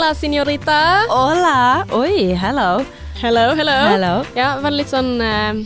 Hola, 0.00 0.14
senorita. 0.14 1.04
Hola! 1.12 1.84
Oi, 1.92 2.32
hello. 2.32 2.80
Hello, 3.20 3.52
hello. 3.52 3.74
Hello. 3.92 4.12
Ja, 4.32 4.54
var 4.64 4.72
litt 4.72 4.88
sånn 4.88 5.20
eh, 5.20 5.58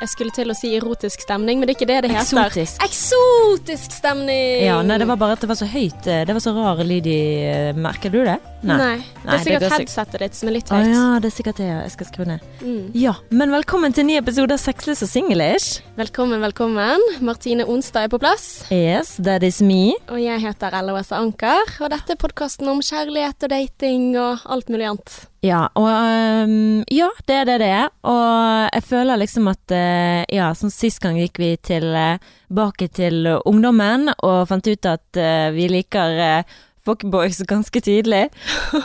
Jeg 0.00 0.08
skulle 0.08 0.32
til 0.32 0.48
å 0.48 0.54
si 0.56 0.70
erotisk 0.78 1.20
stemning, 1.26 1.58
men 1.60 1.68
det 1.68 1.74
er 1.74 1.76
ikke 1.76 1.88
det 1.90 1.96
det 2.06 2.10
heter. 2.14 2.38
Eksotisk. 2.40 2.78
Eksotisk 2.86 3.92
stemning! 3.98 4.62
Ja, 4.64 4.78
nei, 4.80 4.96
det 4.96 5.04
var 5.10 5.18
bare 5.20 5.34
at 5.36 5.42
det 5.44 5.50
var 5.50 5.58
så 5.60 5.66
høyt. 5.68 6.06
eh, 6.08 6.22
Det 6.24 6.32
var 6.32 6.40
så 6.40 6.54
rar 6.56 6.80
lyd 6.88 7.04
i 7.06 7.18
eh, 7.44 7.72
Merker 7.76 8.08
du 8.14 8.22
det? 8.24 8.38
Nei. 8.64 8.96
Det 8.96 9.28
er 9.28 9.42
sikkert 9.44 9.60
det 9.60 9.68
går 9.68 9.74
headsetet 9.76 10.22
ditt 10.24 10.34
som 10.38 10.48
er 10.48 10.56
litt 10.56 10.72
Å 10.72 10.78
høyt. 10.80 10.88
ja, 10.94 11.04
det 11.20 11.28
er 11.28 11.34
sikkert 11.36 11.60
det. 11.60 11.68
Jeg 11.68 11.92
skal 11.92 12.08
skru 12.08 12.24
ned. 12.30 12.48
Mm. 12.64 12.90
Ja, 12.96 13.14
men 13.30 13.52
velkommen 13.52 13.92
til 13.92 14.06
en 14.06 14.10
ny 14.14 14.16
episode 14.20 14.56
av 14.56 14.60
Sexless 14.64 15.04
og 15.04 15.12
singlish. 15.12 15.82
Velkommen, 16.00 16.40
velkommen. 16.48 17.04
Martine 17.20 17.68
Onstad 17.68 18.08
er 18.08 18.12
på 18.16 18.20
plass. 18.24 18.48
Yes, 18.72 19.18
that 19.20 19.44
is 19.44 19.60
me. 19.60 19.92
Og 20.08 20.20
jeg 20.24 20.40
heter 20.40 20.80
LOS 20.80 21.12
Anker, 21.12 21.76
og 21.84 21.92
dette 21.92 22.16
er 22.16 22.20
podkasten 22.24 22.72
om 22.72 22.80
kjærlighet 22.80 23.44
og 23.48 23.52
dating 23.52 24.14
og 24.16 24.48
alt 24.48 24.72
mulig 24.72 24.88
annet. 24.94 25.20
Ja, 25.40 25.62
og 25.78 25.86
um, 25.88 26.82
ja, 26.92 27.06
det 27.26 27.36
er 27.40 27.46
det 27.48 27.58
det 27.62 27.68
er. 27.72 27.86
Og 28.04 28.70
jeg 28.74 28.84
føler 28.84 29.20
liksom 29.22 29.46
at 29.48 29.72
uh, 29.72 30.22
Ja, 30.28 30.50
sånn 30.56 30.72
sist 30.74 31.00
gang 31.00 31.16
gikk 31.16 31.40
vi 31.40 31.54
tilbake 31.64 32.90
til 32.92 33.24
ungdommen 33.48 34.10
og 34.18 34.42
fant 34.50 34.68
ut 34.68 34.90
at 34.90 35.16
uh, 35.20 35.48
vi 35.56 35.70
liker 35.72 36.20
uh, 36.20 36.58
fuckboys 36.84 37.40
ganske 37.48 37.80
tidlig. 37.84 38.26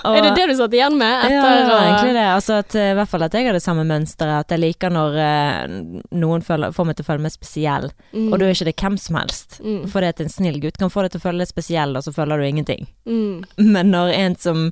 Og- 0.03 0.15
er 0.17 0.21
det 0.29 0.31
det 0.35 0.47
du 0.51 0.55
satt 0.59 0.73
igjen 0.75 0.97
med? 0.99 1.13
Etter, 1.27 1.35
ja, 1.35 1.51
det 1.59 1.69
var 1.71 1.85
egentlig 1.89 2.15
det. 2.17 2.25
Altså 2.37 2.57
at, 2.59 2.75
eh, 2.75 2.89
I 2.91 2.97
hvert 2.99 3.11
fall 3.11 3.23
at 3.27 3.37
jeg 3.39 3.47
har 3.47 3.55
det 3.55 3.63
samme 3.63 3.85
mønsteret. 3.87 4.43
At 4.43 4.51
jeg 4.51 4.61
liker 4.65 4.91
når 4.91 5.15
eh, 5.23 5.77
noen 6.19 6.43
føler, 6.43 6.75
får 6.75 6.89
meg 6.89 6.97
til 6.99 7.05
å 7.07 7.09
føle 7.11 7.23
meg 7.23 7.33
spesiell. 7.35 7.87
Mm. 8.11 8.27
Og 8.27 8.35
da 8.41 8.49
er 8.49 8.57
ikke 8.57 8.67
det 8.67 8.75
hvem 8.83 8.97
som 8.99 9.19
helst. 9.21 9.57
Mm. 9.63 9.79
Fordi 9.93 10.11
at 10.11 10.19
en 10.25 10.33
snill 10.35 10.59
gutt 10.63 10.79
kan 10.81 10.91
få 10.91 11.05
deg 11.07 11.15
til 11.15 11.23
å 11.23 11.25
føle 11.29 11.43
deg 11.45 11.51
spesiell, 11.55 11.95
og 11.95 12.03
så 12.03 12.13
føler 12.15 12.43
du 12.43 12.49
ingenting. 12.49 12.83
Mm. 13.07 13.47
Men 13.63 13.91
når 13.95 14.11
en 14.19 14.35
som 14.43 14.67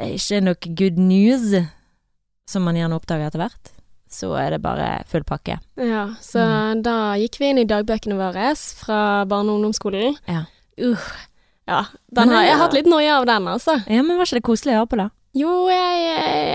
ikke 0.00 0.40
noe 0.42 0.74
good 0.74 0.98
news, 0.98 1.54
som 2.50 2.62
man 2.66 2.76
gjerne 2.76 2.96
oppdager 2.98 3.28
etter 3.30 3.40
hvert, 3.44 3.70
så 4.10 4.32
er 4.38 4.50
det 4.54 4.62
bare 4.62 4.88
full 5.10 5.24
pakke. 5.26 5.58
Ja, 5.80 6.08
så 6.22 6.38
Mm. 6.44 6.82
da 6.82 6.96
gikk 7.18 7.38
vi 7.40 7.50
inn 7.50 7.58
i 7.58 7.64
dagbøkene 7.64 8.14
våre 8.18 8.54
fra 8.56 9.24
barne- 9.24 9.50
og 9.50 9.58
ungdomsskolen. 9.62 10.16
Ja. 10.28 10.44
Uh, 10.78 10.98
ja, 11.66 11.84
den 12.12 12.28
har, 12.28 12.42
jeg 12.44 12.52
har 12.56 12.62
hatt 12.66 12.72
litt 12.74 12.86
noia 12.86 13.18
av 13.20 13.26
den, 13.26 13.46
altså. 13.48 13.78
Ja, 13.88 14.02
men 14.02 14.16
var 14.18 14.26
ikke 14.26 14.40
det 14.40 14.42
koselig 14.42 14.74
å 14.74 14.80
høre 14.82 14.90
på, 14.90 14.96
da? 14.98 15.10
Jo, 15.34 15.66
jeg, 15.66 16.02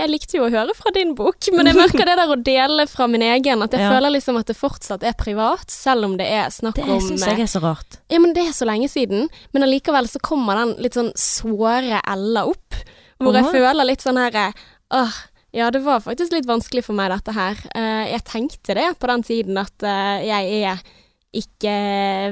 jeg 0.00 0.08
likte 0.08 0.36
jo 0.38 0.46
å 0.46 0.50
høre 0.50 0.72
fra 0.74 0.90
din 0.94 1.10
bok, 1.14 1.36
men 1.52 1.66
jeg 1.68 1.76
merker 1.76 2.06
det 2.08 2.14
der 2.16 2.30
å 2.32 2.36
dele 2.42 2.86
fra 2.88 3.06
min 3.12 3.20
egen, 3.20 3.60
at 3.62 3.72
jeg 3.76 3.80
Ja. 3.84 3.90
føler 3.92 4.14
liksom 4.14 4.38
at 4.40 4.46
det 4.48 4.56
fortsatt 4.56 5.02
er 5.04 5.12
privat, 5.20 5.68
selv 5.68 6.04
om 6.08 6.16
det 6.16 6.24
er 6.32 6.48
snakk 6.48 6.76
Det 6.76 6.84
om 6.88 7.00
syns 7.00 7.26
jeg 7.26 7.40
er 7.44 7.50
så 7.50 7.60
rart. 7.60 7.98
Ja, 8.08 8.18
men 8.20 8.32
det 8.32 8.46
er 8.46 8.52
så 8.56 8.64
lenge 8.64 8.88
siden, 8.88 9.28
men 9.52 9.62
allikevel 9.66 10.08
så 10.08 10.18
kommer 10.24 10.56
den 10.62 10.76
litt 10.80 10.94
sånn 10.96 11.12
såre 11.12 12.00
Ella 12.08 12.46
opp, 12.48 12.72
hvor 13.20 13.36
jeg 13.36 13.52
føler 13.52 13.86
litt 13.86 14.04
sånn 14.04 14.20
her 14.20 14.54
Åh, 14.90 15.18
ja, 15.54 15.68
det 15.70 15.82
var 15.82 16.02
faktisk 16.02 16.32
litt 16.34 16.48
vanskelig 16.48 16.84
for 16.86 16.98
meg, 16.98 17.10
dette 17.10 17.34
her. 17.34 17.58
Eh, 17.74 18.10
jeg 18.12 18.26
tenkte 18.26 18.74
det 18.78 18.86
på 19.02 19.10
den 19.10 19.22
tiden, 19.26 19.58
at 19.58 19.86
eh, 19.86 20.26
jeg 20.28 20.60
er 20.62 20.82
ikke 21.30 21.72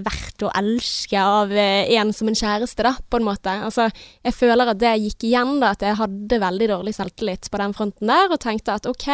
verdt 0.03 0.43
å 0.43 0.51
elske 0.59 1.19
av 1.23 1.53
eh, 1.55 1.87
en 2.01 2.11
som 2.15 2.27
en 2.31 2.37
kjæreste, 2.37 2.83
da, 2.83 2.97
på 2.99 3.21
en 3.21 3.27
måte. 3.29 3.53
Altså, 3.69 3.87
jeg 4.27 4.35
føler 4.35 4.73
at 4.73 4.81
det 4.81 4.95
gikk 5.05 5.29
igjen, 5.29 5.61
da, 5.63 5.71
at 5.77 5.85
jeg 5.87 5.99
hadde 6.01 6.41
veldig 6.43 6.69
dårlig 6.73 6.95
selvtillit 6.97 7.47
på 7.47 7.61
den 7.63 7.75
fronten 7.77 8.11
der, 8.11 8.27
og 8.35 8.41
tenkte 8.43 8.75
at 8.75 8.89
ok, 8.91 9.07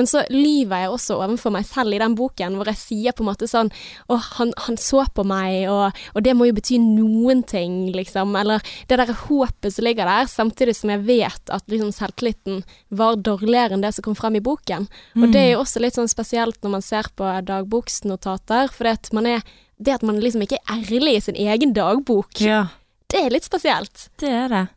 men 0.00 0.08
så 0.08 0.22
lyver 0.32 0.84
jeg 0.84 0.92
også 0.94 1.18
overfor 1.18 1.52
meg 1.58 1.66
selv 1.68 1.92
i 1.92 2.00
den 2.00 2.16
boken, 2.16 2.56
hvor 2.56 2.70
jeg 2.72 2.80
sier 2.80 3.16
på 3.16 3.24
en 3.24 3.28
måte 3.28 3.50
sånn 3.50 3.68
å, 4.08 4.16
han, 4.38 4.54
han 4.64 4.80
så 4.80 5.04
på 5.12 5.26
meg, 5.28 5.66
og, 5.72 6.00
og 6.16 6.24
det 6.24 6.34
må 6.38 6.48
jo 6.48 6.56
bety 6.56 6.80
noen 6.80 7.44
ting, 7.48 7.90
liksom, 7.92 8.32
eller 8.40 8.64
det 8.88 9.00
der 9.02 9.12
håpet 9.26 9.76
som 9.76 9.84
ligger 9.84 10.08
der, 10.08 10.32
samtidig 10.32 10.76
som 10.78 10.94
jeg 10.94 11.04
vet 11.04 11.52
at 11.52 11.68
liksom 11.68 11.92
selvtilliten 11.92 12.62
var 12.96 13.20
dårligere 13.20 13.76
enn 13.76 13.84
det 13.84 13.92
som 13.96 14.08
kom 14.08 14.16
frem 14.16 14.40
i 14.40 14.44
boken. 14.44 14.88
Og 15.20 15.28
det 15.34 15.42
er 15.42 15.50
jo 15.52 15.62
også 15.66 15.82
litt 15.82 15.96
sånn 15.98 16.08
spesielt 16.10 16.62
når 16.64 16.76
man 16.78 16.84
ser 16.84 17.12
på 17.18 17.28
dagboksnotater, 17.44 18.72
for 18.72 18.88
det 18.88 18.96
at 18.96 19.12
man 19.17 19.17
er 19.26 19.42
det 19.78 19.94
at 19.94 20.02
man 20.02 20.18
liksom 20.20 20.42
ikke 20.42 20.58
er 20.58 20.82
ærlig 20.82 21.16
i 21.16 21.20
sin 21.20 21.34
egen 21.36 21.72
dagbok, 21.74 22.40
Ja, 22.40 22.66
det 23.08 23.24
er 23.24 23.30
litt 23.30 23.44
spesielt. 23.44 24.08
det 24.18 24.28
er 24.30 24.48
det. 24.48 24.68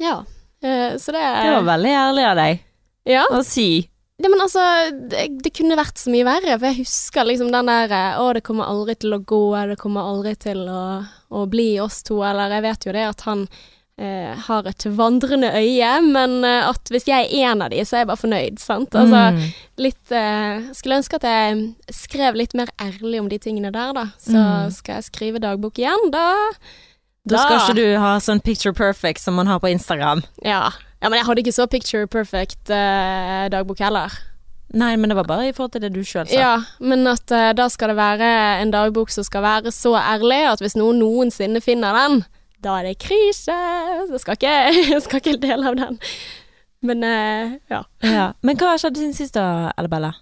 Ja. 0.00 0.24
Eh, 0.62 0.96
så 0.98 1.12
det 1.12 1.20
Det 1.22 1.52
var 1.52 1.62
veldig 1.76 1.92
ærlig 1.92 2.24
av 2.30 2.36
deg 2.36 2.60
Ja. 3.06 3.24
å 3.30 3.42
si. 3.44 3.88
Det, 4.18 4.30
men 4.30 4.40
altså, 4.40 4.62
det, 5.10 5.42
det 5.44 5.52
kunne 5.52 5.76
vært 5.76 5.98
så 6.00 6.08
mye 6.10 6.24
verre, 6.24 6.58
for 6.58 6.66
jeg 6.70 6.78
husker 6.86 7.24
liksom 7.28 7.50
den 7.52 7.66
der 7.66 7.90
eh, 7.92 8.18
Å, 8.18 8.32
det 8.32 8.42
kommer 8.42 8.64
aldri 8.64 8.94
til 8.96 9.12
å 9.12 9.18
gå, 9.20 9.42
det 9.68 9.76
kommer 9.78 10.00
aldri 10.08 10.34
til 10.40 10.62
å, 10.68 11.04
å 11.30 11.46
bli 11.46 11.78
oss 11.80 12.02
to, 12.02 12.22
eller 12.24 12.48
jeg 12.56 12.62
vet 12.62 12.86
jo 12.86 12.92
det 12.96 13.04
at 13.10 13.20
han 13.28 13.46
har 13.98 14.66
et 14.68 14.84
vandrende 14.92 15.48
øye, 15.56 15.90
men 16.04 16.44
eh, 16.44 16.68
at 16.68 16.90
hvis 16.92 17.06
jeg 17.08 17.24
er 17.30 17.50
en 17.52 17.62
av 17.62 17.70
de, 17.72 17.80
så 17.80 17.96
er 17.96 18.02
jeg 18.04 18.08
bare 18.10 18.20
fornøyd, 18.20 18.58
sant. 18.60 18.92
Altså, 18.94 19.22
Mm. 19.32 19.52
litt 19.78 20.12
eh, 20.12 20.66
Skulle 20.76 20.98
ønske 21.00 21.16
at 21.16 21.22
jeg 21.24 21.74
skrev 21.90 22.34
litt 22.36 22.54
mer 22.54 22.68
ærlig 22.78 23.20
om 23.20 23.28
de 23.28 23.38
tingene 23.38 23.72
der, 23.72 23.92
da. 23.96 24.04
Så 24.20 24.36
Mm. 24.36 24.70
skal 24.72 24.94
jeg 25.00 25.04
skrive 25.04 25.40
dagbok 25.40 25.78
igjen, 25.78 26.10
da 26.12 26.34
Da 27.26 27.38
skal 27.38 27.58
ikke 27.58 27.74
du 27.74 27.98
ha 27.98 28.18
sånn 28.18 28.40
picture 28.42 28.72
perfect 28.72 29.18
som 29.20 29.34
man 29.34 29.46
har 29.46 29.58
på 29.58 29.68
Instagram. 29.72 30.22
Ja. 30.44 30.70
ja 31.02 31.08
men 31.08 31.18
jeg 31.18 31.26
hadde 31.26 31.42
ikke 31.42 31.56
så 31.56 31.66
picture 31.68 32.06
perfect 32.06 32.70
eh, 32.70 33.48
dagbok 33.48 33.78
heller. 33.80 34.12
Nei, 34.74 34.94
men 34.96 35.08
det 35.08 35.16
var 35.16 35.24
bare 35.24 35.48
i 35.48 35.52
forhold 35.52 35.72
til 35.72 35.80
det 35.80 35.92
du 35.94 36.00
sjøl 36.04 36.26
sa. 36.28 36.34
Ja, 36.36 36.60
men 36.80 37.06
at 37.06 37.30
eh, 37.32 37.52
da 37.54 37.68
skal 37.68 37.88
det 37.88 37.96
være 37.96 38.60
en 38.60 38.70
dagbok 38.70 39.10
som 39.10 39.24
skal 39.24 39.42
være 39.42 39.72
så 39.72 39.94
ærlig 39.96 40.42
at 40.52 40.60
hvis 40.60 40.76
noen 40.76 40.98
noensinne 41.00 41.62
finner 41.62 41.92
den, 41.94 42.24
da 42.64 42.80
er 42.80 42.90
det 42.90 42.98
krise. 43.02 43.54
Så 43.54 44.16
jeg 44.16 44.24
skal 44.24 44.38
ikke, 44.38 44.56
jeg 44.92 45.02
skal 45.06 45.22
ikke 45.22 45.38
dele 45.42 45.70
av 45.72 45.78
den. 45.78 46.00
Men 46.86 47.02
uh, 47.02 47.56
ja. 47.72 47.80
Ja. 48.04 48.26
Men 48.46 48.58
hva 48.60 48.74
har 48.74 48.80
skjedd 48.82 48.98
siden 49.00 49.16
sist 49.16 49.36
da, 49.36 49.72
Elabella? 49.80 50.12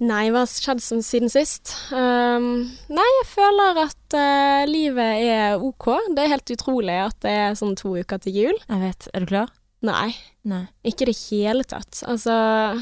Nei, 0.00 0.30
hva 0.32 0.46
har 0.46 0.50
skjedd 0.50 0.80
som 0.82 1.02
siden 1.04 1.30
sist? 1.32 1.74
Um, 1.92 2.70
nei, 2.88 3.08
jeg 3.18 3.26
føler 3.34 3.82
at 3.84 4.16
uh, 4.16 4.64
livet 4.70 5.26
er 5.28 5.60
ok. 5.60 5.90
Det 6.16 6.24
er 6.24 6.32
helt 6.34 6.54
utrolig 6.56 6.96
at 7.04 7.18
det 7.26 7.34
er 7.44 7.58
sånn 7.58 7.76
to 7.78 7.94
uker 8.00 8.22
til 8.24 8.38
jul. 8.42 8.62
Jeg 8.64 8.82
vet. 8.82 9.10
Er 9.12 9.24
du 9.24 9.30
klar? 9.34 9.52
Nei, 9.86 10.10
Nei. 10.44 10.66
ikke 10.84 11.06
i 11.06 11.12
det 11.12 11.18
hele 11.30 11.64
tatt. 11.64 12.02
Altså, 12.08 12.32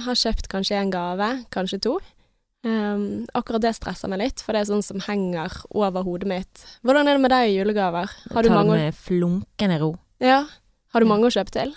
har 0.02 0.18
kjøpt 0.18 0.48
kanskje 0.50 0.80
en 0.80 0.90
gave, 0.90 1.28
kanskje 1.54 1.78
to. 1.84 1.98
Um, 2.66 3.24
akkurat 3.38 3.62
det 3.62 3.70
stresser 3.76 4.10
meg 4.10 4.18
litt, 4.18 4.40
for 4.42 4.52
det 4.52 4.64
er 4.64 4.70
sånn 4.72 4.82
som 4.82 4.98
henger 5.06 5.52
over 5.78 6.02
hodet 6.02 6.26
mitt. 6.28 6.64
Hvordan 6.82 7.06
er 7.06 7.14
det 7.14 7.22
med 7.22 7.30
deg 7.30 7.50
i 7.52 7.58
julegaver? 7.60 8.10
Har 8.34 8.42
du 8.42 8.50
mange, 8.50 8.74
med 8.80 8.96
flunkende 8.98 9.78
ro. 9.82 9.92
ja, 10.20 10.40
har 10.94 11.00
du 11.00 11.06
mange 11.06 11.28
å 11.28 11.30
kjøpe 11.30 11.54
til? 11.54 11.74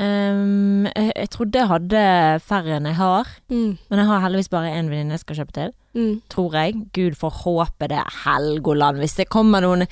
Um, 0.00 0.86
jeg, 0.90 1.12
jeg 1.14 1.28
trodde 1.30 1.60
jeg 1.60 1.70
hadde 1.70 2.00
færre 2.42 2.78
enn 2.80 2.88
jeg 2.90 2.96
har, 2.98 3.28
Mm, 3.52 3.76
men 3.90 4.00
jeg 4.00 4.08
har 4.08 4.24
heldigvis 4.24 4.50
bare 4.50 4.72
én 4.74 4.88
venninne 4.90 5.14
jeg 5.14 5.22
skal 5.22 5.36
kjøpe 5.42 5.54
til. 5.54 5.74
mm. 5.94 6.14
Tror 6.32 6.56
jeg. 6.58 6.80
Gud 6.96 7.14
får 7.20 7.36
håpe 7.44 7.88
det 7.92 8.00
er 8.00 8.16
Helgoland. 8.24 8.98
Hvis 8.98 9.14
det 9.20 9.28
kommer 9.30 9.62
noen 9.62 9.84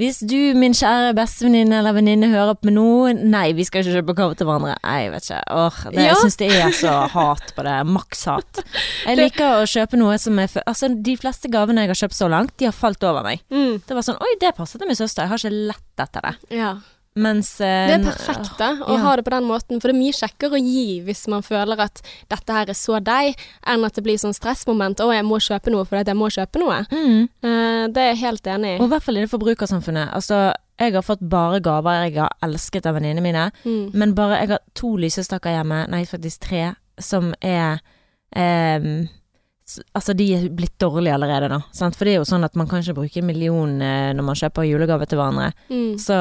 Hvis 0.00 0.22
du, 0.24 0.36
min 0.56 0.72
kjære 0.72 1.10
bestevenninne 1.18 1.76
eller 1.82 1.92
venninne, 1.92 2.30
hører 2.32 2.54
på 2.56 2.70
med 2.70 2.76
noe 2.78 3.12
Nei, 3.12 3.50
vi 3.56 3.66
skal 3.68 3.82
ikke 3.84 3.98
kjøpe 3.98 4.14
gave 4.16 4.38
til 4.40 4.48
hverandre. 4.48 4.78
Nei, 4.80 4.94
jeg 5.04 5.10
vet 5.12 5.26
ikke. 5.28 5.40
Åh, 5.60 5.80
det, 5.90 5.94
Ja. 6.00 6.06
Jeg 6.08 6.16
syns 6.22 6.38
det 6.40 6.48
er 6.56 6.72
så 6.78 6.94
hat 7.12 7.52
på 7.56 7.66
det. 7.66 7.74
Maks 7.86 8.24
hat. 8.30 8.62
Jeg 9.04 9.18
liker 9.20 9.58
å 9.60 9.66
kjøpe 9.68 10.00
noe 10.00 10.16
som 10.22 10.38
er 10.40 10.48
for- 10.48 10.64
Altså, 10.66 10.88
de 11.02 11.16
fleste 11.20 11.50
gavene 11.52 11.84
jeg 11.84 11.92
har 11.92 12.00
kjøpt 12.08 12.16
så 12.16 12.30
langt, 12.32 12.56
de 12.56 12.64
har 12.70 12.72
falt 12.72 13.04
over 13.04 13.22
meg. 13.26 13.42
Mm. 13.52 13.82
Det 13.86 13.94
var 13.98 14.02
sånn 14.06 14.20
Oi, 14.24 14.32
det 14.40 14.54
passet 14.56 14.80
til 14.80 14.88
min 14.88 14.96
søster. 14.96 15.22
Jeg 15.26 15.28
har 15.34 15.38
ikke 15.44 15.66
lett 15.74 16.04
etter 16.08 16.20
det. 16.30 16.34
Ja. 16.56 16.72
Mens 17.18 17.56
eh, 17.60 17.88
Det 17.90 17.96
er 17.96 18.04
perfekt 18.06 18.52
da, 18.60 18.68
å 18.86 18.94
ja. 18.94 19.00
ha 19.02 19.16
det 19.18 19.24
på 19.26 19.32
den 19.34 19.48
måten, 19.48 19.80
for 19.82 19.90
det 19.90 19.96
er 19.96 19.98
mye 19.98 20.14
kjekkere 20.14 20.54
å 20.54 20.62
gi 20.62 21.00
hvis 21.02 21.24
man 21.32 21.42
føler 21.42 21.80
at 21.82 21.98
dette 22.30 22.54
her 22.54 22.70
er 22.70 22.78
så 22.78 23.00
deg, 23.02 23.34
enn 23.66 23.84
at 23.88 23.96
det 23.98 24.04
blir 24.06 24.20
sånn 24.22 24.36
stressmoment. 24.36 25.02
Å, 25.02 25.08
jeg 25.16 25.26
må 25.26 25.40
kjøpe 25.42 25.72
noe 25.74 25.84
fordi 25.88 26.12
jeg 26.12 26.20
må 26.20 26.28
kjøpe 26.30 26.62
noe. 26.62 26.78
Mm. 26.94 27.28
Eh, 27.42 27.84
det 27.90 28.04
er 28.04 28.10
jeg 28.12 28.20
helt 28.22 28.46
enig 28.54 28.76
i. 28.76 28.78
Og 28.78 28.86
i. 28.86 28.90
hvert 28.94 29.02
fall 29.08 29.18
i 29.18 29.24
det 29.24 29.32
forbrukersamfunnet. 29.32 30.12
Altså, 30.14 30.40
jeg 30.80 30.94
har 30.94 31.04
fått 31.04 31.20
bare 31.34 31.58
gaver 31.60 32.04
jeg 32.06 32.14
har 32.20 32.30
elsket 32.46 32.86
av 32.86 32.94
venninnene 32.96 33.26
mine, 33.26 33.46
Mm. 33.66 33.90
men 33.92 34.14
bare 34.14 34.38
jeg 34.44 34.48
har 34.54 34.60
to 34.78 34.94
lysestaker 34.96 35.50
hjemme, 35.58 35.82
nei 35.90 36.04
faktisk 36.08 36.46
tre, 36.46 36.74
som 36.98 37.34
er 37.42 37.80
ehm, 38.36 39.08
Altså, 39.94 40.14
de 40.18 40.24
er 40.34 40.48
blitt 40.50 40.74
dårlige 40.82 41.14
allerede 41.14 41.46
nå, 41.52 41.60
sant? 41.70 41.94
For 41.94 42.04
det 42.04 42.16
er 42.16 42.16
jo 42.18 42.24
sånn 42.26 42.42
at 42.42 42.56
man 42.58 42.66
kan 42.66 42.80
ikke 42.82 42.96
bruke 42.96 43.20
en 43.20 43.26
million 43.28 43.76
eh, 43.86 44.08
når 44.18 44.24
man 44.26 44.34
kjøper 44.40 44.66
julegave 44.66 45.06
til 45.06 45.20
hverandre. 45.20 45.52
Mm. 45.70 45.92
Så 46.02 46.16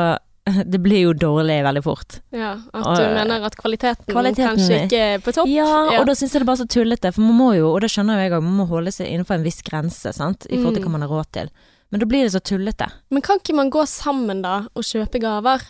det 0.73 0.79
blir 0.83 1.01
jo 1.07 1.13
dårlig 1.13 1.57
veldig 1.65 1.83
fort. 1.85 2.19
Ja, 2.35 2.51
at 2.73 2.85
Og, 2.85 2.95
du 2.97 3.03
mener 3.15 3.45
at 3.47 3.55
kvaliteten, 3.59 4.05
kvaliteten 4.09 4.55
kanskje 4.57 4.79
ikke 4.85 5.01
er 5.15 5.19
på 5.25 5.33
topp? 5.35 5.47
Ja, 5.51 5.67
Ja. 5.93 5.99
og 6.01 6.07
da 6.09 6.13
syns 6.17 6.33
jeg 6.33 6.39
det 6.41 6.45
er 6.47 6.51
bare 6.51 6.61
så 6.63 6.67
tullete, 6.69 7.11
for 7.13 7.21
man 7.25 7.37
må 7.39 7.49
jo, 7.57 7.71
og 7.73 7.81
det 7.81 7.89
skjønner 7.93 8.19
jeg 8.23 8.31
òg, 8.33 8.43
man 8.43 8.57
må 8.61 8.67
holde 8.69 8.91
seg 8.95 9.07
innenfor 9.11 9.35
en 9.39 9.43
viss 9.47 9.61
grense, 9.65 10.13
sant, 10.15 10.45
i 10.49 10.57
forhold 10.57 10.75
til 10.75 10.83
Mm. 10.83 10.87
hva 10.89 10.91
man 10.97 11.01
har 11.07 11.09
råd 11.15 11.31
til. 11.31 11.49
Men 11.91 11.99
da 11.99 12.05
blir 12.05 12.23
det 12.27 12.33
så 12.35 12.39
tullete. 12.41 12.91
Men 13.09 13.21
kan 13.25 13.39
ikke 13.39 13.55
man 13.55 13.69
gå 13.73 13.81
sammen 13.89 14.41
da 14.43 14.59
og 14.75 14.83
kjøpe 14.83 15.19
gaver? 15.19 15.61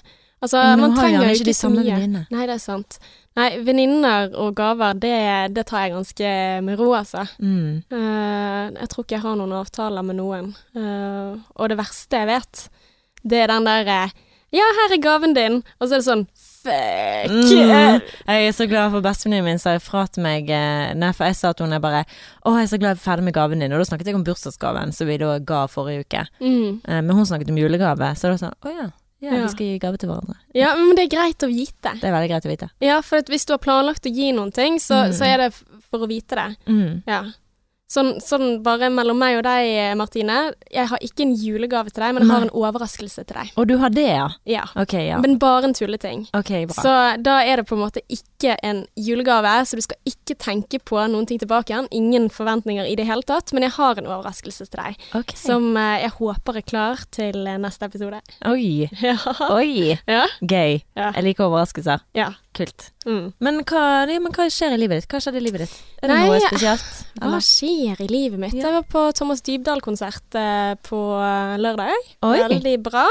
Altså, 0.42 0.56
men 0.56 0.80
man 0.80 0.94
trenger 0.96 1.24
jo 1.28 1.34
ikke 1.36 1.44
de 1.48 1.52
ikke 1.52 1.60
så 1.60 1.70
mye. 1.70 2.26
Nei, 2.32 2.46
det 2.48 2.54
er 2.56 2.60
sant. 2.64 3.00
Nei, 3.36 3.50
venninner 3.64 4.32
og 4.40 4.54
gaver, 4.56 4.94
det, 5.00 5.54
det 5.54 5.66
tar 5.68 5.84
jeg 5.86 5.92
ganske 5.96 6.30
med 6.64 6.80
ro, 6.80 6.94
altså. 6.96 7.26
Mm. 7.40 7.84
Uh, 7.92 8.72
jeg 8.80 8.88
tror 8.92 9.04
ikke 9.04 9.16
jeg 9.18 9.24
har 9.26 9.36
noen 9.40 9.52
avtaler 9.60 10.04
med 10.08 10.16
noen. 10.20 10.50
Uh, 10.76 11.40
og 11.60 11.70
det 11.72 11.78
verste 11.80 12.20
jeg 12.24 12.28
vet, 12.32 12.64
det 13.28 13.42
er 13.44 13.52
den 13.52 13.68
der 13.68 13.92
eh, 13.96 14.10
Ja, 14.52 14.66
her 14.80 14.94
er 14.96 15.02
gaven 15.04 15.34
din. 15.38 15.60
Og 15.80 15.88
så 15.90 15.96
er 15.98 16.02
det 16.02 16.08
sånn 16.08 16.24
fuck. 16.34 17.32
Mm. 17.32 18.02
Jeg 18.28 18.48
er 18.50 18.52
så 18.56 18.66
glad 18.70 18.92
for 18.92 19.02
bestevenninnen 19.06 19.46
min 19.48 19.60
sa 19.62 19.76
ifra 19.78 20.02
til 20.12 20.24
meg 20.26 20.50
eh, 20.52 20.94
Nei, 21.00 21.12
for 21.16 21.30
jeg 21.30 21.38
sa 21.40 21.52
at 21.54 21.62
hun 21.64 21.72
er 21.74 21.80
bare 21.84 22.02
Å, 22.44 22.56
jeg 22.58 22.66
er 22.66 22.72
så 22.74 22.80
glad 22.82 22.96
jeg 22.96 23.00
er 23.00 23.04
ferdig 23.06 23.28
med 23.30 23.36
gaven 23.38 23.64
din. 23.64 23.72
Og 23.74 23.80
da 23.80 23.88
snakket 23.88 24.10
jeg 24.12 24.18
om 24.20 24.26
bursdagsgaven 24.28 24.92
som 24.96 25.08
vi 25.10 25.18
da 25.22 25.38
ga 25.40 25.62
forrige 25.72 26.04
uke. 26.08 26.26
Mm. 26.44 26.82
Eh, 26.84 27.02
Men 27.02 27.16
hun 27.16 27.26
snakket 27.30 27.52
om 27.54 27.58
julegave, 27.62 28.12
så 28.20 28.32
da 28.34 28.40
sånn 28.42 28.58
å 28.66 28.74
ja. 28.76 28.90
Ja, 29.20 29.34
Ja. 29.36 29.40
vi 29.44 29.50
skal 29.52 29.66
gi 29.68 29.80
gave 29.84 29.98
til 30.00 30.08
hverandre. 30.08 30.38
Ja, 30.56 30.70
men 30.80 30.96
det 30.96 31.04
er 31.10 31.16
greit 31.18 31.44
å 31.44 31.50
vite. 31.52 31.92
Det 32.00 32.08
er 32.08 32.14
veldig 32.16 32.30
greit 32.32 32.46
å 32.48 32.52
vite. 32.54 32.70
Ja, 32.80 33.02
for 33.04 33.20
at 33.20 33.28
hvis 33.28 33.44
du 33.46 33.52
har 33.52 33.60
planlagt 33.60 34.06
å 34.08 34.14
gi 34.16 34.30
noen 34.32 34.54
ting, 34.56 34.78
så, 34.80 35.10
Mm. 35.10 35.12
så 35.18 35.26
er 35.28 35.38
det 35.44 35.50
for 35.92 36.00
å 36.00 36.08
vite 36.08 36.36
det. 36.40 36.56
Mm. 36.72 37.04
Ja. 37.06 37.24
Sånn, 37.90 38.20
sånn 38.22 38.60
bare 38.62 38.86
mellom 38.94 39.18
meg 39.18 39.40
og 39.40 39.44
deg, 39.48 39.96
Martine. 39.98 40.36
Jeg 40.70 40.86
har 40.92 41.00
ikke 41.02 41.24
en 41.26 41.32
julegave 41.34 41.90
til 41.90 42.04
deg, 42.04 42.12
men 42.14 42.22
jeg 42.22 42.30
har 42.36 42.44
en 42.46 42.52
overraskelse 42.54 43.24
til 43.26 43.40
deg. 43.40 43.50
Og 43.58 43.66
du 43.66 43.74
har 43.82 43.90
det, 43.90 44.04
ja? 44.06 44.28
Ja. 44.46 44.66
Ok, 44.78 44.94
ja. 45.08 45.18
Men 45.24 45.40
bare 45.42 45.66
en 45.66 45.74
tulleting. 45.74 46.28
Ok, 46.38 46.52
bra. 46.70 46.84
Så 46.86 46.94
da 47.26 47.40
er 47.42 47.58
det 47.58 47.66
på 47.66 47.74
en 47.74 47.82
måte 47.82 48.04
ikke 48.14 48.54
en 48.62 48.84
julegave, 48.94 49.56
så 49.66 49.80
du 49.80 49.82
skal 49.82 49.98
ikke 50.06 50.38
tenke 50.38 50.78
på 50.86 51.02
noen 51.10 51.26
ting 51.26 51.42
tilbake 51.42 51.74
igjen. 51.74 51.90
Ingen 51.98 52.30
forventninger 52.30 52.86
i 52.86 52.94
det 53.00 53.08
hele 53.10 53.26
tatt, 53.26 53.50
men 53.58 53.66
jeg 53.66 53.74
har 53.80 53.98
en 53.98 54.12
overraskelse 54.12 54.70
til 54.70 54.84
deg. 54.84 55.02
Ok. 55.18 55.34
Som 55.42 55.72
eh, 55.74 56.04
jeg 56.06 56.14
håper 56.20 56.62
er 56.62 56.68
klar 56.70 57.02
til 57.10 57.42
eh, 57.50 57.58
neste 57.58 57.90
episode. 57.90 58.22
Oi. 58.46 58.86
Ja. 59.10 59.16
Oi. 59.50 59.96
Ja. 60.06 60.28
Gøy. 60.46 60.82
Jeg 60.94 61.26
liker 61.26 61.48
overraskelser. 61.50 62.06
ja. 62.14 62.30
Kult. 62.60 62.90
Mm. 63.10 63.30
Men 63.42 63.62
hva, 63.66 63.84
ja, 64.06 64.20
men 64.22 64.34
hva 64.36 64.46
skjer 64.54 64.76
i 64.76 64.80
livet 64.80 65.02
ditt? 65.02 65.10
Hva 65.10 65.22
skjedde 65.24 65.40
i 65.42 65.46
livet 65.46 65.64
ditt? 65.66 65.76
Er 66.00 66.12
det 66.12 66.18
Nei, 66.18 66.28
noe 66.30 66.42
spesielt? 66.44 66.90
Hva 67.24 67.40
skjer 67.44 68.04
i 68.06 68.10
livet 68.12 68.42
mitt? 68.42 68.58
Ja. 68.60 68.68
Jeg 68.68 68.78
var 68.78 68.86
på 68.92 69.06
Thomas 69.18 69.42
Dybdahl-konsert 69.48 70.38
eh, 70.38 70.76
på 70.86 71.00
eh, 71.18 71.56
lørdag. 71.64 72.12
Oi. 72.28 72.36
Veldig 72.44 72.76
bra. 72.86 73.08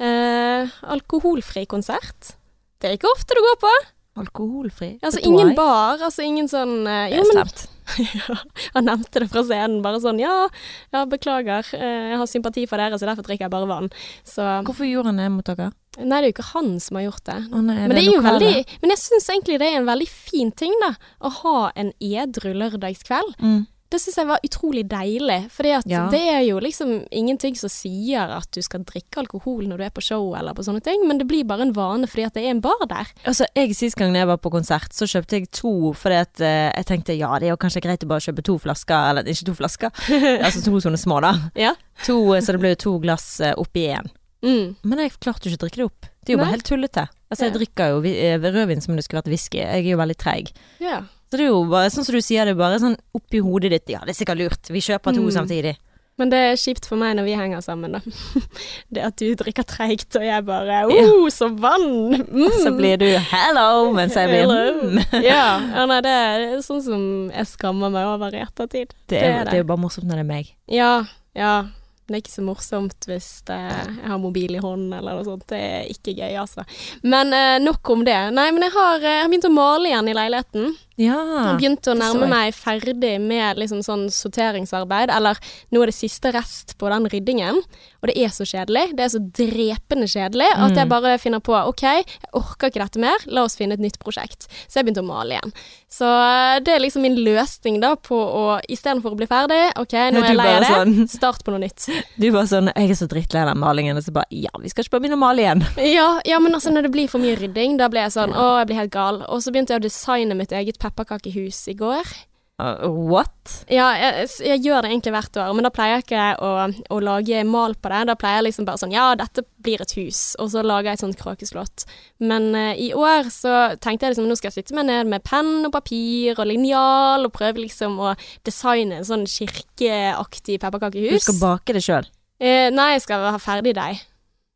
Eh, 0.00 0.78
alkoholfri 0.96 1.66
konsert. 1.68 2.32
Det 2.80 2.88
er 2.88 2.98
ikke 2.98 3.12
ofte 3.12 3.36
du 3.36 3.44
går 3.44 3.60
på. 3.60 3.74
Alkoholfri? 4.16 4.94
Altså 5.04 5.20
ingen 5.28 5.52
bar, 5.56 6.00
altså 6.00 6.24
ingen 6.24 6.48
sånn 6.48 6.86
eh, 6.88 7.10
Det 7.12 7.20
er 7.20 7.32
slemt. 7.34 7.66
ja, 8.16 8.36
Han 8.74 8.88
nevnte 8.88 9.22
det 9.22 9.28
fra 9.30 9.42
scenen, 9.46 9.82
bare 9.84 10.00
sånn 10.02 10.18
ja, 10.20 10.46
ja, 10.94 11.04
beklager, 11.08 11.68
eh, 11.76 12.12
jeg 12.12 12.20
har 12.22 12.30
sympati 12.30 12.64
for 12.70 12.80
dere, 12.80 12.96
så 12.98 13.08
derfor 13.08 13.26
drikker 13.28 13.46
jeg 13.46 13.52
bare 13.52 13.68
vann. 13.68 13.90
Så 14.26 14.46
Hvorfor 14.66 14.88
gjorde 14.88 15.12
han 15.12 15.20
det 15.20 15.28
mot 15.34 15.46
dere? 15.46 15.68
Nei, 15.98 16.20
det 16.20 16.24
er 16.24 16.28
jo 16.30 16.34
ikke 16.36 16.50
han 16.52 16.74
som 16.82 16.98
har 17.00 17.06
gjort 17.08 17.24
det. 17.28 17.38
Å 17.50 17.62
nei, 17.62 17.78
Men 17.86 17.96
det 17.96 18.04
jo 18.08 18.24
veldig 18.24 18.52
Men 18.82 18.92
jeg 18.94 19.02
syns 19.04 19.30
egentlig 19.32 19.60
det 19.62 19.70
er 19.70 19.80
en 19.80 19.88
veldig 19.88 20.10
fin 20.10 20.52
ting, 20.52 20.76
da. 20.82 20.92
Å 21.20 21.32
ha 21.42 21.56
en 21.76 21.92
edru 22.00 22.52
lørdagskveld. 22.56 23.40
mm. 23.40 23.64
Det 23.86 24.00
syns 24.02 24.16
jeg 24.18 24.26
var 24.26 24.42
utrolig 24.42 24.82
deilig. 24.90 25.38
For 25.54 25.66
Ja. 25.66 25.80
det 26.10 26.20
er 26.20 26.40
jo 26.42 26.58
liksom 26.58 27.06
ingenting 27.10 27.54
som 27.56 27.70
sier 27.70 28.28
at 28.36 28.50
du 28.50 28.60
skal 28.60 28.82
drikke 28.82 29.20
alkohol 29.22 29.68
når 29.68 29.78
du 29.78 29.84
er 29.84 29.90
på 29.90 30.02
show 30.02 30.34
eller 30.34 30.54
på 30.54 30.64
sånne 30.66 30.82
ting, 30.82 31.06
men 31.06 31.18
det 31.18 31.28
blir 31.28 31.44
bare 31.44 31.62
en 31.62 31.72
vane 31.72 32.06
fordi 32.06 32.26
at 32.26 32.34
det 32.34 32.44
er 32.44 32.50
en 32.50 32.60
bar 32.60 32.82
der. 32.88 33.06
Altså, 33.24 33.46
jeg 33.54 33.76
Sist 33.76 33.96
gang 33.96 34.14
jeg 34.14 34.26
var 34.26 34.38
på 34.38 34.50
konsert, 34.50 34.92
så 34.92 35.06
kjøpte 35.06 35.38
jeg 35.38 35.50
to 35.52 35.92
fordi 35.92 36.14
at 36.16 36.40
uh, 36.40 36.72
jeg 36.74 36.86
tenkte 36.86 37.16
ja, 37.16 37.38
det 37.38 37.46
er 37.46 37.54
jo 37.54 37.56
kanskje 37.56 37.82
greit 37.82 38.02
å 38.02 38.08
bare 38.08 38.24
kjøpe 38.24 38.42
to 38.42 38.58
flasker, 38.58 39.10
eller 39.10 39.22
ikke 39.22 39.46
to 39.46 39.54
flasker, 39.54 39.90
altså 40.44 40.64
to 40.64 40.80
sånne 40.80 40.98
små, 40.98 41.20
da. 41.20 41.34
Ja. 41.54 41.74
To, 42.06 42.34
eh, 42.34 42.42
så 42.42 42.52
det 42.52 42.60
ble 42.60 42.74
jo 42.74 42.82
to 42.82 42.98
glass 42.98 43.40
uh, 43.40 43.52
oppi 43.56 43.86
én. 43.92 44.10
Mm. 44.46 44.76
Men 44.86 44.98
jeg 45.02 45.12
klarte 45.18 45.44
jo 45.48 45.52
ikke 45.52 45.58
å 45.58 45.64
drikke 45.66 45.80
det 45.82 45.88
opp. 45.90 46.00
Det 46.22 46.30
er 46.32 46.36
jo 46.36 46.38
Nei. 46.38 46.44
bare 46.46 46.54
helt 46.56 46.68
tullete. 46.70 47.04
Altså, 47.30 47.42
jeg 47.44 47.52
Ja. 47.52 47.58
drikker 47.58 47.88
jo 47.90 47.98
eh, 48.06 48.38
rødvin 48.38 48.80
som 48.82 48.92
om 48.94 48.96
det 48.96 49.04
skulle 49.04 49.22
vært 49.22 49.32
whisky. 49.34 49.58
Jeg 49.58 49.82
er 49.84 49.90
jo 49.90 49.98
veldig 49.98 50.16
treig. 50.22 50.52
ja. 50.80 51.02
Så 51.26 51.38
det 51.38 51.40
er 51.48 51.50
jo 51.50 51.64
bare 51.66 51.90
sånn 51.90 52.04
som 52.06 52.14
du 52.14 52.20
sier, 52.22 52.44
det 52.46 52.52
er 52.54 52.58
bare 52.60 52.78
sånn 52.78 52.94
oppi 53.12 53.40
hodet 53.42 53.72
ditt. 53.72 53.88
Ja, 53.90 53.98
det 54.06 54.14
er 54.14 54.18
sikkert 54.24 54.38
lurt. 54.38 54.68
Vi 54.70 54.78
kjøper 54.78 55.10
to 55.12 55.24
Mm. 55.26 55.32
samtidig. 55.34 55.72
Men 56.18 56.30
det 56.30 56.38
er 56.38 56.54
kjipt 56.56 56.86
for 56.86 56.96
meg 56.96 57.16
når 57.18 57.24
vi 57.26 57.34
henger 57.34 57.58
sammen, 57.60 57.92
da. 57.92 58.00
det 58.94 59.02
at 59.04 59.16
du 59.16 59.34
drikker 59.34 59.66
treigt, 59.66 60.14
og 60.16 60.22
jeg 60.22 60.44
bare 60.46 60.66
Ja. 60.66 60.86
oh, 60.86 61.26
så 61.28 61.48
vann! 61.50 62.14
Mm. 62.30 62.52
Så 62.62 62.70
blir 62.78 62.96
du 62.96 63.18
hello, 63.18 63.92
mens 63.92 64.14
jeg 64.14 64.28
blir 64.30 64.46
mm. 64.46 65.02
ja, 65.26 65.58
ja, 65.74 65.84
nei, 65.90 66.00
det 66.00 66.14
er 66.14 66.62
sånn 66.62 66.80
som 66.80 67.02
jeg 67.34 67.44
skammer 67.50 67.90
meg 67.90 68.06
over 68.06 68.32
i 68.32 68.40
ettertid. 68.46 68.94
Det 69.08 69.18
Det 69.18 69.22
er, 69.22 69.26
er 69.40 69.44
det 69.44 69.50
det. 69.50 69.54
er 69.54 69.62
jo 69.64 69.68
bare 69.74 69.82
morsomt 69.82 70.06
når 70.06 70.22
det 70.22 70.24
er 70.24 70.30
meg. 70.30 70.54
Ja, 70.68 71.04
ja. 71.34 71.64
Det 72.06 72.14
er 72.14 72.22
ikke 72.22 72.36
så 72.36 72.44
morsomt 72.46 73.06
hvis 73.08 73.28
det, 73.48 73.58
jeg 73.58 74.06
har 74.06 74.18
mobil 74.22 74.54
i 74.54 74.62
hånden 74.62 74.92
eller 74.94 75.18
noe 75.18 75.26
sånt. 75.26 75.48
Det 75.50 75.58
er 75.58 75.88
ikke 75.90 76.14
gøy, 76.14 76.36
altså. 76.38 76.62
Men 77.02 77.34
eh, 77.34 77.56
nok 77.58 77.90
om 77.90 78.04
det. 78.06 78.18
Nei, 78.36 78.46
men 78.54 78.62
jeg 78.62 78.74
har, 78.76 79.00
eh, 79.00 79.16
jeg 79.16 79.24
har 79.24 79.32
begynt 79.32 79.48
å 79.50 79.56
male 79.56 79.90
igjen 79.90 80.10
i 80.12 80.14
leiligheten. 80.14 80.76
Ja. 80.96 81.16
Jeg 81.52 81.58
begynte 81.60 81.92
å 81.92 81.96
nærme 81.98 82.28
meg 82.30 82.54
ferdig 82.56 83.16
med 83.20 83.58
liksom 83.60 83.82
sånn 83.84 84.06
sorteringsarbeid, 84.12 85.10
eller 85.12 85.36
nå 85.74 85.82
er 85.82 85.90
det 85.90 85.96
siste 85.96 86.32
rest 86.32 86.76
på 86.80 86.88
den 86.92 87.04
ryddingen. 87.12 87.58
Og 88.00 88.08
det 88.10 88.16
er 88.22 88.30
så 88.32 88.46
kjedelig. 88.48 88.94
Det 88.96 89.04
er 89.04 89.12
så 89.12 89.20
drepende 89.20 90.06
kjedelig 90.08 90.48
at 90.54 90.70
Mm. 90.70 90.76
jeg 90.76 90.88
bare 90.88 91.18
finner 91.18 91.40
på 91.40 91.52
OK, 91.68 91.82
jeg 91.82 92.06
orker 92.32 92.70
ikke 92.70 92.82
dette 92.84 92.98
mer, 93.02 93.16
la 93.26 93.42
oss 93.44 93.56
finne 93.56 93.72
et 93.74 93.80
nytt 93.80 93.98
prosjekt. 93.98 94.46
Så 94.68 94.78
jeg 94.80 94.86
begynte 94.86 95.02
å 95.04 95.06
male 95.06 95.36
igjen. 95.36 95.52
Så 95.90 96.04
eh, 96.06 96.60
det 96.60 96.74
er 96.74 96.80
liksom 96.80 97.02
min 97.02 97.16
løsning 97.16 97.80
da 97.80 97.94
på 97.96 98.16
å 98.16 98.60
istedenfor 98.68 99.12
å 99.12 99.16
bli 99.20 99.26
ferdig, 99.26 99.72
OK, 99.76 99.92
nå 99.92 100.22
er 100.22 100.28
jeg 100.32 100.36
lei 100.36 100.48
av 100.54 100.62
det, 100.62 100.70
sånn- 100.72 101.08
start 101.08 101.44
på 101.44 101.50
noe 101.52 101.60
nytt. 101.60 101.88
Du 102.16 102.30
bare 102.32 102.46
sånn 102.48 102.70
Jeg 102.74 102.90
er 102.90 102.94
så 102.94 103.06
drittlei 103.06 103.42
av 103.42 103.48
den 103.52 103.60
malingen. 103.60 103.96
Og 103.96 104.02
så 104.02 104.12
bare 104.12 104.26
Ja, 104.30 104.50
vi 104.60 104.68
skal 104.72 104.84
ikke 104.84 104.96
bare 104.96 105.04
begynne 105.04 105.18
å 105.20 105.24
male 105.26 105.42
igjen. 105.44 105.62
Ja, 105.92 106.20
ja, 106.24 106.38
men 106.40 106.52
altså 106.56 106.70
når 106.72 106.82
det 106.88 106.92
blir 106.92 107.08
for 107.08 107.18
mye 107.20 107.36
rydding, 107.36 107.76
da 107.76 107.88
blir 107.92 108.06
jeg 108.06 108.12
sånn 108.16 108.32
Å, 108.32 108.58
jeg 108.62 108.66
blir 108.70 108.80
helt 108.80 108.92
gal. 108.94 109.22
Og 109.28 109.42
så 109.44 109.52
begynte 109.52 109.74
jeg 109.76 109.80
å 109.82 109.86
designe 109.86 110.34
mitt 110.38 110.52
eget 110.56 110.78
pepperkakehus 110.86 111.66
i 111.72 111.76
går. 111.78 112.16
Uh, 112.56 112.88
what? 112.88 113.66
Ja, 113.68 113.90
jeg, 114.00 114.30
jeg 114.40 114.62
gjør 114.64 114.86
det 114.86 114.88
egentlig 114.88 115.12
hvert 115.12 115.38
år, 115.42 115.50
men 115.52 115.66
da 115.66 115.70
pleier 115.76 115.98
jeg 115.98 116.06
ikke 116.06 116.28
å, 116.40 116.52
å 116.96 117.00
lage 117.04 117.42
mal 117.44 117.76
på 117.76 117.90
det. 117.92 117.98
Da 118.08 118.14
pleier 118.16 118.38
jeg 118.38 118.46
liksom 118.46 118.68
bare 118.68 118.80
sånn 118.80 118.94
Ja, 118.94 119.10
dette 119.18 119.44
blir 119.60 119.84
et 119.84 119.92
hus, 119.98 120.20
og 120.40 120.48
så 120.54 120.62
lager 120.64 120.88
jeg 120.88 120.96
et 120.96 121.04
sånt 121.04 121.20
kråkeslott. 121.20 121.84
Men 122.24 122.48
uh, 122.56 122.72
i 122.72 122.88
år 122.96 123.28
så 123.34 123.76
tenkte 123.76 124.08
jeg 124.08 124.16
liksom 124.16 124.30
nå 124.30 124.38
skal 124.40 124.48
jeg 124.48 124.62
sitte 124.62 124.78
meg 124.78 124.88
ned 124.88 125.12
med 125.12 125.26
penn 125.28 125.68
og 125.68 125.74
papir 125.76 126.40
og 126.40 126.48
linjal 126.48 127.28
og 127.28 127.36
prøve 127.36 127.60
liksom 127.66 128.00
å 128.00 128.16
designe 128.48 129.02
en 129.02 129.08
sånn 129.08 129.28
kirkeaktig 129.28 130.56
pepperkakehus. 130.64 131.20
Du 131.20 131.28
skal 131.28 131.42
bake 131.44 131.76
det 131.76 131.84
sjøl? 131.84 132.08
Uh, 132.40 132.72
nei, 132.72 132.94
jeg 132.96 133.04
skal 133.04 133.28
ha 133.34 133.36
ferdig 133.42 133.76
deig. 133.76 134.00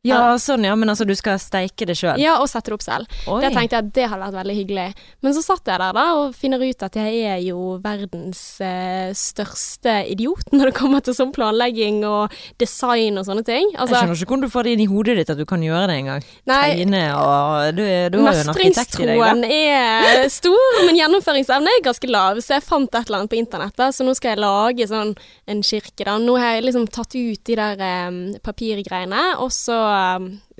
Ja, 0.06 0.38
sånn 0.40 0.64
ja. 0.64 0.72
Men 0.80 0.88
altså, 0.88 1.04
du 1.04 1.12
skal 1.18 1.36
steike 1.42 1.84
det 1.88 1.96
sjøl? 1.98 2.16
Ja, 2.22 2.38
og 2.40 2.48
sette 2.48 2.70
det 2.70 2.76
opp 2.78 2.84
selv. 2.84 3.10
Oi. 3.28 3.40
Det 3.44 3.50
tenkte 3.52 3.76
jeg 3.76 3.84
at 3.84 3.90
det 3.98 4.06
hadde 4.08 4.22
vært 4.24 4.38
veldig 4.38 4.54
hyggelig. 4.56 4.86
Men 5.20 5.34
så 5.36 5.42
satt 5.44 5.68
jeg 5.68 5.80
der 5.82 5.92
da 5.98 6.04
og 6.16 6.30
finner 6.38 6.62
ut 6.64 6.84
at 6.86 6.96
jeg 6.96 7.18
er 7.34 7.42
jo 7.44 7.76
verdens 7.84 8.40
eh, 8.64 9.10
største 9.16 9.98
idiot 10.08 10.48
når 10.56 10.70
det 10.70 10.76
kommer 10.78 11.04
til 11.04 11.16
sånn 11.18 11.34
planlegging 11.36 12.00
og 12.08 12.32
design 12.62 13.20
og 13.20 13.26
sånne 13.28 13.44
ting. 13.44 13.68
jeg 13.74 13.80
Altså, 13.82 13.98
skjønner 14.00 14.16
ikke 14.22 14.30
hvordan 14.32 14.46
du 14.46 14.54
får 14.54 14.68
det 14.68 14.72
inn 14.78 14.84
i 14.86 14.88
hodet 14.88 15.18
ditt 15.20 15.34
at 15.34 15.42
du 15.42 15.44
kan 15.48 15.66
gjøre 15.66 15.84
det 15.92 15.98
engang. 16.00 16.24
Tegne 16.48 17.02
og 17.18 17.76
Du, 17.76 17.84
du 17.84 18.18
har 18.24 18.38
jo 18.38 18.44
en 18.46 18.52
arkitekt 18.54 18.96
i 18.96 19.04
deg, 19.04 19.20
da. 19.20 19.34
mestringstroen 19.36 19.44
er 19.50 20.24
stor, 20.32 20.80
men 20.86 20.96
gjennomføringsevnen 21.02 21.70
er 21.74 21.84
ganske 21.84 22.10
lav. 22.10 22.40
Så 22.40 22.56
jeg 22.56 22.64
fant 22.66 22.88
et 22.96 23.04
eller 23.04 23.20
annet 23.20 23.34
på 23.34 23.40
internett, 23.40 23.76
da, 23.76 23.90
så 23.92 24.06
nå 24.06 24.16
skal 24.16 24.32
jeg 24.34 24.42
lage 24.46 24.88
sånn 24.90 25.12
en 25.50 25.62
kirke. 25.66 26.06
da. 26.08 26.16
Nå 26.22 26.38
har 26.40 26.56
jeg 26.56 26.66
liksom 26.70 26.88
tatt 26.88 27.12
ut 27.20 27.44
de 27.52 27.60
der 27.60 27.84
eh, 27.84 28.18
papirgreiene, 28.48 29.24
og 29.44 29.52
så 29.54 29.76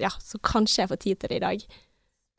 Ja, 0.01 0.11
så 0.23 0.41
kanskje 0.43 0.83
jeg 0.85 0.91
får 0.93 1.01
tid 1.07 1.21
til 1.23 1.29
det 1.35 1.37
i 1.41 1.45
dag. 1.47 1.65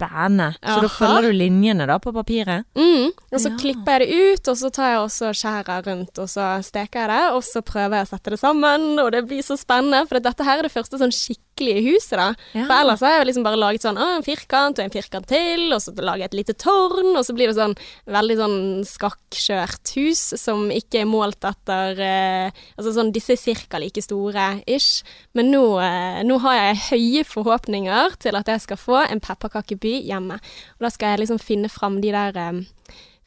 Spennende. 0.01 0.47
Så 0.65 0.79
da 0.81 0.87
Aha. 0.87 0.95
følger 0.97 1.27
du 1.27 1.31
linjene 1.37 1.85
da 1.85 1.99
på 2.01 2.09
papiret? 2.15 2.65
Mm. 2.73 3.11
Og 3.31 3.37
så 3.39 3.51
Ja. 3.51 3.57
klipper 3.61 3.99
jeg 3.99 4.07
det 4.07 4.39
ut, 4.39 4.47
og 4.49 4.57
så 4.57 4.71
tar 4.73 4.87
jeg 4.89 4.99
også 5.05 5.29
skjærer 5.37 5.85
rundt, 5.85 6.17
og 6.17 6.27
så 6.27 6.63
steker 6.65 6.99
jeg 7.05 7.09
det, 7.09 7.31
og 7.35 7.43
så 7.45 7.61
prøver 7.61 7.97
jeg 7.99 8.07
å 8.07 8.09
sette 8.09 8.29
det 8.33 8.39
sammen, 8.39 8.97
og 8.99 9.11
det 9.11 9.27
blir 9.27 9.43
så 9.45 9.57
spennende, 9.57 10.07
for 10.07 10.19
dette 10.19 10.43
her 10.43 10.57
er 10.57 10.63
det 10.63 10.71
første 10.73 10.97
sånn 10.97 11.13
skikkelige 11.51 11.93
huset, 11.93 12.17
da. 12.17 12.33
Ja. 12.53 12.65
For 12.65 12.75
ellers 12.75 13.01
har 13.01 13.13
jeg 13.13 13.21
jo 13.21 13.27
liksom 13.29 13.45
bare 13.45 13.59
laget 13.59 13.83
sånn, 13.83 13.97
en 13.97 14.23
firkant 14.23 14.79
og 14.79 14.85
en 14.85 14.93
firkant 14.93 15.27
til, 15.27 15.71
og 15.73 15.81
så 15.81 15.93
lager 15.95 16.23
jeg 16.23 16.31
et 16.31 16.39
lite 16.39 16.53
tårn, 16.53 17.15
og 17.15 17.25
så 17.25 17.35
blir 17.35 17.49
det 17.49 17.57
sånn 17.57 17.75
veldig 18.11 18.37
sånn 18.39 18.57
skakkskjørt 18.87 19.93
hus, 19.97 20.23
som 20.39 20.69
ikke 20.71 21.01
er 21.01 21.09
målt 21.09 21.43
etter, 21.43 21.99
eh, 21.99 22.63
altså 22.77 22.95
sånn, 22.95 23.13
disse 23.13 23.35
er 23.35 23.41
cirka 23.41 23.79
like 23.79 24.01
store, 24.01 24.61
ish. 24.67 25.03
Men 25.33 25.51
nå, 25.51 25.79
eh, 25.81 26.21
nå 26.23 26.39
har 26.41 26.57
jeg 26.57 26.83
høye 26.89 27.23
forhåpninger 27.27 28.17
til 28.19 28.35
at 28.35 28.47
jeg 28.47 28.61
skal 28.61 28.77
få 28.77 29.01
en 29.05 29.21
pepperkakeby 29.21 30.01
hjemme. 30.07 30.39
Og 30.79 30.87
da 30.87 30.89
skal 30.89 31.13
jeg 31.13 31.25
liksom 31.25 31.41
finne 31.41 31.69
fram 31.69 32.01
de 32.01 32.11
der 32.11 32.37
eh, 32.37 32.61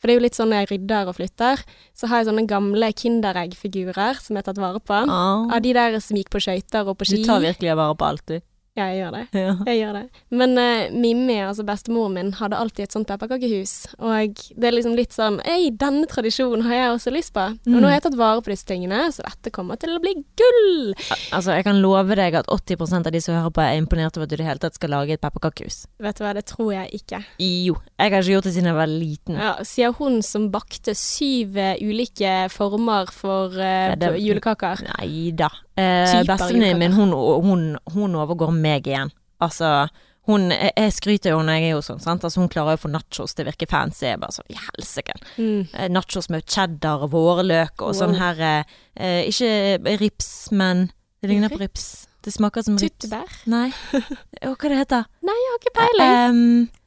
For 0.05 0.11
det 0.11 0.19
er 0.19 0.19
jo 0.19 0.23
litt 0.27 0.37
sånn 0.37 0.51
når 0.53 0.59
jeg 0.59 0.69
rydder 0.69 1.09
og 1.09 1.15
flytter, 1.17 1.61
så 1.97 2.09
har 2.11 2.19
jeg 2.21 2.27
sånne 2.29 2.43
gamle 2.45 2.91
Kinderegg-figurer 2.93 4.19
som 4.21 4.37
jeg 4.37 4.43
har 4.43 4.51
tatt 4.51 4.61
vare 4.61 4.83
på. 4.85 4.99
Oh. 5.09 5.47
Av 5.49 5.63
de 5.65 5.71
der 5.73 5.97
som 6.05 6.19
gikk 6.21 6.29
på 6.35 6.43
skøyter 6.45 6.85
og 6.85 6.99
på 7.01 7.07
Du 7.09 7.23
tar 7.25 7.41
virkelig 7.41 7.73
vare 7.81 7.97
på 7.97 8.11
alt, 8.11 8.27
du. 8.29 8.45
Ja, 8.75 8.89
jeg 8.91 9.05
gjør 9.05 9.13
det. 9.15 9.21
Ja. 9.39 9.51
Jeg 9.69 9.79
gjør 9.79 9.93
det. 9.95 10.03
Men 10.35 10.57
uh, 10.59 10.91
Mimmi, 10.99 11.37
altså 11.47 11.63
bestemoren 11.63 12.17
min, 12.17 12.33
hadde 12.41 12.59
alltid 12.59 12.89
et 12.89 12.95
sånt 12.97 13.07
pepperkakehus. 13.07 13.75
Og 14.03 14.41
det 14.59 14.67
er 14.67 14.75
liksom 14.75 14.97
litt 14.99 15.15
sånn 15.15 15.37
Ei, 15.47 15.69
denne 15.79 16.09
tradisjonen 16.11 16.65
har 16.67 16.75
jeg 16.75 16.89
også 16.97 17.13
lyst 17.15 17.31
på. 17.37 17.45
Og 17.55 17.69
Mm. 17.71 17.77
nå 17.79 17.87
har 17.87 17.95
jeg 18.01 18.03
tatt 18.09 18.17
vare 18.19 18.43
på 18.43 18.51
disse 18.51 18.67
tingene, 18.67 18.99
så 19.15 19.23
dette 19.29 19.53
kommer 19.55 19.79
til 19.79 19.95
å 19.95 20.01
bli 20.03 20.17
gull! 20.37 20.95
Altså, 21.31 21.55
jeg 21.55 21.65
kan 21.69 21.79
love 21.85 22.17
deg 22.19 22.35
at 22.35 22.51
80% 22.51 23.07
av 23.07 23.15
de 23.15 23.21
som 23.23 23.37
hører 23.39 23.55
på, 23.55 23.63
er 23.63 23.79
imponert 23.79 24.19
over 24.19 24.27
at 24.27 24.31
du 24.31 24.35
i 24.35 24.41
det 24.43 24.49
hele 24.49 24.59
tatt 24.65 24.75
skal 24.75 24.91
lage 24.91 25.15
et 25.15 25.23
pepperkakehus. 25.23 25.85
Vet 26.03 26.19
du 26.19 26.25
hva, 26.27 26.35
det 26.35 26.45
tror 26.51 26.73
jeg 26.75 26.91
ikke. 26.99 27.23
Jo. 27.39 27.77
Jeg 27.99 28.11
har 28.11 28.19
ikke 28.27 28.35
gjort 28.35 28.49
det 28.51 28.55
siden 28.59 28.71
jeg 28.73 28.81
var 28.81 28.91
liten. 28.91 29.39
Ja, 29.39 29.53
Sier 29.63 29.95
hun 30.01 30.19
som 30.27 30.51
bakte 30.51 30.97
syv 30.99 31.57
eh, 31.63 31.79
ulike 31.79 32.51
former 32.51 33.07
for 33.15 33.55
uh, 33.55 33.95
Ja, 33.95 33.95
det- 33.95 34.19
julekaker. 34.19 34.83
Nei 34.99 35.31
da. 35.31 35.49
Eh, 35.77 36.23
Bestevenninnen 36.29 36.79
min, 36.79 36.93
hun, 36.93 37.13
hun, 37.45 37.63
hun 37.95 38.15
overgår 38.21 38.53
meg 38.55 38.87
igjen. 38.87 39.11
Altså, 39.43 39.89
hun, 40.29 40.47
jeg, 40.55 40.93
skryter 40.97 41.35
jo 41.35 41.41
når 41.45 41.59
jeg 41.59 41.67
er 41.69 41.75
jo 41.75 41.83
sånn, 41.85 42.01
sant. 42.01 42.25
Altså, 42.25 42.41
hun 42.41 42.49
klarer 42.53 42.77
jo 42.77 42.81
å 42.81 42.85
få 42.87 42.91
nachos 42.93 43.35
til 43.37 43.45
å 43.45 43.51
virke 43.51 43.67
fancy. 43.69 44.07
Jeg 44.07 44.21
bare 44.23 44.33
sånn, 44.37 44.49
i 44.55 44.57
helsike. 44.61 45.17
Mm. 45.37 45.67
Eh, 45.75 45.89
Nachos 45.93 46.31
med 46.33 46.47
cheddar 46.49 47.05
og 47.05 47.13
vårløk 47.13 47.75
og 47.83 47.91
Wow. 47.93 47.99
sånn 47.99 48.17
her 48.21 48.41
eh, 48.41 48.79
eh, 48.97 49.21
Ikke 49.29 49.99
rips, 50.01 50.31
men 50.53 50.87
det 51.21 51.29
ligner 51.33 51.53
på 51.53 51.61
rips. 51.61 52.07
Det 52.25 52.33
smaker 52.33 52.65
som 52.65 52.79
rips. 52.81 53.05
Tyttebær? 53.05 53.35
Nei. 53.53 53.67
Hva 54.41 54.71
det 54.71 54.79
heter 54.81 55.05
Nei, 55.27 55.35
jeg 55.37 55.51
har 55.53 55.61
ikke 55.61 55.75
peiling. 55.77 56.17
Um, 56.31 56.84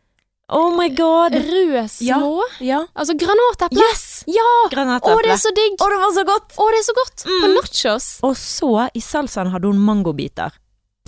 oh 0.50 0.70
my 0.78 0.90
god. 0.96 1.34
Røde 1.36 1.84
små? 1.92 2.44
Ja. 2.64 2.84
Altså 2.96 3.14
granateple? 3.20 3.82
Yes! 3.84 4.24
Ja! 4.28 4.46
Å, 4.68 5.18
det 5.24 5.32
er 5.34 5.42
så 5.42 5.52
digg! 5.56 5.76
Å, 5.80 5.90
det 5.92 6.00
var 6.04 6.14
så 6.16 6.24
godt! 6.28 6.56
Å, 6.58 6.70
det 6.74 6.80
er 6.80 6.88
så 6.88 6.96
godt! 6.98 7.26
På 7.28 7.48
Mm. 7.48 7.58
nachos. 7.58 8.08
Og 8.24 8.36
så, 8.40 8.72
i 8.94 9.02
salsaen 9.04 9.52
hadde 9.54 9.68
hun 9.72 9.80
mangobiter. 9.80 10.56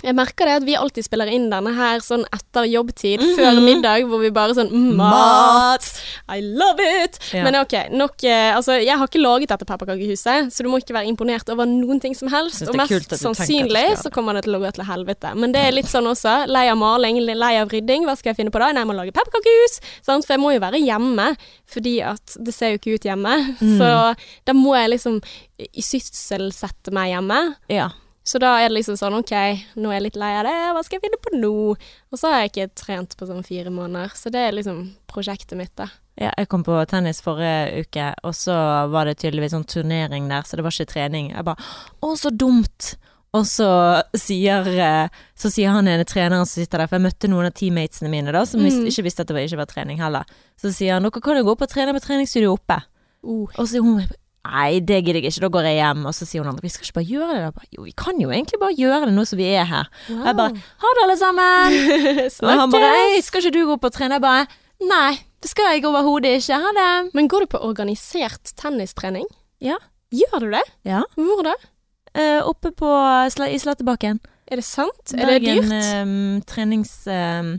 Jeg 0.02 0.14
merker 0.16 0.48
det 0.48 0.54
at 0.60 0.64
vi 0.64 0.74
alltid 0.78 1.04
spiller 1.04 1.28
inn 1.28 1.48
denne 1.52 1.72
her 1.76 2.00
sånn 2.00 2.22
etter 2.32 2.64
jobbtid, 2.70 3.20
Mhm. 3.20 3.34
før 3.36 3.58
middag, 3.64 4.04
hvor 4.08 4.20
vi 4.22 4.30
bare 4.30 4.54
sånn 4.56 4.70
mm, 4.72 4.96
Mat! 4.96 5.84
I 6.28 6.40
love 6.40 6.80
it! 6.80 7.18
Ja. 7.34 7.44
Men 7.44 7.56
ok, 7.60 7.74
nok 7.92 8.24
eh, 8.24 8.54
Altså, 8.56 8.78
jeg 8.82 8.96
har 8.96 9.06
ikke 9.06 9.20
laget 9.22 9.48
dette 9.52 9.66
pepperkakehuset, 9.68 10.50
så 10.52 10.62
du 10.64 10.68
må 10.72 10.78
ikke 10.80 10.94
være 10.96 11.08
imponert 11.10 11.48
over 11.52 11.66
noen 11.68 12.00
ting 12.00 12.14
som 12.16 12.28
helst. 12.32 12.62
Og 12.68 12.74
mest 12.76 13.10
sannsynlig 13.20 13.98
så 14.00 14.10
kommer 14.12 14.34
det 14.34 14.44
til 14.48 14.56
å 14.56 14.60
gå 14.62 14.72
til 14.74 14.84
helvete. 14.88 15.34
Men 15.36 15.52
det 15.52 15.60
er 15.66 15.72
litt 15.76 15.86
sånn 15.90 16.08
også. 16.08 16.46
Lei 16.48 16.66
av 16.72 16.78
maling, 16.80 17.20
lei 17.26 17.54
av 17.60 17.68
rydding. 17.68 18.04
Hva 18.08 18.16
skal 18.16 18.32
jeg 18.32 18.40
finne 18.40 18.50
på 18.54 18.58
da? 18.62 18.72
Nei, 18.72 18.80
jeg 18.84 18.90
må 18.90 18.96
lage 18.96 19.12
pepperkakehus! 19.12 19.80
Sant? 20.02 20.24
For 20.26 20.34
jeg 20.36 20.40
må 20.40 20.52
jo 20.54 20.60
være 20.64 20.80
hjemme, 20.82 21.36
fordi 21.70 21.98
at 22.02 22.36
det 22.40 22.54
ser 22.56 22.72
jo 22.74 22.78
ikke 22.80 22.94
ut 22.98 23.08
hjemme. 23.10 23.36
Mm. 23.60 23.76
Så 23.78 23.90
da 24.46 24.52
må 24.56 24.74
jeg 24.80 24.90
liksom 24.96 25.20
sysselsette 25.78 26.92
meg 26.94 27.12
hjemme. 27.14 27.40
Ja. 27.70 27.90
Så 28.30 28.38
da 28.38 28.52
er 28.60 28.68
det 28.68 28.76
liksom 28.76 28.94
sånn 29.00 29.16
OK, 29.18 29.32
nå 29.80 29.90
er 29.90 29.96
jeg 29.96 30.04
litt 30.04 30.18
lei 30.20 30.30
av 30.38 30.44
det, 30.46 30.54
hva 30.76 30.82
skal 30.86 31.00
jeg 31.00 31.06
finne 31.08 31.18
på 31.24 31.32
nå? 31.34 31.52
Og 31.74 32.20
så 32.20 32.30
har 32.30 32.44
jeg 32.44 32.52
ikke 32.52 32.66
trent 32.78 33.16
på 33.18 33.26
sånn 33.26 33.42
fire 33.46 33.72
måneder, 33.74 34.12
så 34.14 34.30
det 34.30 34.44
er 34.46 34.54
liksom 34.54 34.84
prosjektet 35.10 35.58
mitt, 35.58 35.72
da. 35.80 35.88
ja. 36.20 36.30
Jeg 36.38 36.46
kom 36.52 36.62
på 36.66 36.76
tennis 36.90 37.18
forrige 37.24 37.82
uke, 37.82 38.12
og 38.22 38.36
så 38.38 38.54
var 38.92 39.10
det 39.10 39.16
tydeligvis 39.24 39.56
sånn 39.56 39.66
turnering 39.66 40.28
der, 40.30 40.46
så 40.46 40.60
det 40.60 40.66
var 40.68 40.76
ikke 40.76 40.92
trening. 40.92 41.32
Jeg 41.34 41.48
bare 41.48 41.58
Å, 42.06 42.12
så 42.20 42.30
dumt! 42.30 42.92
Og 43.34 43.44
så 43.46 43.66
sier, 44.18 44.66
eh, 44.82 45.20
så 45.38 45.50
sier 45.54 45.70
han 45.70 45.86
ene 45.90 46.06
treneren 46.06 46.46
som 46.46 46.58
sitter 46.62 46.82
der, 46.82 46.88
for 46.90 46.98
jeg 46.98 47.06
møtte 47.06 47.28
noen 47.30 47.46
av 47.46 47.52
teammatesene 47.54 48.10
mine 48.10 48.32
da, 48.34 48.42
som 48.46 48.62
Mm. 48.62 48.86
ikke 48.90 49.04
visste 49.06 49.22
at 49.22 49.28
det 49.30 49.36
var, 49.36 49.44
ikke 49.46 49.60
var 49.60 49.70
trening 49.70 49.98
heller. 50.02 50.24
Så 50.58 50.72
sier 50.74 50.96
han 50.98 51.06
dere 51.06 51.22
kan 51.22 51.38
jo 51.38 51.44
gå 51.46 51.54
opp 51.54 51.62
og 51.62 51.70
trene 51.70 51.94
med 51.94 52.02
treningsstudio 52.02 52.54
oppe. 52.56 52.80
Uh. 53.22 53.46
Og 53.54 53.62
så 53.62 53.68
sier 53.76 53.86
hun 53.86 54.02
Nei, 54.40 54.80
det 54.80 55.02
gidder 55.04 55.20
jeg 55.20 55.34
ikke, 55.34 55.42
da 55.44 55.50
går 55.52 55.66
jeg 55.68 55.76
hjem. 55.76 56.04
Og 56.08 56.14
så 56.16 56.26
sier 56.28 56.40
hun 56.40 56.50
andre 56.52 56.64
vi 56.64 56.70
skal 56.72 56.86
ikke 56.86 56.96
bare 56.96 57.10
gjøre 57.10 57.34
det. 57.36 57.50
Da. 57.56 57.66
Jo, 57.76 57.82
vi 57.84 57.92
kan 57.92 58.20
jo 58.22 58.30
egentlig 58.32 58.60
bare 58.62 58.76
gjøre 58.78 59.08
det 59.10 59.14
nå 59.16 59.24
som 59.28 59.40
vi 59.40 59.48
er 59.52 59.66
her. 59.68 59.90
Og 60.14 60.30
jeg 60.30 60.38
bare 60.38 60.62
ha 60.84 60.92
det, 60.96 61.02
alle 61.04 61.16
sammen! 61.20 61.76
Og 62.48 62.62
han 62.62 62.72
bare 62.72 62.92
hei, 62.96 63.20
skal 63.26 63.44
ikke 63.44 63.56
du 63.58 63.60
gå 63.68 63.76
opp 63.76 63.84
og 63.90 63.94
trene? 63.96 64.16
Jeg 64.16 64.24
bare 64.24 64.48
Nei, 64.80 65.18
det 65.44 65.50
skal 65.50 65.74
jeg 65.74 65.84
overhodet 65.84 66.38
ikke. 66.38 66.56
Ha 66.62 66.70
det. 66.78 66.92
Men 67.18 67.28
går 67.28 67.44
du 67.44 67.50
på 67.52 67.60
organisert 67.68 68.54
tennistrening? 68.56 69.26
Ja. 69.60 69.76
Gjør 70.08 70.46
du 70.46 70.54
det? 70.54 70.62
Ja. 70.88 71.02
Hvor 71.20 71.42
da? 71.44 71.52
Eh, 72.16 72.40
oppe 72.40 72.72
på, 72.72 72.88
i 73.44 73.58
Slattebakken. 73.60 74.22
Er 74.50 74.58
det 74.58 74.64
sant? 74.64 75.12
Er 75.14 75.28
det 75.34 75.42
dyrt? 75.44 75.68
ehm, 75.70 76.40
trenings... 76.48 76.94
ehm, 77.06 77.58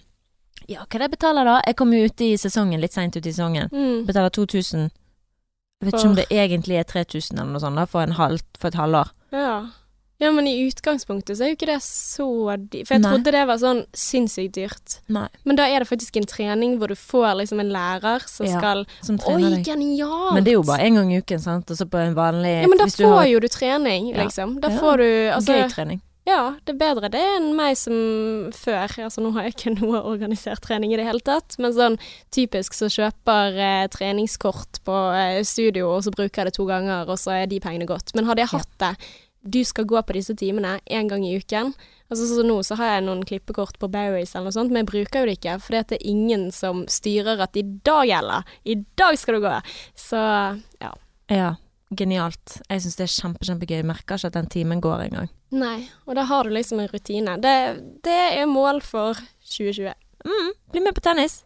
ja, 0.68 0.82
hva 0.82 0.98
er 0.98 1.04
det 1.04 1.08
jeg 1.12 1.14
betaler 1.14 1.48
da? 1.48 1.60
Jeg 1.68 1.78
kom 1.80 1.94
jo 1.94 2.02
ute 2.10 2.26
i 2.26 2.40
sesongen, 2.42 2.82
litt 2.82 2.96
seint 2.96 3.16
ute 3.16 3.30
i 3.30 3.32
sesongen. 3.32 3.70
Mm. 3.72 4.04
Betaler 4.10 4.34
2000. 4.34 4.90
Jeg 5.82 5.90
vet 5.90 5.98
ikke 6.00 6.10
om 6.12 6.16
det 6.16 6.26
egentlig 6.30 6.76
er 6.78 6.84
3000 6.86 7.40
eller 7.40 7.52
noe 7.56 7.62
sånt 7.64 7.80
da, 7.82 7.86
for, 7.90 8.06
en 8.06 8.14
halv, 8.18 8.42
for 8.62 8.70
et 8.70 8.76
halvår. 8.78 9.10
Ja. 9.34 9.54
ja, 10.22 10.30
men 10.36 10.46
i 10.46 10.54
utgangspunktet 10.68 11.40
så 11.40 11.46
er 11.48 11.50
jo 11.50 11.56
ikke 11.58 11.70
det 11.72 11.80
så 11.82 12.28
dyrt. 12.60 12.86
For 12.86 12.94
jeg 12.94 13.02
Nei. 13.02 13.14
trodde 13.16 13.34
det 13.34 13.42
var 13.50 13.58
sånn 13.64 13.82
sinnssykt 13.98 14.54
dyrt. 14.60 15.00
Nei. 15.10 15.26
Men 15.44 15.58
da 15.58 15.66
er 15.66 15.82
det 15.82 15.90
faktisk 15.90 16.20
en 16.22 16.30
trening 16.30 16.78
hvor 16.78 16.94
du 16.94 16.98
får 17.00 17.34
liksom 17.42 17.64
en 17.64 17.74
lærer 17.74 18.28
som 18.30 18.46
Ja, 18.46 18.60
skal 18.62 18.86
Som 19.02 19.18
Oi, 19.26 19.64
genialt! 19.66 20.36
Men 20.38 20.46
det 20.46 20.54
er 20.54 20.60
jo 20.60 20.68
bare 20.70 20.86
én 20.86 21.00
gang 21.02 21.10
i 21.16 21.18
uken, 21.24 21.42
sant. 21.42 21.74
Og 21.74 21.82
så 21.82 21.90
på 21.90 21.98
en 21.98 22.14
vanlig 22.14 22.54
Ja, 22.62 22.70
men 22.70 22.78
da 22.78 22.86
får 22.86 23.18
har 23.18 23.28
jo 23.32 23.42
du 23.42 23.50
trening, 23.50 24.14
liksom. 24.14 24.60
Da 24.62 24.70
Ja. 24.70 24.78
får 24.78 24.98
du 25.02 25.10
altså, 25.34 25.58
gøy 25.58 25.70
trening. 25.74 26.02
Ja, 26.30 26.54
det 26.68 26.76
er 26.76 26.78
bedre 26.78 27.10
det 27.10 27.22
enn 27.38 27.48
meg 27.58 27.74
som 27.80 28.52
før. 28.54 28.94
Altså, 29.08 29.24
nå 29.24 29.32
har 29.34 29.48
jeg 29.48 29.56
ikke 29.56 29.74
noe 29.80 30.04
organisert 30.06 30.62
trening 30.66 30.94
i 30.94 31.00
det 31.00 31.08
hele 31.08 31.24
tatt, 31.26 31.58
men 31.62 31.74
sånn 31.74 31.98
typisk 32.34 32.78
så 32.78 32.92
kjøper 32.94 33.58
eh, 33.58 33.88
treningskort 33.94 34.84
på 34.86 35.00
eh, 35.18 35.42
studio, 35.48 35.90
og 35.96 36.06
så 36.06 36.14
bruker 36.14 36.44
jeg 36.44 36.52
det 36.52 36.58
to 36.60 36.68
ganger, 36.70 37.10
og 37.10 37.18
så 37.22 37.40
er 37.40 37.50
de 37.50 37.62
pengene 37.64 37.90
gått. 37.90 38.14
Men 38.18 38.30
hadde 38.30 38.46
jeg 38.46 38.54
hatt 38.54 38.78
det, 38.84 38.94
du 39.42 39.64
skal 39.66 39.88
gå 39.90 39.98
på 40.06 40.14
disse 40.14 40.36
timene 40.38 40.78
én 40.86 41.10
gang 41.10 41.26
i 41.26 41.34
uken. 41.42 41.74
Altså 42.12 42.28
så 42.28 42.44
nå 42.46 42.60
så 42.68 42.76
har 42.78 42.98
jeg 42.98 43.06
noen 43.08 43.24
klippekort 43.26 43.80
på 43.82 43.90
Barries 43.90 44.36
eller 44.36 44.52
noe 44.52 44.56
sånt, 44.56 44.70
men 44.70 44.84
jeg 44.84 44.92
bruker 44.92 45.24
jo 45.24 45.30
det 45.30 45.38
ikke, 45.40 45.58
For 45.64 45.78
det 45.78 45.98
er 45.98 46.10
ingen 46.12 46.50
som 46.54 46.84
styrer 46.92 47.42
at 47.42 47.58
i 47.58 47.64
dag 47.64 48.04
gjelder, 48.10 48.54
i 48.68 48.76
dag 49.00 49.18
skal 49.18 49.40
du 49.40 49.46
gå. 49.48 49.56
Så 49.98 50.22
ja. 50.84 50.92
Ja, 51.32 51.54
genialt. 51.98 52.58
Jeg 52.70 52.82
syns 52.84 52.98
det 53.00 53.06
er 53.08 53.14
kjempe, 53.14 53.46
kjempegøy. 53.48 53.78
Jeg 53.82 53.88
merker 53.90 54.18
ikke 54.20 54.32
at 54.32 54.38
den 54.40 54.50
timen 54.52 54.82
går 54.84 55.06
engang. 55.10 55.30
Nei, 55.52 55.78
og 56.08 56.16
da 56.16 56.24
har 56.30 56.48
du 56.48 56.54
liksom 56.56 56.80
en 56.80 56.90
rutine. 56.92 57.38
Det, 57.44 57.56
det 58.06 58.20
er 58.42 58.46
mål 58.50 58.82
for 58.86 59.20
2020. 59.52 59.94
Mm, 60.26 60.52
bli 60.72 60.84
med 60.86 60.96
på 60.96 61.04
tennis. 61.04 61.42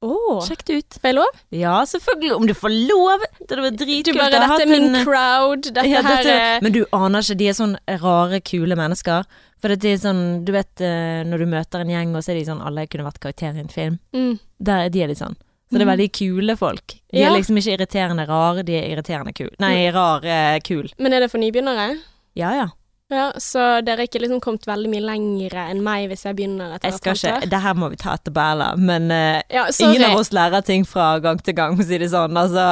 Oh. 0.00 0.38
Sjekk 0.40 0.62
det 0.64 0.76
ut. 0.78 0.96
Får 1.02 1.10
jeg 1.10 1.16
lov? 1.18 1.40
Ja, 1.52 1.74
selvfølgelig. 1.84 2.32
Om 2.38 2.46
du 2.48 2.54
får 2.56 2.72
lov! 2.88 3.24
Det 3.36 3.50
hadde 3.52 3.66
vært 3.66 3.82
Du 4.06 4.12
bare, 4.16 4.30
dette 4.32 4.62
er 4.64 4.70
min 4.70 4.94
en- 4.94 5.04
crowd, 5.04 5.66
dette 5.66 5.84
Ja, 5.90 6.00
her 6.06 6.24
er 6.32 6.60
Men 6.64 6.72
du 6.72 6.86
aner 6.96 7.20
ikke, 7.20 7.36
de 7.36 7.48
er 7.50 7.58
sånn 7.58 7.76
rare, 8.00 8.40
kule 8.40 8.78
mennesker. 8.80 9.28
For 9.60 9.68
det 9.76 9.84
er 9.92 10.00
sånn, 10.00 10.22
du 10.46 10.52
vet 10.56 10.80
eh, 10.80 11.20
når 11.28 11.44
du 11.44 11.46
møter 11.52 11.82
en 11.84 11.92
gjeng, 11.92 12.16
og 12.16 12.24
så 12.24 12.32
er 12.32 12.38
de 12.40 12.46
sånn 12.48 12.64
alle 12.64 12.86
kunne 12.88 13.04
vært 13.04 13.20
karakter 13.20 13.52
i 13.52 13.60
en 13.60 13.68
film. 13.68 13.98
mm. 14.16 14.38
Der, 14.60 14.88
de 14.88 15.02
er 15.04 15.08
litt 15.12 15.20
sånn. 15.20 15.36
Så 15.70 15.78
det 15.78 15.82
er 15.82 15.86
Mhm. 15.86 15.92
veldig 15.98 16.12
kule 16.12 16.56
folk. 16.56 16.86
De 17.12 17.22
er 17.22 17.30
liksom 17.30 17.56
ikke 17.56 17.76
irriterende 17.78 18.26
rare, 18.28 18.62
de 18.64 18.74
er 18.74 18.88
irriterende 18.96 19.32
kule. 19.32 19.54
Nei, 19.60 19.88
rare 19.94 20.60
kule 20.60 20.60
kul. 20.66 20.88
Men 20.98 21.12
er 21.12 21.20
det 21.20 21.30
for 21.30 21.38
nybegynnere? 21.38 21.98
Ja 22.34 22.50
ja. 22.54 22.66
Ja, 23.10 23.32
så 23.42 23.80
dere 23.82 24.04
er 24.04 24.08
ikke 24.08 24.20
liksom 24.22 24.38
kommet 24.44 24.66
veldig 24.70 24.90
mye 24.92 25.02
lengre 25.02 25.64
enn 25.72 25.80
meg 25.82 26.06
hvis 26.12 26.22
jeg 26.28 26.36
begynner 26.38 26.76
etter 26.76 26.92
Jeg 26.92 27.00
skal 27.00 27.16
ikke? 27.18 27.50
Det 27.50 27.60
her 27.64 27.74
må 27.74 27.88
vi 27.90 27.98
ta 27.98 28.14
etter 28.14 28.34
bæla, 28.36 28.68
men 28.78 29.10
uh, 29.10 29.40
Ja. 29.50 29.64
Ingen 29.82 30.04
av 30.06 30.18
oss 30.20 30.30
lærer 30.36 30.62
ting 30.66 30.86
fra 30.86 31.18
gang 31.18 31.40
til 31.42 31.56
gang, 31.58 31.74
for 31.76 31.82
å 31.82 31.88
si 31.90 31.98
det 31.98 32.10
sånn. 32.12 32.38
Altså, 32.38 32.66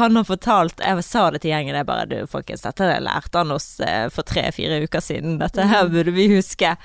han 0.00 0.16
har 0.16 0.24
fortalt 0.24 0.80
Jeg 0.80 1.04
sa 1.04 1.26
det 1.34 1.42
til 1.44 1.52
gjengen, 1.52 1.76
er 1.76 1.84
bare 1.84 2.06
du, 2.08 2.16
folkens, 2.26 2.64
dette 2.64 2.88
lærte 3.04 3.42
han 3.42 3.52
oss 3.52 3.68
uh, 3.84 4.08
for 4.14 4.24
tre-fire 4.24 4.80
uker 4.86 5.04
siden. 5.04 5.36
Dette 5.42 5.68
her 5.68 5.82
Mm. 5.82 5.92
burde 5.92 6.12
vi 6.14 6.28
huske. 6.36 6.76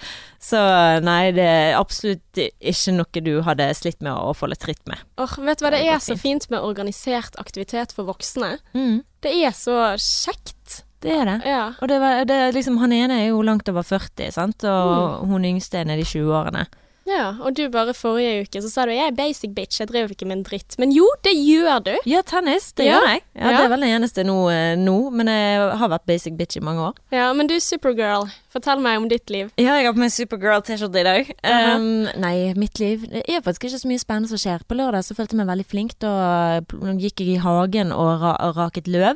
Så 0.41 0.57
nei, 1.05 1.31
det 1.31 1.43
er 1.45 1.75
absolutt 1.79 2.37
ikke 2.37 2.93
noe 2.97 3.21
du 3.23 3.41
hadde 3.45 3.69
slitt 3.77 4.01
med 4.05 4.11
å 4.13 4.33
få 4.37 4.49
litt 4.51 4.59
tritt 4.63 4.83
med. 4.89 4.99
Åh, 5.17 5.37
vet 5.47 5.59
du 5.59 5.65
hva 5.65 5.71
det 5.71 5.79
Det 5.81 5.87
går 5.87 5.95
er 5.95 6.03
så 6.03 6.17
fint 6.19 6.49
med 6.49 6.61
organisert 6.65 7.37
aktivitet 7.41 7.93
for 7.95 8.03
voksne? 8.09 8.57
Mm, 8.75 9.03
Det 9.21 9.33
er 9.45 9.51
så 9.55 9.95
kjekt. 9.97 10.56
Det 11.01 11.11
er 11.13 11.25
det. 11.25 11.41
Ja. 11.45 11.73
Og 11.81 11.87
det 11.87 11.99
var, 12.01 12.23
det 12.25 12.53
liksom, 12.55 12.77
han 12.81 12.91
ene 12.91 13.21
er 13.23 13.27
jo 13.29 13.41
langt 13.45 13.69
over 13.69 13.83
40, 13.83 14.31
sant, 14.31 14.63
og 14.63 15.21
Mm. 15.23 15.27
hun 15.29 15.45
yngste 15.45 15.79
er 15.79 15.85
nede 15.85 16.01
i 16.01 16.03
20-årene. 16.03 16.65
ja. 17.07 17.35
Og 17.39 17.53
du 17.55 17.69
bare 17.71 17.93
forrige 17.95 18.41
uke 18.43 18.59
så 18.61 18.67
sa 18.69 18.83
du 18.85 18.91
jeg 18.91 19.07
er 19.07 19.15
basic 19.15 19.53
bitch, 19.55 19.79
jeg 19.79 19.87
driver 19.87 20.09
ikke 20.11 20.25
med 20.27 20.37
en 20.39 20.43
dritt. 20.43 20.75
Men 20.77 20.91
jo, 20.91 21.07
det 21.23 21.31
gjør 21.37 21.79
du. 21.85 21.93
Ja, 22.05 22.19
tennis, 22.21 22.73
det 22.75 22.85
Ja. 22.85 22.97
gjør 22.99 23.07
jeg. 23.13 23.21
Ja, 23.35 23.41
Ja. 23.51 23.57
Det 23.57 23.65
er 23.65 23.69
vel 23.69 23.79
det 23.79 23.89
eneste 23.95 24.23
nå, 24.25 24.49
eh, 24.51 24.75
nå, 24.75 25.11
men 25.13 25.27
jeg 25.27 25.77
har 25.77 25.87
vært 25.87 26.05
basic 26.05 26.33
bitch 26.35 26.57
i 26.57 26.59
mange 26.59 26.81
år. 26.81 26.93
Ja, 27.11 27.31
men 27.33 27.47
du 27.47 27.53
er 27.55 27.59
Supergirl, 27.63 28.27
fortell 28.51 28.79
meg 28.81 28.97
om 28.97 29.07
ditt 29.07 29.29
liv. 29.29 29.51
Ja, 29.57 29.77
jeg 29.77 29.85
har 29.85 29.93
på 29.93 29.99
meg 30.03 30.11
Supergirl-T-skjorte 30.11 30.99
i 30.99 31.03
dag. 31.03 31.31
Aha. 31.45 31.75
um, 31.77 32.07
nei, 32.19 32.53
mitt 32.55 32.77
liv 32.79 33.07
Det 33.09 33.23
er 33.29 33.39
faktisk 33.41 33.63
ikke 33.69 33.79
så 33.79 33.87
mye 33.87 33.99
spennende 34.03 34.27
som 34.27 34.37
skjer. 34.37 34.59
På 34.67 34.75
lørdag 34.75 35.05
så 35.05 35.15
følte 35.15 35.37
jeg 35.37 35.45
meg 35.45 35.47
veldig 35.47 35.65
flink. 35.65 35.97
Da 35.99 36.59
gikk 36.99 37.19
jeg 37.23 37.29
i 37.29 37.37
hagen 37.37 37.93
og, 37.93 38.19
ra 38.21 38.51
raket 38.51 38.87
løv. 38.87 39.15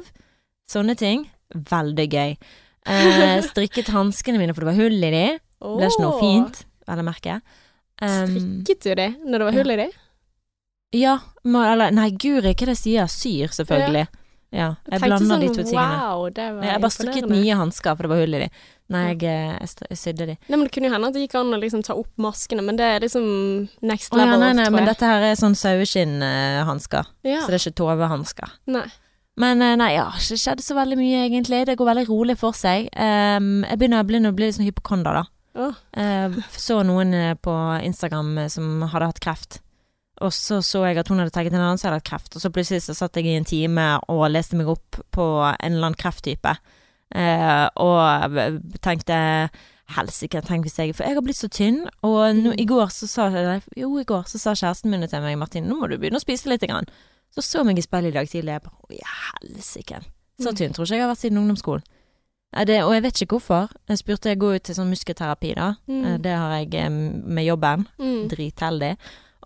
Sånne 0.72 0.96
ting. 0.96 1.28
Veldig 1.56 2.08
gøy. 2.12 2.38
Eh, 2.90 3.40
strikket 3.52 3.92
hanskene 3.94 4.42
mine, 4.42 4.56
for 4.56 4.66
det 4.66 4.72
var 4.74 4.80
hull 4.80 4.98
i 4.98 5.12
de. 5.14 5.26
Ble 5.62 5.90
ikke 5.90 6.06
noe 6.06 6.22
fint, 6.22 6.64
vel 6.90 7.04
å 7.04 7.06
merke. 7.06 7.42
Um, 8.02 8.32
Strikket 8.32 8.88
du 8.88 8.96
de 8.98 9.10
når 9.22 9.44
det 9.44 9.50
var 9.52 9.60
hull 9.60 9.76
i 9.76 9.82
de? 9.84 9.92
ja, 10.92 11.20
må, 11.48 11.62
eller 11.64 11.94
Nei, 11.96 12.10
guri, 12.20 12.52
hva 12.52 12.68
det 12.68 12.74
jeg 12.74 12.80
sier? 12.82 13.12
Syr, 13.12 13.54
selvfølgelig. 13.62 14.08
Ja, 14.52 14.74
jeg, 14.84 15.00
tenkte 15.00 15.08
blander 15.08 15.30
sånn, 15.30 15.44
de 15.46 15.50
to 15.56 15.64
tingene. 15.64 16.00
Wow, 16.02 16.26
det 16.36 16.46
var 16.52 16.60
Nei, 16.60 16.72
jeg 16.74 16.82
bare 16.84 16.92
strikket 16.98 17.28
nye 17.32 17.56
hansker, 17.56 17.94
for 17.96 18.04
det 18.04 18.10
var 18.12 18.20
hull 18.20 18.36
i 18.36 18.42
de. 18.42 18.48
Nei, 18.92 19.04
jeg, 19.14 19.22
eh, 19.32 19.54
jeg, 19.54 19.86
jeg 19.94 20.00
sydde 20.02 20.28
de. 20.28 20.36
Nei, 20.50 20.58
men 20.58 20.66
Det 20.68 20.74
kunne 20.76 20.90
jo 20.90 20.96
hende 20.98 21.08
at 21.08 21.16
det 21.16 21.24
gikk 21.24 21.38
an 21.40 21.56
å 21.56 21.60
liksom 21.62 21.86
ta 21.88 21.96
opp 21.96 22.12
maskene, 22.20 22.66
men 22.68 22.80
det 22.82 22.90
er 22.98 23.06
liksom 23.06 23.30
next 23.88 24.12
Å 24.12 24.20
ja, 24.20 24.26
level. 24.26 24.44
nei, 24.44 24.50
nei, 24.58 24.66
tror 24.68 24.76
men 24.76 24.90
dette 24.92 25.14
her 25.14 25.28
er 25.30 25.40
sånn 25.40 25.56
saueskinnhansker. 25.56 27.14
ja. 27.30 27.46
Så 27.46 27.54
det 27.54 27.62
er 27.62 27.64
ikke 27.64 27.80
Tove-hansker. 27.80 28.58
Nei. 28.76 28.84
Men 29.40 29.62
eh, 29.64 29.78
nei, 29.80 29.94
ja, 29.96 30.10
det 30.12 30.40
skjedde 30.40 30.66
så 30.66 30.76
veldig 30.76 30.98
mye 31.00 31.26
egentlig. 31.28 31.64
Det 31.70 31.78
går 31.80 31.92
veldig 31.94 32.08
rolig 32.10 32.38
for 32.40 32.58
seg. 32.58 32.90
Um, 32.96 33.62
jeg 33.64 33.80
begynner, 33.80 34.08
begynner 34.08 34.34
å 34.34 34.38
bli 34.38 34.50
litt 34.50 34.58
sånn 34.58 34.68
hypokonder, 34.68 35.22
da. 35.22 35.26
Oh. 35.52 35.76
Uh, 35.98 36.38
så 36.56 36.80
noen 36.88 37.14
eh, 37.14 37.34
på 37.36 37.54
Instagram 37.84 38.38
eh, 38.40 38.52
som 38.52 38.86
hadde 38.92 39.10
hatt 39.12 39.24
kreft. 39.24 39.60
Og 40.22 40.30
så 40.36 40.60
så 40.62 40.84
jeg 40.86 41.00
at 41.02 41.10
hun 41.10 41.20
hadde 41.20 41.34
tenkt 41.34 41.56
en 41.56 41.64
annen 41.64 41.80
som 41.82 41.90
hadde 41.90 42.02
hatt 42.02 42.10
kreft. 42.12 42.36
Og 42.36 42.44
så 42.44 42.52
plutselig 42.54 42.86
så 42.86 42.96
satt 42.98 43.18
jeg 43.18 43.28
i 43.28 43.36
en 43.40 43.48
time 43.48 43.88
og 44.12 44.28
leste 44.30 44.60
meg 44.60 44.70
opp 44.70 45.02
på 45.16 45.28
en 45.50 45.72
eller 45.72 45.90
annen 45.90 46.00
krefttype. 46.00 46.56
Uh, 47.12 47.68
og 47.82 48.38
tenkte 48.84 49.18
helsike, 49.92 50.40
tenk 50.48 50.64
hvis 50.64 50.78
jeg 50.80 50.94
For 50.96 51.04
jeg 51.04 51.18
har 51.18 51.26
blitt 51.26 51.40
så 51.40 51.50
tynn, 51.52 51.82
og 52.08 52.20
nå, 52.38 52.54
i 52.56 52.64
går 52.64 52.88
så 52.96 53.10
sa 53.12 53.26
Jo, 53.76 53.90
i 54.00 54.08
går 54.08 54.30
så 54.30 54.40
sa 54.40 54.54
kjæresten 54.56 54.94
min 54.94 55.04
til 55.04 55.24
meg, 55.26 55.40
Martin, 55.42 55.68
nå 55.68 55.76
må 55.80 55.90
du 55.92 55.98
begynne 55.98 56.22
å 56.22 56.24
spise 56.24 56.48
litt. 56.48 56.64
Grann. 56.64 56.88
Så 57.32 57.44
så 57.46 57.64
meg 57.64 57.80
i 57.80 57.86
speilet 57.86 58.12
i 58.12 58.18
dag 58.20 58.28
tidlig, 58.28 58.58
jeg 58.58 58.64
bare 58.66 58.76
Å, 58.82 58.92
ja, 58.98 59.16
helsike. 59.32 60.02
Så 60.42 60.52
Mm. 60.52 60.56
tynn 60.58 60.74
tror 60.74 60.86
ikke 60.86 60.96
jeg 60.98 61.02
har 61.06 61.14
vært 61.14 61.24
siden 61.24 61.38
ungdomsskolen. 61.38 61.84
Det, 62.52 62.84
og 62.84 62.92
jeg 62.94 63.04
vet 63.04 63.22
ikke 63.22 63.38
hvorfor. 63.38 63.70
Jeg 63.88 63.98
spurte 64.02 64.30
jeg 64.30 64.40
går 64.40 64.56
ut 64.56 64.64
til 64.64 64.76
sånn 64.76 64.90
muskelterapi, 64.92 65.54
da. 65.56 65.76
Mm. 65.88 66.06
Eh, 66.06 66.18
Det 66.18 66.36
har 66.36 66.52
jeg 66.60 66.92
med 66.92 67.46
jobben. 67.46 67.88
Mm. 67.98 68.28
Dritheldig. 68.28 68.98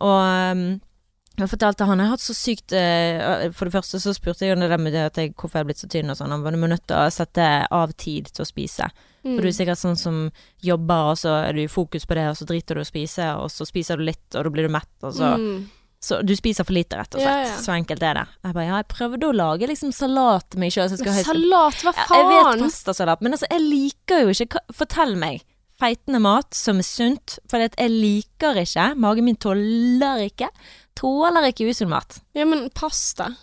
Og 0.01 0.51
um, 0.51 0.81
jeg 1.37 1.49
fortalte 1.51 1.85
han 1.85 1.99
jeg 1.99 2.07
har 2.07 2.15
hatt 2.15 2.23
så 2.23 2.33
sykt 2.35 2.73
eh, 2.75 3.49
For 3.51 3.67
det 3.67 3.75
første 3.75 3.99
så 3.99 4.13
spurte 4.15 4.45
jeg 4.45 4.55
jo 4.55 4.67
det 4.67 4.79
med 4.79 4.95
at 4.95 5.15
jeg, 5.19 5.33
hvorfor 5.35 5.59
jeg 5.59 5.65
er 5.65 5.69
blitt 5.69 5.83
så 5.83 5.89
tynn 5.91 6.09
og 6.09 6.17
sånn. 6.17 6.31
Han 6.31 6.43
var 6.43 6.55
du 6.55 6.57
nødt 6.57 6.87
til 6.87 6.97
å 6.97 7.11
sette 7.11 7.67
av 7.69 7.93
tid 7.93 8.31
til 8.31 8.41
å 8.45 8.47
spise. 8.47 8.89
Mm. 9.25 9.35
For 9.35 9.41
du 9.41 9.47
er 9.49 9.57
sikkert 9.57 9.81
sånn 9.81 9.97
som 9.99 10.19
jobber, 10.63 11.11
og 11.11 11.17
så 11.17 11.33
er 11.47 11.53
du 11.53 11.63
i 11.63 11.71
fokus 11.71 12.05
på 12.05 12.15
det, 12.17 12.27
og 12.29 12.37
så 12.39 12.45
driter 12.49 12.77
du 12.77 12.81
å 12.81 12.87
spise, 12.87 13.25
og 13.41 13.49
så 13.51 13.65
spiser 13.67 13.97
du 13.97 14.05
litt, 14.05 14.25
og 14.33 14.45
da 14.45 14.53
blir 14.53 14.67
du 14.67 14.73
mett, 14.73 14.91
og 15.01 15.13
så 15.17 15.31
mm. 15.41 15.57
Så 16.05 16.19
du 16.21 16.35
spiser 16.37 16.67
for 16.67 16.75
lite, 16.77 16.99
rett 16.99 17.15
og 17.17 17.23
slett. 17.23 17.47
ja. 17.49 17.55
Så 17.65 17.73
enkelt 17.73 18.03
er 18.05 18.19
det. 18.19 18.25
Jeg 18.45 18.53
bare 18.59 18.65
ja, 18.67 18.77
jeg 18.83 18.87
prøvde 18.93 19.29
å 19.31 19.33
lage 19.33 19.69
liksom 19.71 19.89
salat 19.95 20.45
til 20.53 20.61
meg 20.61 20.73
sjøl. 20.75 20.91
Salat, 20.93 21.81
hva 21.81 21.93
Ja, 21.95 22.05
jeg 22.19 22.27
vet 22.29 22.45
faen? 22.45 22.63
pastasalat, 22.67 23.23
men 23.25 23.33
altså, 23.37 23.49
jeg 23.49 23.63
liker 23.65 24.25
jo 24.27 24.35
ikke 24.45 24.61
Fortell 24.77 25.15
meg. 25.17 25.41
Feitende 25.81 26.21
mat 26.23 26.53
som 26.55 26.77
er 26.79 26.85
sunt, 26.87 27.39
for 27.51 27.59
jeg 27.59 27.89
liker 27.91 28.61
ikke. 28.61 28.91
Magen 29.01 29.25
min 29.27 29.35
tåler 29.35 30.21
ikke. 30.29 30.47
Tåler 30.95 31.49
ikke 31.49 31.67
usunn 31.67 31.89
mat. 31.91 32.21
Ja, 32.37 32.45
men 32.47 32.69
pasta. 32.77 33.33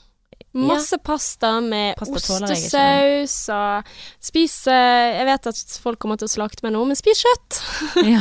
Masse 0.52 0.98
pasta 1.00 1.54
med 1.64 1.96
Pasta 1.96 2.18
ostesaus 2.36 3.36
og 3.54 3.92
Spis 4.20 4.56
eh, 4.68 5.14
Jeg 5.16 5.24
vet 5.30 5.46
at 5.48 5.60
folk 5.80 5.98
kommer 6.02 6.18
til 6.20 6.28
å 6.28 6.32
slakte 6.32 6.66
meg 6.66 6.74
nå, 6.74 6.82
men 6.90 6.98
spis 6.98 7.22
kjøtt! 7.24 7.60
Ja. 8.12 8.20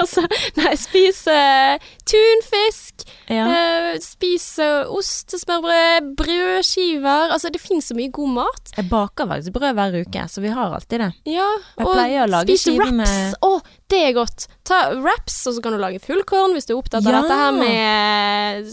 altså, 0.00 0.24
nei, 0.58 0.72
spis 0.80 1.22
uh, 1.30 1.76
tunfisk. 2.08 3.04
ja. 3.30 3.46
Uh, 3.48 3.90
spis 4.02 4.46
uh, 4.60 4.90
ostesmørbrød, 4.92 6.12
brødskiver. 6.18 7.32
Altså, 7.34 7.50
det 7.54 7.60
finnes 7.62 7.88
så 7.88 7.96
mye 7.96 8.10
god 8.14 8.34
mat. 8.40 8.72
Jeg 8.76 8.88
baker 8.90 9.28
faktisk 9.30 9.54
brød 9.56 9.76
hver 9.78 9.96
uke, 10.02 10.24
så 10.32 10.42
vi 10.44 10.52
har 10.52 10.74
alltid 10.76 11.04
det. 11.06 11.10
Ja, 11.32 11.48
Jeg 11.78 11.86
pleier 11.88 12.26
å 12.26 12.30
lage 12.32 12.56
skiver 12.60 12.92
med- 12.94 13.36
Å, 13.42 13.52
det 13.92 14.00
er 14.08 14.14
godt. 14.16 14.46
Ta 14.68 14.78
wraps, 15.02 15.36
og 15.50 15.54
så 15.56 15.62
kan 15.64 15.74
du 15.76 15.78
lage 15.82 16.00
fullkorn 16.02 16.54
hvis 16.56 16.66
du 16.68 16.72
er 16.74 16.80
opptatt 16.80 17.04
av 17.04 17.12
Ja. 17.12 17.20
dette 17.22 17.36
her 17.38 17.52
med 17.52 18.70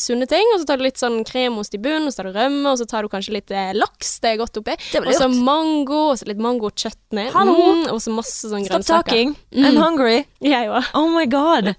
sunne 0.00 0.28
ting. 0.30 0.46
Og 0.54 0.60
så 0.62 0.66
tar 0.68 0.78
du 0.80 0.84
litt 0.86 1.00
sånn 1.00 1.20
kremost 1.26 1.74
i 1.74 1.80
bunnen, 1.82 2.06
og 2.06 2.14
så 2.14 2.20
tar 2.22 2.30
du 2.30 2.38
rømme, 2.38 2.66
og 2.70 2.78
så 2.80 2.86
tar 2.88 3.02
du 3.06 3.10
kanskje 3.12 3.34
litt 3.36 3.50
eh, 3.50 3.72
laks. 3.76 4.18
Det 4.22 4.32
er 4.34 4.40
godt 4.40 4.60
oppi. 4.62 4.76
Og 5.00 5.10
så 5.16 5.28
mango, 5.32 6.00
og 6.12 6.20
så 6.20 6.28
litt 6.30 6.40
mangochutney. 6.42 7.30
Hallo! 7.34 7.56
Mm, 7.58 7.84
og 7.94 8.00
så 8.04 8.14
masse 8.14 8.50
sånn 8.52 8.64
Stop 8.68 8.86
talking. 8.88 9.34
Mm. 9.52 9.64
I'm 9.66 9.80
hungry. 9.82 10.18
Jeg 10.44 10.70
òg. 10.70 10.90
Oh 10.94 11.08
my 11.12 11.26
god. 11.26 11.74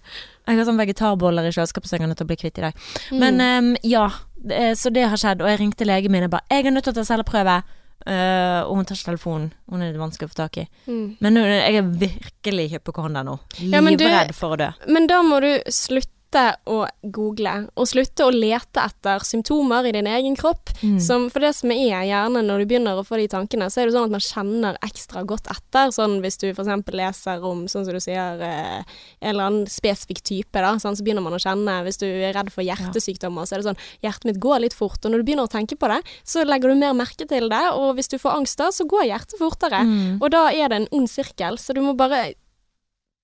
Jeg 0.49 0.57
har 0.57 0.65
sånn 0.67 0.79
vegetarboller 0.81 1.45
i 1.47 1.51
kjøleskapet 1.53 1.87
så 1.87 1.95
jeg 1.95 2.03
er 2.03 2.11
nødt 2.11 2.19
til 2.19 2.27
å 2.27 2.31
bli 2.33 2.39
kvitt 2.41 2.57
i 2.59 2.65
dag. 2.65 2.73
Mm. 3.11 3.19
Men 3.21 3.41
ehm, 3.45 3.69
ja, 3.87 4.07
er- 4.49 4.73
så 4.75 4.91
det 4.91 5.05
har 5.07 5.17
skjedd. 5.21 5.41
Og 5.45 5.47
jeg 5.47 5.61
ringte 5.61 5.85
legen 5.87 6.11
min 6.11 6.25
og 6.25 6.31
bare 6.33 6.43
'Jeg 6.49 6.65
er 6.65 6.71
nødt 6.75 6.83
til 6.83 6.93
å 6.93 6.97
ta 6.99 7.05
celleprøve'. 7.07 7.61
Eh, 8.05 8.61
og 8.63 8.77
hun 8.77 8.87
tar 8.87 8.97
ikke 8.97 9.11
telefonen. 9.11 9.51
Hun 9.69 9.81
er 9.83 9.91
litt 9.91 10.01
vanskelig 10.01 10.29
å 10.29 10.33
få 10.33 10.39
tak 10.41 10.61
i. 10.63 10.65
Mm. 10.87 11.03
Men 11.21 11.37
nå, 11.37 11.43
jeg 11.49 11.81
er 11.81 11.91
virkelig 12.05 12.69
hypokonder 12.75 13.27
nå. 13.27 13.37
Ja, 13.61 13.83
Livredd 13.83 14.33
for 14.37 14.55
å 14.55 14.61
dø. 14.61 14.71
Men 14.89 15.09
da 15.11 15.21
må 15.25 15.41
du 15.43 15.51
slutte 15.71 16.09
å 16.39 16.85
google, 17.01 17.53
og 17.75 17.87
slutte 17.89 18.25
å 18.27 18.33
lete 18.33 18.83
etter 18.83 19.23
symptomer 19.27 19.87
i 19.87 19.93
din 19.95 20.07
egen 20.07 20.37
kropp. 20.39 20.71
Mm. 20.81 20.99
Som, 21.03 21.27
for 21.33 21.43
det 21.43 21.53
som 21.57 21.73
er 21.73 22.05
gjerne 22.07 22.43
når 22.45 22.63
du 22.63 22.69
begynner 22.69 22.99
å 22.99 23.05
få 23.05 23.19
de 23.19 23.27
tankene, 23.31 23.67
så 23.71 23.81
er 23.81 23.89
det 23.89 23.95
sånn 23.95 24.07
at 24.07 24.15
man 24.15 24.23
kjenner 24.23 24.79
ekstra 24.85 25.25
godt 25.27 25.49
etter. 25.51 25.91
Sånn 25.93 26.19
hvis 26.23 26.39
du 26.41 26.47
f.eks. 26.51 26.71
leser 26.95 27.45
om, 27.47 27.65
sånn 27.71 27.87
som 27.87 27.97
du 27.97 28.01
sier, 28.03 28.41
eh, 28.47 28.81
en 29.21 29.33
eller 29.33 29.49
annen 29.49 29.69
spesifikk 29.71 30.23
type, 30.27 30.55
da, 30.55 30.73
sånn, 30.81 30.97
så 30.97 31.05
begynner 31.05 31.25
man 31.25 31.35
å 31.37 31.41
kjenne 31.41 31.81
Hvis 31.85 31.99
du 32.01 32.07
er 32.07 32.35
redd 32.35 32.51
for 32.53 32.65
hjertesykdommer, 32.65 33.47
så 33.47 33.55
er 33.55 33.61
det 33.61 33.69
sånn 33.71 33.81
Hjertet 34.05 34.27
mitt 34.29 34.41
går 34.41 34.63
litt 34.63 34.77
fort. 34.77 34.99
Og 35.03 35.11
når 35.11 35.21
du 35.21 35.27
begynner 35.27 35.49
å 35.49 35.51
tenke 35.51 35.77
på 35.79 35.89
det, 35.91 35.99
så 36.27 36.45
legger 36.47 36.71
du 36.71 36.79
mer 36.79 36.95
merke 36.97 37.27
til 37.27 37.49
det. 37.51 37.63
Og 37.77 37.95
hvis 37.97 38.11
du 38.11 38.17
får 38.21 38.39
angst 38.39 38.61
da, 38.61 38.71
så 38.73 38.87
går 38.89 39.09
hjertet 39.09 39.39
fortere. 39.41 39.83
Mm. 39.87 40.21
Og 40.21 40.31
da 40.33 40.47
er 40.51 40.71
det 40.71 40.81
en 40.81 40.89
ond 41.01 41.09
sirkel, 41.11 41.59
så 41.61 41.75
du 41.75 41.83
må 41.85 41.95
bare 41.97 42.31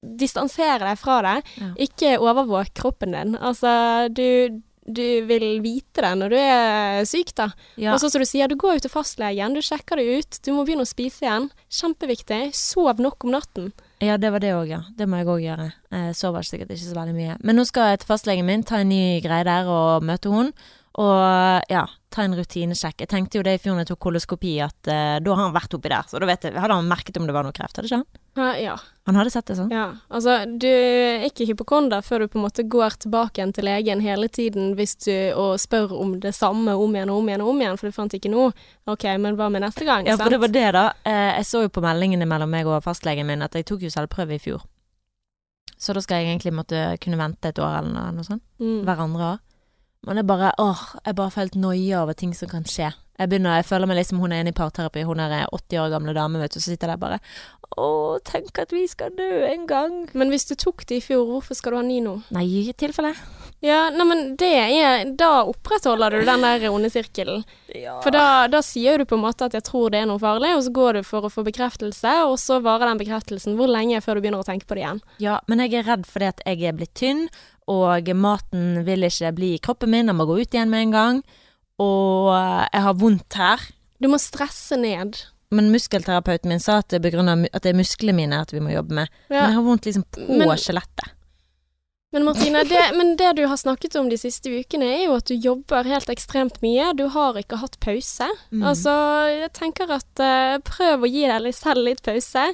distansere 0.01 0.83
deg 0.85 0.99
fra 0.99 1.19
det. 1.25 1.35
Ja. 1.57 1.71
Ikke 1.87 2.15
overvåk 2.21 2.73
kroppen 2.77 3.15
din. 3.15 3.35
Altså, 3.37 3.71
du, 4.13 4.61
du 4.85 5.03
vil 5.27 5.47
vite 5.63 6.03
det 6.05 6.13
når 6.19 6.33
du 6.33 6.37
er 6.39 7.07
syk, 7.09 7.33
da. 7.37 7.49
Ja. 7.81 7.95
Og 7.95 8.01
sånn 8.03 8.13
som 8.13 8.23
du 8.23 8.29
sier, 8.29 8.47
du 8.51 8.55
går 8.59 8.77
jo 8.77 8.85
til 8.85 8.93
fastlegen, 8.93 9.57
du 9.57 9.63
sjekker 9.65 9.99
det 9.99 10.07
ut, 10.21 10.39
du 10.45 10.53
må 10.53 10.63
begynne 10.67 10.85
å 10.85 10.89
spise 10.89 11.25
igjen. 11.25 11.49
Kjempeviktig. 11.81 12.41
Sov 12.55 13.01
nok 13.03 13.25
om 13.27 13.33
natten. 13.37 13.71
ja, 13.99 14.17
det 14.21 14.29
var 14.31 14.39
det 14.43 14.53
òg, 14.53 14.67
ja. 14.69 14.83
Det 14.95 15.07
må 15.09 15.17
jeg 15.21 15.27
òg 15.33 15.41
gjøre. 15.41 15.69
Jeg 15.97 16.15
sover 16.19 16.45
sikkert 16.45 16.75
ikke 16.75 16.85
så 16.85 16.97
veldig 16.99 17.15
mye. 17.17 17.37
Men 17.41 17.57
nå 17.57 17.65
skal 17.65 17.93
jeg 17.93 18.03
til 18.03 18.11
fastlegen 18.13 18.45
min, 18.45 18.63
ta 18.63 18.83
en 18.83 18.89
ny 18.93 19.19
greie 19.25 19.47
der 19.47 19.65
og 19.71 20.05
møte 20.05 20.29
hun. 20.29 20.53
Og 20.97 21.61
ja, 21.69 21.83
ta 22.09 22.23
en 22.25 22.33
rutinesjekk. 22.33 23.03
Jeg 23.03 23.09
tenkte 23.11 23.37
jo 23.37 23.43
det 23.45 23.51
i 23.53 23.59
fjor 23.61 23.75
når 23.75 23.83
jeg 23.83 23.89
tok 23.91 23.99
koloskopi, 24.07 24.55
at 24.65 24.87
uh, 24.89 25.19
da 25.21 25.33
har 25.35 25.43
han 25.43 25.53
vært 25.53 25.75
oppi 25.77 25.91
der. 25.93 26.07
Så 26.09 26.17
da 26.17 26.25
vet 26.25 26.47
jeg, 26.47 26.55
hadde 26.57 26.73
han 26.73 26.87
merket 26.89 27.19
om 27.21 27.27
det 27.29 27.35
var 27.35 27.45
noe 27.45 27.53
kreft, 27.53 27.77
hadde 27.77 27.85
ikke 27.91 27.99
han? 27.99 28.07
Ja, 28.37 28.47
ja. 28.57 28.73
Han 29.05 29.19
hadde 29.19 29.29
sett 29.33 29.45
det 29.51 29.57
sånn? 29.59 29.69
ja. 29.73 29.83
Altså, 30.09 30.39
du 30.49 30.65
er 30.67 31.27
ikke 31.29 31.45
hypokonder 31.51 32.01
før 32.05 32.25
du 32.25 32.31
på 32.33 32.39
en 32.39 32.45
måte 32.47 32.65
går 32.65 32.97
tilbake 33.05 33.37
igjen 33.39 33.53
til 33.53 33.65
legen 33.69 34.01
hele 34.01 34.27
tiden 34.33 34.73
hvis 34.77 34.95
du, 35.05 35.13
og 35.37 35.61
spør 35.61 35.93
om 35.93 36.15
det 36.23 36.33
samme 36.37 36.73
om 36.73 36.97
igjen 36.97 37.13
og 37.13 37.21
om 37.21 37.29
igjen 37.29 37.45
og 37.45 37.51
om 37.53 37.61
igjen, 37.61 37.77
for 37.77 37.89
du 37.93 37.95
fant 37.95 38.17
ikke 38.17 38.33
noe. 38.33 38.49
Ok, 38.89 39.05
men 39.21 39.37
hva 39.37 39.51
med 39.53 39.61
neste 39.67 39.85
gang? 39.85 40.09
Ja, 40.09 40.17
for 40.17 40.33
det 40.33 40.41
var 40.41 40.53
det, 40.53 40.65
da. 40.73 40.87
Eh, 41.05 41.37
Jeg 41.37 41.45
så 41.51 41.61
jo 41.67 41.69
på 41.77 41.85
meldingene 41.85 42.25
mellom 42.29 42.49
meg 42.49 42.65
og 42.65 42.81
fastlegen 42.85 43.29
min 43.29 43.45
at 43.45 43.53
jeg 43.53 43.69
tok 43.69 43.85
jo 43.85 43.93
selvprøve 43.93 44.37
i 44.37 44.41
fjor. 44.41 44.65
Så 45.77 45.93
da 45.93 46.01
skal 46.01 46.23
jeg 46.23 46.31
egentlig 46.33 46.55
måtte 46.57 46.79
kunne 47.03 47.19
vente 47.21 47.51
et 47.53 47.59
år 47.61 47.83
eller 47.83 47.93
noe, 47.93 48.15
noe 48.17 48.25
sånt. 48.25 48.41
Mm. 48.57 48.79
Hver 48.87 49.03
andre 49.05 49.27
år. 49.35 49.43
Men 50.07 50.21
er 50.21 50.27
bare 50.27 50.53
åh, 50.61 50.85
jeg 51.03 51.17
bare 51.19 51.35
følt 51.35 51.59
noia 51.59 52.03
over 52.05 52.15
ting 52.17 52.33
som 52.35 52.49
kan 52.51 52.63
skje. 52.67 52.93
Jeg 53.17 53.31
begynner, 53.31 53.57
jeg 53.57 53.65
føler 53.65 53.89
meg 53.89 53.97
liksom 53.97 54.19
hun 54.21 54.33
er 54.33 54.43
inne 54.43 54.53
i 54.53 54.57
parterapi, 54.57 55.01
hun 55.07 55.19
er 55.23 55.47
80 55.49 55.79
år 55.81 55.93
gamle 55.95 56.13
dame, 56.13 56.37
vet 56.37 56.53
du, 56.53 56.59
så 56.61 56.69
sitter 56.69 56.91
der 56.91 56.99
bare 57.01 57.17
Å, 57.77 57.87
tenk 58.25 58.61
at 58.61 58.71
vi 58.71 58.83
skal 58.89 59.11
dø 59.17 59.41
en 59.47 59.65
gang. 59.69 59.95
Men 60.17 60.29
hvis 60.31 60.45
du 60.47 60.53
tok 60.55 60.85
det 60.87 60.99
i 60.99 61.03
fjor, 61.03 61.25
hvorfor 61.27 61.57
skal 61.57 61.73
du 61.73 61.79
ha 61.79 61.83
ni 61.85 61.97
nå? 62.05 62.13
Nei, 62.33 62.45
i 62.61 62.75
tilfelle. 62.77 63.11
Ja, 63.65 63.87
nei, 63.89 64.05
men 64.05 64.21
det 64.37 64.51
er 64.53 65.09
Da 65.17 65.41
opprettholder 65.49 66.13
du 66.13 66.21
den 66.29 66.45
der 66.45 66.67
onde 66.69 66.91
sirkelen. 66.93 67.41
Ja. 67.73 67.97
For 68.05 68.13
da, 68.13 68.45
da 68.53 68.61
sier 68.65 69.01
du 69.01 69.05
på 69.09 69.17
en 69.17 69.25
måte 69.25 69.49
at 69.49 69.57
'jeg 69.57 69.65
tror 69.65 69.89
det 69.91 70.03
er 70.03 70.07
noe 70.09 70.21
farlig', 70.21 70.53
og 70.55 70.63
så 70.63 70.71
går 70.71 70.93
du 70.93 71.03
for 71.03 71.25
å 71.25 71.33
få 71.33 71.43
bekreftelse, 71.43 72.13
og 72.29 72.37
så 72.37 72.61
varer 72.61 72.87
den 72.93 73.01
bekreftelsen 73.01 73.57
hvor 73.57 73.67
lenge 73.67 74.01
før 74.01 74.15
du 74.15 74.21
begynner 74.21 74.45
å 74.45 74.47
tenke 74.47 74.69
på 74.69 74.77
det 74.77 74.85
igjen? 74.85 75.01
Ja, 75.19 75.39
men 75.47 75.59
jeg 75.59 75.73
er 75.73 75.89
redd 75.89 76.05
fordi 76.05 76.29
at 76.29 76.41
jeg 76.45 76.63
er 76.63 76.77
blitt 76.77 76.93
tynn, 76.93 77.29
og 77.67 78.11
maten 78.15 78.83
vil 78.87 79.07
ikke 79.07 79.33
bli 79.35 79.53
i 79.55 79.63
kroppen 79.63 79.91
min, 79.91 80.07
den 80.07 80.17
må 80.17 80.27
gå 80.27 80.39
ut 80.39 80.53
igjen 80.53 80.71
med 80.71 80.87
en 80.87 80.95
gang. 80.95 81.23
Og 81.83 82.31
jeg 82.31 82.85
har 82.87 82.95
vondt 82.97 83.37
her. 83.37 83.65
Du 84.01 84.07
må 84.11 84.19
stresse 84.21 84.77
ned. 84.79 85.19
Men 85.53 85.69
muskelterapeuten 85.71 86.51
min 86.51 86.63
sa 86.63 86.81
at 86.81 86.89
det, 86.91 86.99
er 86.99 87.05
begrunnet 87.05 87.47
at 87.53 87.63
det 87.63 87.71
er 87.71 87.77
musklene 87.79 88.15
mine 88.17 88.39
at 88.43 88.51
vi 88.55 88.63
må 88.63 88.73
jobbe 88.73 88.97
med. 89.01 89.13
Men 89.31 89.39
jeg 89.45 89.57
har 89.59 89.67
vondt 89.67 89.87
liksom 89.87 90.07
på 90.11 90.57
skjelettet. 90.59 91.13
Men 92.15 92.23
Martine, 92.23 92.63
det, 92.63 92.81
men 92.95 93.17
det 93.19 93.33
du 93.35 93.43
har 93.51 93.59
snakket 93.59 93.97
om 93.99 94.07
de 94.09 94.15
siste 94.17 94.47
ukene, 94.47 94.87
er 94.87 95.01
jo 95.09 95.17
at 95.19 95.27
du 95.27 95.35
jobber 95.35 95.87
helt 95.87 96.09
ekstremt 96.09 96.61
mye. 96.63 96.93
Du 96.95 97.03
har 97.11 97.35
ikke 97.39 97.59
hatt 97.59 97.75
pause. 97.83 98.29
Mm. 98.49 98.63
Altså, 98.71 98.93
jeg 99.33 99.51
tenker 99.57 99.91
at 99.91 100.23
uh, 100.23 100.55
prøv 100.65 101.03
å 101.03 101.11
gi 101.11 101.25
deg 101.27 101.51
selv 101.55 101.83
litt 101.83 101.99
pause. 102.07 102.47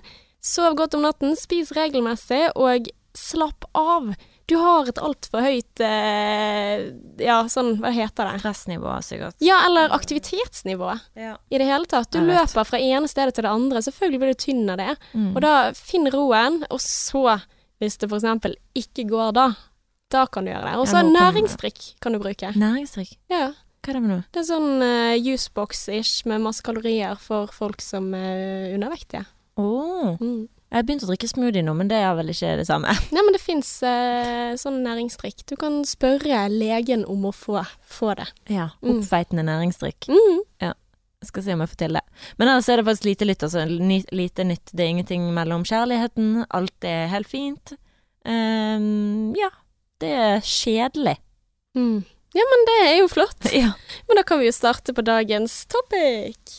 Sov 0.43 0.73
godt 0.79 0.97
om 0.97 1.05
natten, 1.05 1.37
spis 1.39 1.69
regelmessig, 1.77 2.47
og 2.57 2.89
slapp 3.15 3.69
av. 3.77 4.15
Du 4.53 4.59
har 4.61 4.89
et 4.91 4.99
altfor 5.01 5.41
høyt 5.41 5.81
eh, 5.81 6.83
Ja, 7.23 7.39
sånn, 7.49 7.71
hva 7.81 7.89
heter 7.93 8.29
det? 8.29 8.41
Stressnivå, 8.43 8.91
sikkert. 9.05 9.37
Ja, 9.41 9.63
eller 9.65 9.93
aktivitetsnivå 9.95 10.91
Ja. 11.17 11.35
i 11.49 11.57
det 11.57 11.65
hele 11.65 11.89
tatt. 11.89 12.11
Du 12.13 12.21
løper 12.21 12.67
fra 12.67 12.77
ene 12.77 13.09
stedet 13.09 13.33
til 13.33 13.47
det 13.47 13.53
andre. 13.53 13.81
Selvfølgelig 13.81 14.21
blir 14.21 14.33
du 14.35 14.41
tynn 14.45 14.69
av 14.69 14.77
det. 14.81 14.93
Mm. 15.15 15.31
Og 15.33 15.41
da 15.41 15.53
finn 15.77 16.05
roen, 16.13 16.61
og 16.69 16.81
så, 16.83 17.39
hvis 17.81 17.97
det 17.97 18.11
f.eks. 18.11 18.57
ikke 18.77 19.07
går 19.09 19.33
da, 19.39 19.47
da 20.13 20.25
kan 20.29 20.45
du 20.45 20.53
gjøre 20.53 20.69
det. 20.69 20.77
Og 20.77 20.87
så 20.91 21.01
Ja, 21.01 21.09
næringsdrikk 21.09 21.93
kan 22.03 22.13
du 22.13 22.21
bruke. 22.21 22.53
Næringsdrikk. 22.53 23.17
Ja. 23.33 23.53
Hva 23.83 23.89
er 23.91 23.97
det 23.97 24.01
med 24.05 24.11
noe? 24.13 24.23
Det 24.31 24.43
er 24.43 24.47
sånn 24.47 24.69
uh, 24.79 25.15
juicebox-ish 25.17 26.27
med 26.29 26.45
masse 26.45 26.63
kalorier 26.63 27.17
for 27.19 27.49
folk 27.51 27.81
som 27.83 28.13
er 28.15 28.69
undervektige. 28.77 29.25
Oh. 29.57 30.13
Mm. 30.21 30.45
Jeg 30.73 30.79
har 30.79 30.85
begynt 30.87 31.03
å 31.05 31.07
drikke 31.11 31.27
smoothie 31.29 31.61
nå, 31.61 31.75
men 31.77 31.89
det 31.91 31.99
er 32.01 32.15
vel 32.17 32.31
ikke 32.33 32.55
det 32.57 32.63
samme. 32.65 32.89
Nei, 33.13 33.21
men 33.21 33.35
det 33.35 33.41
fins 33.43 33.67
eh, 33.85 34.55
sånn 34.57 34.79
næringsdrikk. 34.81 35.43
Du 35.51 35.53
kan 35.61 35.83
spørre 35.85 36.47
legen 36.49 37.03
om 37.05 37.27
å 37.29 37.33
få, 37.35 37.61
få 37.85 38.15
det. 38.17 38.25
Ja. 38.49 38.71
Mm. 38.81 38.95
Oppfeitende 38.95 39.45
næringsdrikk. 39.51 40.09
Mm. 40.09 40.41
Jeg 40.63 41.29
skal 41.29 41.45
se 41.45 41.53
om 41.53 41.61
jeg 41.61 41.71
får 41.75 41.79
til 41.83 41.99
det. 41.99 42.01
Men 42.41 42.49
ellers 42.49 42.71
er 42.73 42.81
det 42.81 42.87
faktisk 42.89 43.05
lite 43.05 43.27
lytt, 43.29 43.45
altså. 43.45 43.67
Ny, 43.69 43.99
lite 44.17 44.47
nytt. 44.49 44.73
Det 44.73 44.81
er 44.83 44.95
ingenting 44.95 45.29
mellom 45.37 45.61
kjærligheten. 45.69 46.47
Alt 46.49 46.89
er 46.89 47.05
helt 47.13 47.29
fint. 47.29 47.75
Um, 48.25 49.29
ja. 49.37 49.53
Det 50.01 50.09
er 50.09 50.41
kjedelig. 50.41 51.19
Mm. 51.77 52.01
Ja, 52.33 52.49
men 52.49 52.65
det 52.71 52.79
er 52.89 52.97
jo 53.03 53.13
flott. 53.13 53.45
Ja. 53.61 53.75
Men 54.09 54.19
da 54.19 54.25
kan 54.25 54.41
vi 54.41 54.49
jo 54.49 54.57
starte 54.57 54.97
på 54.97 55.05
dagens 55.05 55.61
topic. 55.69 56.57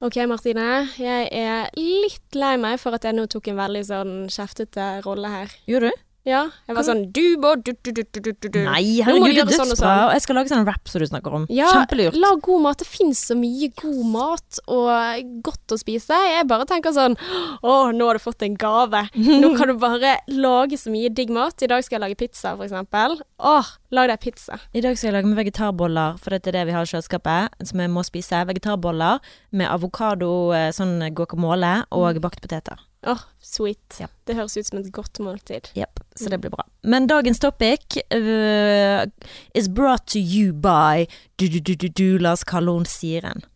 OK, 0.00 0.16
Martine. 0.24 0.88
Jeg 0.96 1.26
er 1.28 1.66
litt 1.76 2.36
lei 2.38 2.54
meg 2.56 2.78
for 2.80 2.96
at 2.96 3.04
jeg 3.04 3.12
nå 3.18 3.26
tok 3.28 3.50
en 3.52 3.58
veldig 3.58 3.82
sånn 3.84 4.14
kjeftete 4.32 4.86
rolle 5.04 5.28
her. 5.28 5.52
Gjorde 5.68 5.90
du? 5.92 5.98
Ja, 6.28 6.42
jeg 6.68 6.76
var 6.76 6.84
sånn 6.84 6.98
Du 7.16 7.22
må 7.40 7.54
du, 7.64 7.70
du, 7.72 7.90
du, 7.96 8.02
du, 8.04 8.20
du, 8.20 8.48
du. 8.52 8.58
Nei, 8.66 9.00
herregud, 9.00 9.30
det 9.32 9.40
er 9.40 9.46
dødsbra. 9.48 9.64
sånn 9.64 9.70
og 9.72 9.78
sånn. 9.80 10.10
Jeg 10.12 10.22
skal 10.26 10.36
lage 10.36 10.50
sånn 10.52 10.66
rap 10.68 10.90
som 10.92 11.00
du 11.00 11.06
snakker 11.08 11.36
om. 11.38 11.46
Ja, 11.48 11.70
Kjempelurt. 11.72 12.18
lag 12.20 12.42
god 12.44 12.60
mat. 12.66 12.82
Det 12.82 12.88
finnes 12.90 13.22
så 13.30 13.36
mye 13.38 13.70
god 13.80 14.02
mat 14.12 14.60
og 14.68 15.30
godt 15.46 15.72
å 15.72 15.78
spise. 15.80 16.18
Jeg 16.34 16.44
bare 16.50 16.66
tenker 16.68 16.92
sånn 16.92 17.16
Å, 17.16 17.76
nå 17.96 18.10
har 18.10 18.20
du 18.20 18.22
fått 18.22 18.44
en 18.44 18.58
gave. 18.60 19.00
Nå 19.16 19.52
kan 19.58 19.72
du 19.72 19.78
bare 19.80 20.18
lage 20.28 20.76
så 20.82 20.92
mye 20.92 21.08
digg 21.08 21.32
mat. 21.32 21.56
I 21.64 21.70
dag 21.72 21.86
skal 21.86 21.96
jeg 21.98 22.04
lage 22.04 22.20
pizza, 22.20 22.52
for 22.52 22.66
eksempel. 22.68 23.16
Åh, 23.40 23.72
lag 23.96 24.12
deg 24.12 24.20
pizza. 24.20 24.60
I 24.76 24.84
dag 24.84 25.00
skal 25.00 25.10
jeg 25.10 25.16
lage 25.16 25.32
med 25.32 25.40
vegetarboller, 25.40 26.20
for 26.20 26.36
dette 26.36 26.52
er 26.52 26.58
det 26.60 26.66
vi 26.68 26.76
har 26.76 26.84
i 26.84 26.92
kjøleskapet, 26.92 27.56
som 27.72 27.80
jeg 27.80 27.94
må 27.96 28.04
spise. 28.04 28.44
Vegetarboller 28.52 29.24
med 29.56 29.72
avokado, 29.72 30.52
eh, 30.52 30.68
sånn 30.76 30.98
guacamole 31.16 31.78
og 31.96 32.20
bakte 32.20 32.44
poteter. 32.44 32.76
Åh, 33.08 33.20
sweet. 33.40 33.96
Ja. 34.00 34.06
Det 34.28 34.34
høres 34.36 34.56
ut 34.60 34.66
som 34.68 34.78
et 34.82 34.90
godt 34.92 35.20
måltid. 35.24 35.70
Yep, 35.76 36.02
så 36.20 36.28
det 36.32 36.40
blir 36.42 36.52
bra. 36.52 36.66
Men 36.84 37.06
dagens 37.08 37.40
topic 37.40 37.96
uh, 38.12 39.06
is 39.56 39.68
brought 39.72 40.04
to 40.12 40.20
you 40.20 40.52
by 40.52 41.06
du-du-du-du-du, 41.40 42.18
la 42.20 42.34
oss 42.36 42.44
kalle 42.44 42.74
henne 42.76 42.90
Siren. 42.90 43.46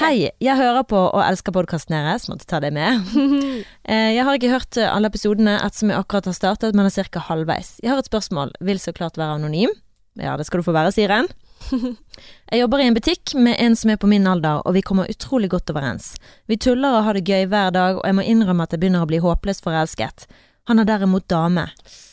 Hei, 0.00 0.32
jeg 0.42 0.58
hører 0.58 0.82
på 0.90 0.98
og 0.98 1.20
elsker 1.22 1.54
podkasten 1.54 1.94
deres, 1.94 2.24
måtte 2.26 2.48
ta 2.50 2.58
det 2.64 2.72
med. 2.74 3.06
Eh, 3.86 4.16
Jeg 4.16 4.24
har 4.26 4.34
ikke 4.34 4.50
hørt 4.50 4.76
eh, 4.82 4.88
alle 4.90 5.06
episodene 5.06 5.52
ettersom 5.62 5.92
jeg 5.92 6.00
akkurat 6.02 6.26
har 6.26 6.34
startet, 6.34 6.74
men 6.74 6.88
er 6.88 7.06
ca. 7.06 7.20
halvveis. 7.28 7.76
Jeg 7.84 7.92
har 7.92 8.00
et 8.02 8.08
spørsmål, 8.10 8.50
vil 8.66 8.80
så 8.82 8.90
klart 8.92 9.14
være 9.16 9.36
anonym. 9.38 9.70
Ja, 10.18 10.34
det 10.36 10.48
skal 10.48 10.58
du 10.58 10.66
få 10.66 10.74
være, 10.74 10.90
Siren. 10.90 11.28
Jeg 12.50 12.60
jobber 12.60 12.80
i 12.80 12.86
en 12.86 12.96
butikk 12.96 13.34
med 13.34 13.58
en 13.62 13.76
som 13.76 13.90
er 13.90 13.98
på 14.00 14.08
min 14.10 14.26
alder, 14.26 14.62
og 14.64 14.76
vi 14.76 14.82
kommer 14.86 15.10
utrolig 15.10 15.50
godt 15.52 15.70
overens. 15.74 16.14
Vi 16.46 16.58
tuller 16.62 16.98
og 16.98 17.06
har 17.06 17.18
det 17.18 17.26
gøy 17.26 17.48
hver 17.50 17.72
dag, 17.74 17.98
og 17.98 18.06
jeg 18.06 18.16
må 18.18 18.24
innrømme 18.24 18.66
at 18.66 18.74
jeg 18.74 18.82
begynner 18.82 19.04
å 19.04 19.10
bli 19.10 19.20
håpløst 19.22 19.64
forelsket. 19.66 20.26
Han 20.70 20.82
er 20.82 20.88
derimot 20.88 21.28
dame. 21.30 21.68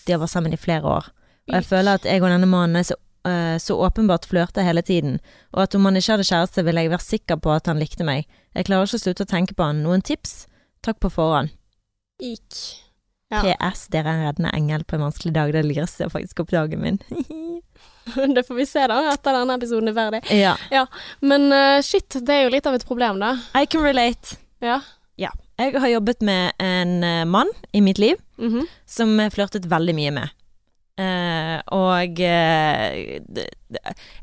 De 0.06 0.14
har 0.16 0.22
vært 0.22 0.34
sammen 0.34 0.54
i 0.54 0.60
flere 0.60 0.90
år. 1.00 1.10
Og 1.50 1.58
jeg 1.58 1.68
føler 1.68 2.00
at 2.00 2.08
jeg 2.08 2.24
og 2.24 2.32
denne 2.32 2.50
mannen 2.50 2.80
er 2.80 2.88
så, 2.88 2.98
øh, 3.28 3.58
så 3.60 3.78
åpenbart 3.86 4.28
flørter 4.30 4.66
hele 4.66 4.82
tiden, 4.82 5.20
og 5.52 5.66
at 5.66 5.76
om 5.76 5.86
han 5.86 6.00
ikke 6.00 6.16
hadde 6.16 6.30
kjæreste, 6.30 6.66
ville 6.66 6.86
jeg 6.86 6.94
være 6.94 7.10
sikker 7.10 7.42
på 7.44 7.54
at 7.54 7.68
han 7.72 7.82
likte 7.82 8.08
meg. 8.08 8.26
Jeg 8.56 8.70
klarer 8.70 8.90
ikke 8.90 9.02
å 9.02 9.06
slutte 9.06 9.28
å 9.28 9.34
tenke 9.34 9.58
på 9.58 9.68
han. 9.70 9.84
Noen 9.86 10.06
tips? 10.06 10.46
Takk 10.84 11.02
på 11.02 11.12
forhånd. 11.14 11.54
Ik. 12.22 12.83
Ja. 13.34 13.42
PS, 13.72 13.88
dere 13.94 14.10
er 14.12 14.20
en 14.20 14.26
reddende 14.28 14.52
engel 14.56 14.84
på 14.86 14.96
en 14.98 15.06
vanskelig 15.08 15.34
dag. 15.36 15.54
Det 15.56 15.66
lyser 15.66 16.10
faktisk 16.14 16.44
opp 16.46 16.54
dagen 16.54 16.82
min. 16.86 17.00
Det 18.36 18.42
får 18.44 18.56
vi 18.58 18.66
se 18.68 18.82
da, 18.92 18.98
etter 19.14 19.32
denne 19.38 19.56
episoden 19.56 19.88
er 19.90 19.94
ferdig. 19.96 20.20
ja. 20.74 20.82
Men 21.24 21.46
uh, 21.56 21.80
shit, 21.86 22.18
det 22.20 22.34
er 22.36 22.42
jo 22.46 22.52
litt 22.52 22.68
av 22.68 22.76
et 22.76 22.84
problem, 22.86 23.22
da. 23.24 23.30
I 23.56 23.64
can 23.66 23.82
relate. 23.86 24.36
Ja. 24.64 24.82
Jeg 25.62 25.78
har 25.80 25.88
jobbet 25.88 26.24
med 26.26 26.56
en 26.60 26.94
uh, 27.06 27.24
mann 27.30 27.52
i 27.72 27.82
mitt 27.86 28.00
liv 28.02 28.18
Mhm. 28.42 28.64
som 28.90 29.12
jeg 29.22 29.32
flørtet 29.36 29.68
veldig 29.70 29.94
mye 29.96 30.12
med. 30.16 30.32
Uh, 31.00 31.62
og 31.74 32.20
jeg, 32.20 33.22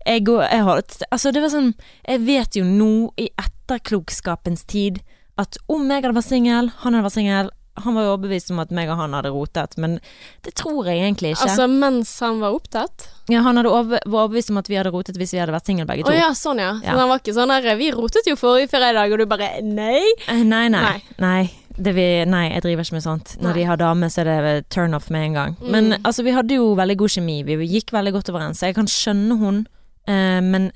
jeg 0.07 0.27
har 0.27 0.83
Altså, 1.11 1.33
det 1.35 1.41
var 1.43 1.51
sånn 1.51 1.73
Jeg 2.07 2.21
vet 2.27 2.55
jo 2.59 2.63
nå, 2.67 2.91
i 3.19 3.27
etterklokskapens 3.39 4.65
tid, 4.71 5.01
at 5.41 5.57
om 5.71 5.87
jeg 5.89 6.03
hadde 6.05 6.15
vært 6.19 6.29
singel, 6.29 6.69
han 6.83 6.95
hadde 6.95 7.07
vært 7.07 7.17
singel 7.17 7.51
Han 7.85 7.95
var 7.97 8.05
jo 8.07 8.13
overbevist 8.17 8.51
om 8.55 8.59
at 8.63 8.71
meg 8.75 8.89
og 8.93 8.97
han 9.01 9.13
hadde 9.17 9.31
rotet, 9.35 9.77
men 9.81 9.99
det 10.47 10.55
tror 10.61 10.87
jeg 10.91 11.01
egentlig 11.05 11.33
ikke. 11.35 11.47
Altså 11.49 11.67
mens 11.71 12.13
han 12.21 12.41
var 12.43 12.57
opptatt? 12.57 13.09
ja, 13.31 13.41
han 13.47 13.59
over, 13.63 14.01
var 14.07 14.25
overbevist 14.27 14.51
om 14.51 14.59
at 14.59 14.69
vi 14.69 14.75
hadde 14.81 14.91
rotet 14.91 15.17
hvis 15.21 15.33
vi 15.37 15.39
hadde 15.39 15.53
vært 15.55 15.67
single 15.71 15.87
begge 15.87 16.03
to. 16.05 16.11
Å 16.11 16.17
ja, 16.19 16.31
sånn 16.35 16.59
ja. 16.59 16.73
Så 16.83 16.97
han 16.99 17.09
var 17.13 17.21
ikke 17.23 17.35
sånn 17.37 17.53
der 17.55 17.77
Vi 17.79 17.91
rotet 17.95 18.27
jo 18.27 18.35
forrige 18.41 18.71
fredag, 18.73 19.13
og 19.13 19.19
du 19.23 19.27
bare 19.31 19.53
nei? 19.63 20.03
Eh, 20.29 20.43
Nei, 20.45 20.67
nei. 20.69 20.83
Nei. 20.83 21.01
Nei. 21.23 21.43
Det 21.81 21.93
vi, 21.97 22.05
nei, 22.29 22.51
jeg 22.51 22.61
driver 22.67 22.85
ikke 22.85 22.97
med 22.99 23.05
sånt. 23.07 23.37
Når 23.41 23.47
Nei. 23.55 23.59
de 23.61 23.63
har 23.71 23.79
dame, 23.81 24.09
så 24.13 24.21
er 24.21 24.29
det 24.45 24.69
turn 24.75 24.93
off 24.99 25.07
med 25.15 25.23
en 25.31 25.37
gang. 25.39 25.55
Men 25.63 25.93
Mm. 25.95 26.01
altså, 26.05 26.25
vi 26.27 26.35
hadde 26.37 26.59
jo 26.59 26.75
veldig 26.77 26.97
god 27.01 27.09
kjemi. 27.15 27.37
Vi 27.47 27.57
gikk 27.71 27.93
veldig 27.95 28.13
godt 28.19 28.29
overens. 28.35 28.61
Jeg 28.61 28.75
kan 28.77 28.85
skjønne 28.91 29.39
hun, 29.41 29.63
eh, 30.07 30.41
men 30.45 30.73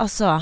altså 0.00 0.38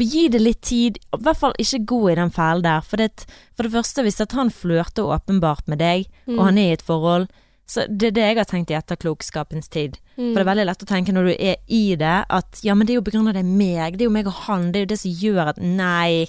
Gi 0.00 0.28
det 0.28 0.40
litt 0.40 0.60
tid. 0.62 0.98
I 1.14 1.16
hvert 1.22 1.36
fall 1.38 1.52
ikke 1.58 1.84
gå 1.86 2.00
i 2.12 2.14
den 2.18 2.30
fellen 2.30 2.62
der. 2.62 2.80
For 2.82 2.96
det, 2.96 3.26
for 3.54 3.62
det 3.62 3.72
første, 3.72 4.02
hvis 4.02 4.18
han 4.32 4.50
flørter 4.50 5.02
åpenbart 5.14 5.66
med 5.68 5.78
deg, 5.78 6.06
Mm. 6.26 6.38
og 6.38 6.44
han 6.46 6.58
er 6.58 6.70
i 6.70 6.72
et 6.72 6.82
forhold, 6.82 7.28
så 7.66 7.86
det 7.88 8.08
er 8.08 8.10
det 8.12 8.22
jeg 8.24 8.36
har 8.36 8.44
tenkt 8.44 8.70
i 8.70 8.74
etterklokskapens 8.76 9.68
tid. 9.70 9.98
Mm. 10.18 10.32
For 10.32 10.34
det 10.34 10.46
er 10.46 10.50
veldig 10.54 10.66
lett 10.66 10.82
å 10.84 10.86
tenke 10.86 11.12
når 11.12 11.24
du 11.30 11.34
er 11.38 11.56
i 11.68 11.94
det, 11.96 12.24
at 12.28 12.60
ja, 12.62 12.74
men 12.74 12.86
det 12.86 12.92
er 12.94 13.00
jo 13.00 13.06
på 13.06 13.12
grunn 13.12 13.28
av 13.28 13.34
det 13.34 13.40
er 13.44 13.56
meg, 13.56 13.96
det 13.96 14.02
er 14.04 14.08
jo 14.10 14.16
meg 14.16 14.26
og 14.26 14.32
han, 14.48 14.70
det 14.72 14.76
er 14.80 14.84
jo 14.84 14.92
det 14.92 14.98
som 15.00 15.10
gjør 15.10 15.48
at 15.48 15.58
nei, 15.58 16.26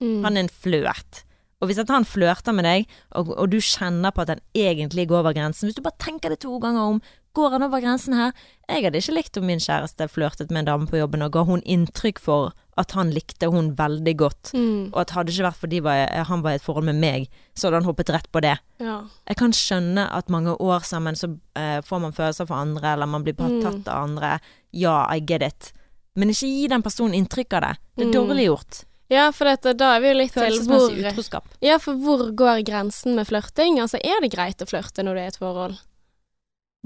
Mm. 0.00 0.22
han 0.24 0.36
er 0.36 0.40
en 0.40 0.48
flørt. 0.48 1.24
Og 1.60 1.68
hvis 1.68 1.76
han 1.76 2.04
flørter 2.08 2.54
med 2.56 2.64
deg, 2.64 2.86
og, 3.12 3.34
og 3.36 3.50
du 3.50 3.58
kjenner 3.60 4.10
på 4.16 4.22
at 4.22 4.28
han 4.32 4.40
egentlig 4.56 5.06
går 5.08 5.18
over 5.20 5.34
grensen 5.36 5.68
Hvis 5.68 5.74
du 5.76 5.82
bare 5.82 5.98
tenker 6.00 6.30
det 6.30 6.40
to 6.40 6.58
ganger 6.58 6.80
om 6.80 7.02
Går 7.34 7.50
han 7.54 7.62
over 7.62 7.80
grensen 7.80 8.14
her? 8.18 8.32
Jeg 8.68 8.82
hadde 8.84 8.98
ikke 8.98 9.14
likt 9.14 9.36
om 9.38 9.44
min 9.46 9.60
kjæreste 9.62 10.08
flørtet 10.10 10.50
med 10.50 10.64
en 10.64 10.70
dame 10.70 10.86
på 10.90 10.98
jobben 10.98 11.22
og 11.22 11.30
ga 11.32 11.44
hun 11.46 11.60
inntrykk 11.62 12.18
for 12.18 12.52
at 12.80 12.90
han 12.96 13.10
likte 13.14 13.46
hun 13.52 13.74
veldig 13.78 14.14
godt. 14.18 14.50
Mm. 14.56 14.88
Og 14.92 14.98
at 15.02 15.10
hadde 15.14 15.30
ikke 15.30 15.46
vært 15.46 15.60
fordi 15.60 15.80
han 16.26 16.42
var 16.42 16.50
i 16.56 16.58
et 16.58 16.64
forhold 16.64 16.86
med 16.88 16.98
meg, 16.98 17.28
så 17.54 17.68
hadde 17.68 17.82
han 17.82 17.88
hoppet 17.90 18.10
rett 18.10 18.26
på 18.32 18.40
det. 18.42 18.56
Ja. 18.82 19.02
Jeg 19.28 19.36
kan 19.36 19.52
skjønne 19.54 20.08
at 20.16 20.30
mange 20.32 20.56
år 20.58 20.80
sammen 20.88 21.14
så 21.14 21.30
eh, 21.54 21.80
får 21.86 22.00
man 22.02 22.12
følelser 22.16 22.48
for 22.48 22.56
andre, 22.56 22.94
eller 22.96 23.06
man 23.06 23.22
blir 23.26 23.34
bare 23.38 23.50
Mm. 23.50 23.62
tatt 23.62 23.88
av 23.94 24.04
andre. 24.08 24.38
Ja, 24.72 25.06
I 25.14 25.20
get 25.20 25.42
it. 25.42 25.72
Men 26.16 26.30
ikke 26.30 26.48
gi 26.50 26.66
den 26.68 26.82
personen 26.82 27.14
inntrykk 27.14 27.52
av 27.54 27.60
det. 27.62 27.76
Det 27.96 28.06
er 28.06 28.10
Mm. 28.10 28.16
dårlig 28.28 28.46
gjort. 28.48 28.84
ja, 29.10 29.30
for 29.32 29.44
dette, 29.44 29.76
da 29.76 29.96
er 29.96 30.00
vi 30.00 30.08
jo 30.08 30.14
litt 30.14 30.32
til 30.32 30.58
hvor 30.66 30.90
utroskap. 30.90 31.44
Ja, 31.60 31.78
for 31.78 31.94
hvor 31.94 32.30
går 32.34 32.64
grensen 32.64 33.14
med 33.14 33.26
flørting? 33.26 33.78
Altså, 33.78 33.98
er 34.02 34.20
det 34.20 34.32
greit 34.32 34.58
å 34.62 34.66
flørte 34.66 35.02
når 35.04 35.14
du 35.14 35.20
er 35.20 35.24
i 35.24 35.26
et 35.34 35.36
forhold? 35.38 35.78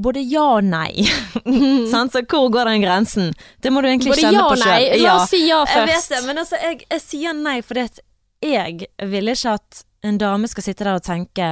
Både 0.01 0.23
ja 0.27 0.43
og 0.57 0.65
nei. 0.67 1.05
Så 1.93 2.23
hvor 2.27 2.51
går 2.51 2.71
den 2.73 2.83
grensen? 2.83 3.33
Det 3.63 3.71
må 3.73 3.83
du 3.85 3.89
egentlig 3.89 4.15
Både 4.15 4.25
kjenne 4.27 4.41
ja 4.41 4.49
på 4.49 4.57
og 4.57 4.65
nei. 4.65 5.01
La 5.03 5.17
oss 5.21 5.31
si 5.31 5.45
ja 5.47 5.63
jeg 5.71 5.89
vet 5.93 6.11
det, 6.11 6.23
men 6.27 6.43
altså, 6.43 6.59
jeg, 6.63 6.81
jeg 6.91 7.03
sier 7.05 7.37
nei 7.39 7.61
fordi 7.63 7.87
at 7.89 8.01
jeg 8.45 8.89
ville 9.11 9.33
ikke 9.37 9.55
at 9.57 9.85
en 10.05 10.19
dame 10.21 10.49
skal 10.51 10.67
sitte 10.67 10.85
der 10.85 10.99
og 10.99 11.05
tenke 11.07 11.47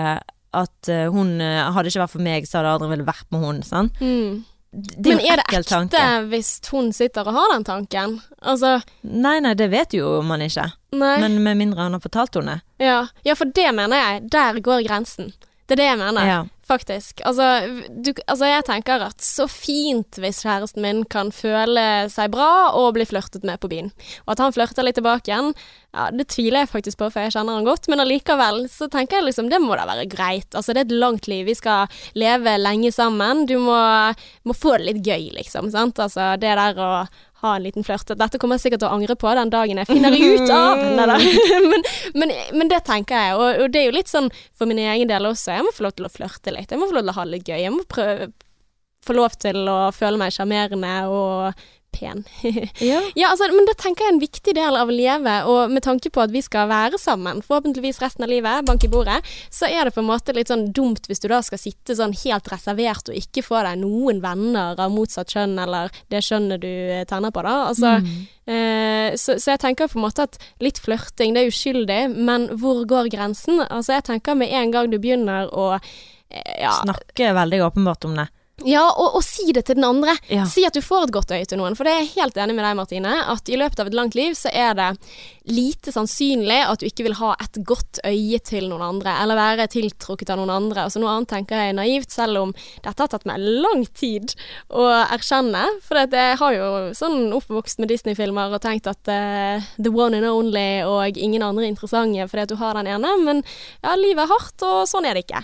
at 0.53 0.89
eh, 0.93 1.07
hun 1.09 1.39
eh, 1.41 1.63
hadde 1.73 1.89
ikke 1.89 2.03
vært 2.03 2.13
for 2.13 2.25
meg, 2.25 2.45
så 2.49 2.59
hadde 2.61 2.75
aldri 2.75 2.91
ville 2.91 3.07
vært 3.09 3.25
med 3.33 3.41
hun. 3.41 3.63
Sant? 3.65 3.97
Mm. 4.03 4.43
Det 4.73 5.13
er 5.13 5.17
Men 5.17 5.23
er 5.25 5.41
det 5.41 5.47
ekte 5.49 5.69
tanke. 5.69 6.03
hvis 6.33 6.51
hun 6.73 6.91
sitter 6.97 7.29
og 7.29 7.37
har 7.37 7.51
den 7.53 7.65
tanken? 7.65 8.19
Altså, 8.41 8.79
Nei, 9.05 9.39
nei, 9.45 9.53
det 9.57 9.69
vet 9.73 9.93
jo 9.97 10.19
man 10.25 10.41
ikke. 10.45 10.65
nei. 10.97 11.15
Men 11.21 11.39
med 11.45 11.61
mindre 11.61 11.85
han 11.85 11.97
har 11.97 12.01
fortalt 12.05 12.37
henne. 12.41 12.61
ja. 12.81 13.07
ja, 13.25 13.35
for 13.37 13.53
det 13.53 13.69
mener 13.77 13.97
jeg. 14.01 14.23
Der 14.33 14.61
går 14.65 14.85
grensen. 14.89 15.33
Det 15.67 15.77
er 15.77 15.81
det 15.83 15.89
jeg 15.93 16.01
mener. 16.01 16.27
Ja. 16.29 16.43
Faktisk. 16.67 17.21
Altså, 17.27 17.45
du, 17.91 18.13
altså, 18.31 18.47
jeg 18.49 18.65
tenker 18.65 19.03
at 19.05 19.23
så 19.23 19.49
fint 19.51 20.17
hvis 20.23 20.41
kjæresten 20.45 20.85
min 20.85 21.03
kan 21.11 21.33
føle 21.35 22.07
seg 22.13 22.31
bra 22.33 22.71
og 22.79 22.95
bli 22.97 23.07
flørtet 23.09 23.45
med 23.47 23.61
på 23.61 23.69
byen. 23.73 23.91
Og 24.25 24.35
at 24.35 24.43
han 24.45 24.55
flørter 24.55 24.87
litt 24.87 24.97
tilbake 24.97 25.29
igjen, 25.29 25.51
ja, 25.93 26.07
det 26.15 26.29
tviler 26.33 26.63
jeg 26.63 26.71
faktisk 26.73 27.01
på, 27.03 27.11
for 27.13 27.27
jeg 27.27 27.35
kjenner 27.35 27.59
han 27.59 27.67
godt. 27.69 27.91
Men 27.93 28.05
allikevel 28.05 28.65
så 28.73 28.89
tenker 28.93 29.19
jeg 29.19 29.29
liksom, 29.29 29.51
det 29.53 29.61
må 29.63 29.77
da 29.77 29.89
være 29.91 30.07
greit. 30.13 30.49
Altså, 30.55 30.73
det 30.73 30.85
er 30.85 30.89
et 30.89 31.03
langt 31.03 31.29
liv. 31.31 31.45
Vi 31.51 31.59
skal 31.59 31.91
leve 32.19 32.57
lenge 32.63 32.95
sammen. 32.95 33.45
Du 33.51 33.59
må, 33.61 33.83
må 34.49 34.57
få 34.57 34.79
det 34.79 34.89
litt 34.93 35.05
gøy, 35.05 35.33
liksom. 35.37 35.69
Sant? 35.75 36.01
Altså, 36.01 36.35
det 36.41 36.57
der 36.57 36.81
å 36.81 36.93
ha 37.43 37.57
en 37.57 37.65
liten 37.67 37.87
flørt. 37.87 38.13
Dette 38.19 38.39
kommer 38.39 38.59
jeg 38.59 38.67
sikkert 38.67 38.85
til 38.85 38.91
å 38.91 38.97
angre 38.97 39.17
på 39.19 39.33
den 39.39 39.51
dagen 39.53 39.81
jeg 39.83 39.91
finner 39.91 40.15
ut 40.15 40.53
av. 40.55 40.83
Neida. 40.99 41.19
men, 41.73 41.87
men, 42.15 42.35
men 42.55 42.71
det 42.71 42.83
tenker 42.87 43.19
jeg, 43.19 43.37
og, 43.41 43.65
og 43.65 43.75
det 43.75 43.83
er 43.83 43.91
jo 43.91 43.99
litt 43.99 44.13
sånn 44.13 44.31
for 44.59 44.71
min 44.71 44.81
egen 44.83 45.11
del 45.11 45.27
også. 45.29 45.57
Jeg 45.57 45.67
må 45.67 45.75
få 45.75 45.89
lov 45.89 45.97
til 45.99 46.09
å 46.09 46.13
flørte 46.13 46.55
litt. 46.55 46.71
Jeg 46.71 46.81
må 46.81 46.89
få 46.91 46.99
lov 46.99 47.07
til 47.07 47.15
å 47.15 47.19
ha 47.19 47.27
det 47.27 47.37
litt 47.37 47.51
gøy. 47.51 47.61
Jeg 47.65 47.75
må 47.75 47.85
prøve 47.91 48.33
få 49.03 49.17
lov 49.17 49.35
til 49.43 49.67
å 49.67 49.79
føle 49.95 50.19
meg 50.21 50.35
sjarmerende 50.35 50.93
og 51.11 51.65
pen. 51.93 52.25
Ja. 52.83 52.99
ja, 53.15 53.29
altså, 53.31 53.47
men 53.53 53.67
det 53.69 53.77
tenker 53.81 54.05
jeg 54.05 54.11
er 54.11 54.15
en 54.17 54.23
viktig 54.23 54.55
del 54.57 54.77
av 54.79 54.91
å 54.91 54.95
leve, 54.95 55.35
og 55.49 55.71
med 55.73 55.85
tanke 55.85 56.11
på 56.13 56.23
at 56.25 56.33
vi 56.35 56.43
skal 56.43 56.69
være 56.71 56.99
sammen, 57.01 57.43
forhåpentligvis 57.45 58.01
resten 58.03 58.27
av 58.27 58.33
livet, 58.33 58.67
bank 58.67 58.85
i 58.85 58.91
bordet, 58.91 59.21
så 59.53 59.69
er 59.71 59.87
det 59.87 59.95
på 59.95 60.03
en 60.03 60.09
måte 60.09 60.35
litt 60.35 60.51
sånn 60.51 60.69
dumt 60.75 61.07
hvis 61.09 61.23
du 61.23 61.29
da 61.31 61.43
skal 61.45 61.61
sitte 61.61 61.97
sånn 61.99 62.15
helt 62.25 62.51
reservert 62.53 63.13
og 63.13 63.19
ikke 63.19 63.45
få 63.47 63.63
deg 63.67 63.81
noen 63.83 64.23
venner 64.25 64.81
av 64.81 64.93
motsatt 64.95 65.33
kjønn, 65.33 65.55
eller 65.63 65.93
det 66.13 66.25
kjønnet 66.27 66.63
du 66.65 66.71
eh, 66.71 67.05
tenner 67.09 67.35
på, 67.35 67.45
da. 67.47 67.57
Altså, 67.71 67.93
Mm. 68.03 68.27
Eh, 68.47 69.15
så, 69.17 69.37
så 69.39 69.53
jeg 69.53 69.61
tenker 69.63 69.91
på 69.91 70.01
en 70.01 70.07
måte 70.07 70.25
at 70.27 70.39
litt 70.63 70.81
flørting, 70.83 71.35
det 71.35 71.45
er 71.45 71.53
uskyldig, 71.53 72.01
men 72.11 72.49
hvor 72.59 72.83
går 72.91 73.11
grensen? 73.13 73.61
Altså 73.69 73.95
jeg 73.99 74.07
tenker 74.09 74.39
med 74.39 74.51
en 74.51 74.73
gang 74.75 74.91
du 74.91 74.99
begynner 74.99 75.51
å 75.55 75.69
eh, 75.77 76.63
ja, 76.65 76.73
Snakke 76.81 77.33
veldig 77.37 77.63
åpenbart 77.69 78.09
om 78.09 78.17
det. 78.19 78.27
Ja, 78.69 78.85
og, 78.91 79.19
og 79.19 79.25
si 79.27 79.53
det 79.55 79.65
til 79.69 79.79
den 79.79 79.87
andre. 79.89 80.17
Ja. 80.31 80.47
Si 80.49 80.65
at 80.69 80.77
du 80.77 80.83
får 80.85 81.09
et 81.09 81.15
godt 81.17 81.35
øye 81.35 81.47
til 81.49 81.61
noen. 81.61 81.77
For 81.79 81.89
det 81.89 81.95
er 81.95 82.03
jeg 82.05 82.13
helt 82.17 82.39
enig 82.45 82.57
med 82.59 82.67
deg, 82.67 82.79
Martine, 82.79 83.15
at 83.35 83.53
i 83.53 83.59
løpet 83.61 83.83
av 83.83 83.91
et 83.91 83.99
langt 83.99 84.19
liv 84.19 84.37
så 84.39 84.53
er 84.53 84.77
det 84.79 84.91
lite 85.51 85.93
sannsynlig 85.95 86.59
at 86.67 86.83
du 86.83 86.87
ikke 86.87 87.07
vil 87.07 87.17
ha 87.19 87.33
et 87.43 87.59
godt 87.67 88.01
øye 88.07 88.39
til 88.47 88.69
noen 88.71 88.85
andre, 88.87 89.15
eller 89.23 89.39
være 89.39 89.69
tiltrukket 89.73 90.31
av 90.33 90.41
noen 90.41 90.53
andre. 90.55 90.87
Altså 90.87 91.03
Noe 91.03 91.13
annet 91.17 91.33
tenker 91.33 91.59
jeg 91.59 91.73
er 91.73 91.79
naivt, 91.79 92.13
selv 92.15 92.43
om 92.43 92.55
dette 92.55 92.95
har 92.95 93.11
tatt 93.11 93.27
meg 93.29 93.43
lang 93.43 93.85
tid 93.99 94.35
å 94.71 94.87
erkjenne. 95.03 95.65
For 95.87 95.99
jeg 96.03 96.39
har 96.41 96.57
jo 96.57 96.69
sånn 96.97 97.33
oppvokst 97.35 97.83
med 97.83 97.91
Disney-filmer 97.93 98.55
og 98.55 98.63
tenkt 98.65 98.89
at 98.91 99.11
uh, 99.11 99.73
the 99.79 99.93
one 99.93 100.19
and 100.19 100.29
only 100.29 100.83
og 100.87 101.19
ingen 101.19 101.43
andre 101.45 101.67
er 101.67 101.73
interessante 101.73 102.29
fordi 102.29 102.45
at 102.45 102.53
du 102.53 102.59
har 102.61 102.77
den 102.79 102.89
ene, 102.91 103.11
men 103.25 103.43
ja, 103.83 103.95
livet 103.99 104.25
er 104.25 104.31
hardt, 104.31 104.65
og 104.67 104.85
sånn 104.91 105.07
er 105.09 105.17
det 105.17 105.25
ikke. 105.27 105.43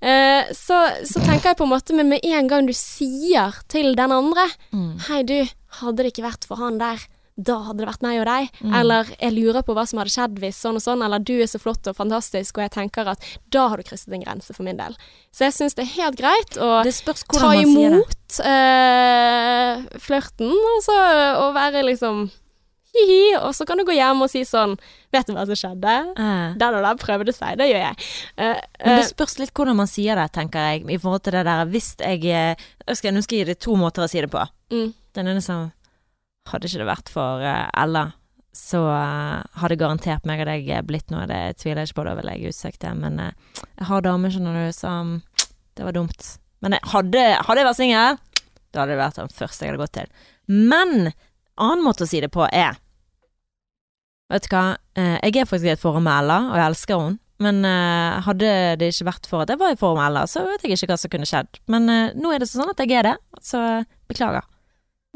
Eh, 0.00 0.50
så, 0.56 0.78
så 1.08 1.22
tenker 1.24 1.50
jeg 1.50 1.58
på 1.58 1.66
en 1.66 1.72
måte 1.72 1.94
Men 1.96 2.10
med 2.12 2.24
en 2.26 2.48
gang 2.50 2.66
du 2.68 2.74
sier 2.76 3.56
til 3.70 3.94
den 3.98 4.12
andre 4.14 4.48
Mm. 4.72 4.98
Hei 5.08 5.22
du, 5.26 5.36
hadde 5.80 6.04
det 6.04 6.12
ikke 6.12 6.26
vært 6.26 6.46
for 6.48 6.60
han 6.60 6.78
der 6.80 7.00
da 7.38 7.54
hadde 7.68 7.78
det 7.84 7.86
vært 7.86 8.02
meg 8.02 8.16
og 8.18 8.26
deg. 8.26 8.48
Mm. 8.66 8.72
Eller 8.80 9.10
jeg 9.14 9.34
lurer 9.36 9.62
på 9.62 9.74
hva 9.78 9.84
som 9.86 10.00
hadde 10.02 10.10
skjedd 10.10 10.40
hvis 10.42 10.58
sånn 10.58 10.74
og 10.80 10.82
sånn. 10.82 11.04
Eller 11.06 11.22
du 11.22 11.36
er 11.38 11.46
så 11.46 11.60
flott 11.62 11.86
og 11.86 11.94
fantastisk, 11.94 12.58
og 12.58 12.64
jeg 12.66 12.72
tenker 12.74 13.06
at 13.14 13.22
da 13.54 13.68
har 13.70 13.78
du 13.78 13.86
krysset 13.86 14.10
en 14.16 14.24
grense 14.26 14.50
for 14.56 14.66
min 14.66 14.80
del. 14.80 14.96
Så 15.30 15.46
jeg 15.46 15.54
syns 15.54 15.78
det 15.78 15.84
er 15.86 15.94
helt 16.00 16.18
greit 16.18 16.58
å 16.58 16.82
ta 17.38 17.52
imot 17.62 18.40
eh, 18.42 19.86
flørten, 20.02 20.50
og 20.50 20.82
så 20.84 20.98
og 21.44 21.54
være 21.56 21.84
liksom 21.86 22.26
hi-hi, 22.98 23.36
og 23.44 23.52
så 23.54 23.66
kan 23.68 23.78
du 23.78 23.84
gå 23.86 23.94
hjem 23.94 24.22
og 24.24 24.30
si 24.32 24.40
sånn 24.48 24.72
Vet 25.12 25.28
du 25.28 25.34
hva 25.36 25.44
som 25.48 25.56
skjedde? 25.56 25.92
Eh. 26.20 26.56
Den 26.60 26.74
og 26.76 26.82
den 26.84 26.98
prøvde 27.00 27.32
seg, 27.32 27.54
det 27.60 27.68
gjør 27.70 27.80
jeg. 27.86 28.06
Eh, 28.36 28.58
Men 28.84 28.98
det 28.98 29.06
spørs 29.08 29.38
litt 29.40 29.52
hvordan 29.56 29.78
man 29.78 29.88
sier 29.88 30.18
det, 30.20 30.26
tenker 30.34 30.66
jeg, 30.72 30.82
i 30.90 30.98
forhold 31.00 31.22
til 31.24 31.36
det 31.38 31.46
der 31.48 31.70
hvis 31.70 31.94
jeg 32.00 32.20
jeg 32.28 32.96
skal, 32.98 33.14
Nå 33.16 33.22
skal 33.24 33.38
jeg 33.38 33.46
gi 33.46 33.50
deg 33.52 33.60
to 33.64 33.76
måter 33.80 34.04
å 34.04 34.08
si 34.10 34.20
det 34.20 34.28
på. 34.32 34.42
mm, 34.74 34.90
Den 35.16 35.30
ene 35.32 35.40
som 35.44 35.70
Hadde 36.48 36.68
ikke 36.68 36.80
det 36.80 36.88
vært 36.88 37.12
for 37.12 37.44
eh, 37.44 37.66
Ella, 37.76 38.08
så 38.56 38.80
eh, 38.90 39.58
hadde 39.60 39.78
garantert 39.80 40.26
meg 40.28 40.42
og 40.42 40.48
deg 40.50 40.70
blitt 40.88 41.12
noe. 41.12 41.26
Det 41.30 41.58
tviler 41.60 41.82
jeg 41.82 41.90
ikke 41.90 42.00
på, 42.00 42.06
da 42.08 42.16
vil 42.18 42.32
jeg 42.32 42.52
utsagt 42.52 42.80
det. 42.84 42.94
Men 42.98 43.20
eh, 43.22 43.62
jeg 43.68 43.88
har 43.90 44.04
damer, 44.06 44.32
skjønner 44.34 44.58
du, 44.58 44.72
som 44.76 45.18
Det 45.76 45.86
var 45.86 45.94
dumt. 45.94 46.32
Men 46.64 46.74
jeg 46.74 46.90
hadde, 46.90 47.24
hadde 47.46 47.60
jeg 47.60 47.68
vært 47.68 47.78
singel, 47.78 48.18
da 48.72 48.82
hadde 48.82 48.94
det 48.94 49.00
vært 49.00 49.20
den 49.20 49.32
første 49.32 49.64
jeg 49.64 49.72
hadde 49.72 49.84
gått 49.84 49.96
til. 50.00 50.10
Men 50.48 51.12
annen 51.58 51.84
måte 51.84 52.06
å 52.06 52.10
si 52.10 52.20
det 52.24 52.32
på 52.34 52.46
er 52.48 52.78
Vet 54.28 54.44
du 54.44 54.52
hva, 54.52 54.76
eh, 54.98 55.14
jeg 55.24 55.40
er 55.40 55.46
faktisk 55.48 55.70
i 55.70 55.72
et 55.72 55.80
forhold 55.80 56.04
med 56.04 56.12
Ella, 56.12 56.42
og 56.50 56.58
jeg 56.58 56.68
elsker 56.68 57.00
henne. 57.00 57.20
Men 57.38 57.62
uh, 57.62 58.18
hadde 58.26 58.48
det 58.80 58.88
ikke 58.90 59.06
vært 59.06 59.28
for 59.30 59.44
at 59.44 59.52
jeg 59.52 59.60
var 59.60 59.70
i 59.72 59.78
form 59.78 60.00
Ella, 60.02 60.24
så 60.26 60.42
vet 60.44 60.64
jeg 60.66 60.74
ikke 60.74 60.90
hva 60.90 60.96
som 60.98 61.12
kunne 61.12 61.28
skjedd. 61.30 61.60
Men 61.70 61.86
uh, 61.86 62.10
nå 62.18 62.32
er 62.34 62.42
det 62.42 62.48
sånn 62.50 62.68
at 62.72 62.82
jeg 62.82 62.92
er 62.98 63.06
det, 63.06 63.14
så 63.46 63.60
beklager. 64.10 64.44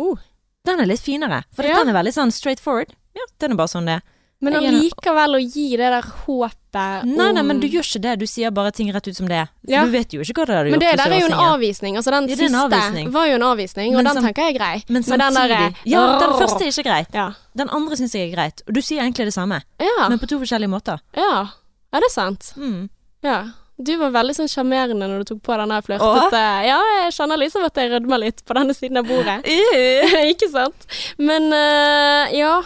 Oh. 0.01 0.23
Den 0.65 0.81
er 0.81 0.87
litt 0.87 1.01
finere, 1.01 1.43
for 1.53 1.65
Ja. 1.67 1.77
den 1.83 1.89
er 1.89 2.03
veldig 2.03 2.13
sånn 2.15 2.31
straight 2.33 2.61
forward. 2.61 2.93
Ja, 3.15 3.23
den 3.41 3.53
er 3.53 3.57
bare 3.57 3.69
sånn 3.69 3.87
det 3.87 3.95
er. 3.99 4.03
Men 4.43 4.55
allikevel 4.55 5.37
å 5.37 5.41
gi 5.55 5.77
det 5.77 5.87
der 5.93 6.03
håpet 6.03 7.05
Nei, 7.05 7.31
nei, 7.31 7.43
men 7.43 7.61
du 7.61 7.69
gjør 7.69 7.85
ikke 7.87 8.01
det. 8.03 8.19
Du 8.19 8.27
sier 8.27 8.51
bare 8.51 8.73
ting 8.73 8.91
rett 8.93 9.07
ut 9.07 9.15
som 9.15 9.29
det 9.29 9.37
er. 9.37 9.49
Ja. 9.69 9.85
du 9.85 9.91
vet 9.93 10.09
jo 10.13 10.21
ikke 10.21 10.35
hva 10.43 10.47
det 10.47 10.55
er 10.57 10.65
du 10.65 10.71
gjør. 10.71 10.73
Men 10.73 10.81
det 10.81 10.97
der 10.99 11.13
er 11.13 11.21
jo 11.21 11.27
en 11.27 11.33
avvisning. 11.53 11.97
Altså 11.97 12.11
den 12.11 12.29
Ja, 12.29 12.35
siste 12.37 12.57
avvisning. 12.59 13.13
var 13.13 13.27
jo 13.29 13.35
en 13.35 13.43
avvisning, 13.43 13.89
og 13.95 14.03
Men 14.03 14.05
den 14.07 14.15
som, 14.15 14.25
tenker 14.25 14.43
jeg 14.43 14.55
er 14.55 14.59
grei. 14.59 14.83
Men 14.89 15.05
Men 15.07 15.19
den 15.21 15.35
der 15.35 15.49
derre- 15.49 15.75
Ja, 15.85 16.19
den 16.19 16.31
første 16.41 16.63
er 16.63 16.71
ikke 16.73 16.85
greit. 16.85 17.07
Ja. 17.15 17.33
Den 17.55 17.69
andre 17.71 17.95
syns 17.97 18.13
jeg 18.15 18.33
er 18.33 18.37
greit. 18.37 18.63
Og 18.67 18.75
du 18.75 18.81
sier 18.83 18.99
egentlig 19.03 19.27
det 19.27 19.35
samme, 19.35 19.63
Ja. 19.79 20.09
men 20.09 20.19
på 20.19 20.27
to 20.27 20.39
forskjellige 20.41 20.71
måter. 20.71 20.99
ja. 21.15 21.47
Er 21.95 22.01
det 22.01 22.11
sant. 22.11 22.53
Mm. 22.57 22.89
Ja. 23.23 23.45
Du 23.81 23.95
var 23.99 24.13
veldig 24.15 24.35
sånn 24.37 24.51
sjarmerende 24.51 25.09
når 25.09 25.23
du 25.23 25.33
tok 25.33 25.41
på 25.49 25.57
denne 25.59 25.79
flørtete 25.85 26.43
Ja, 26.69 26.79
jeg 27.01 27.15
kjenner 27.17 27.41
liksom 27.41 27.65
at 27.67 27.79
jeg 27.81 27.91
rødmer 27.93 28.21
litt 28.21 28.43
på 28.45 28.57
denne 28.59 28.77
siden 28.77 29.01
av 29.01 29.09
bordet. 29.09 29.41
ikke 30.33 30.51
sant? 30.53 30.87
Men 31.19 31.49
uh, 31.55 32.29
ja. 32.37 32.59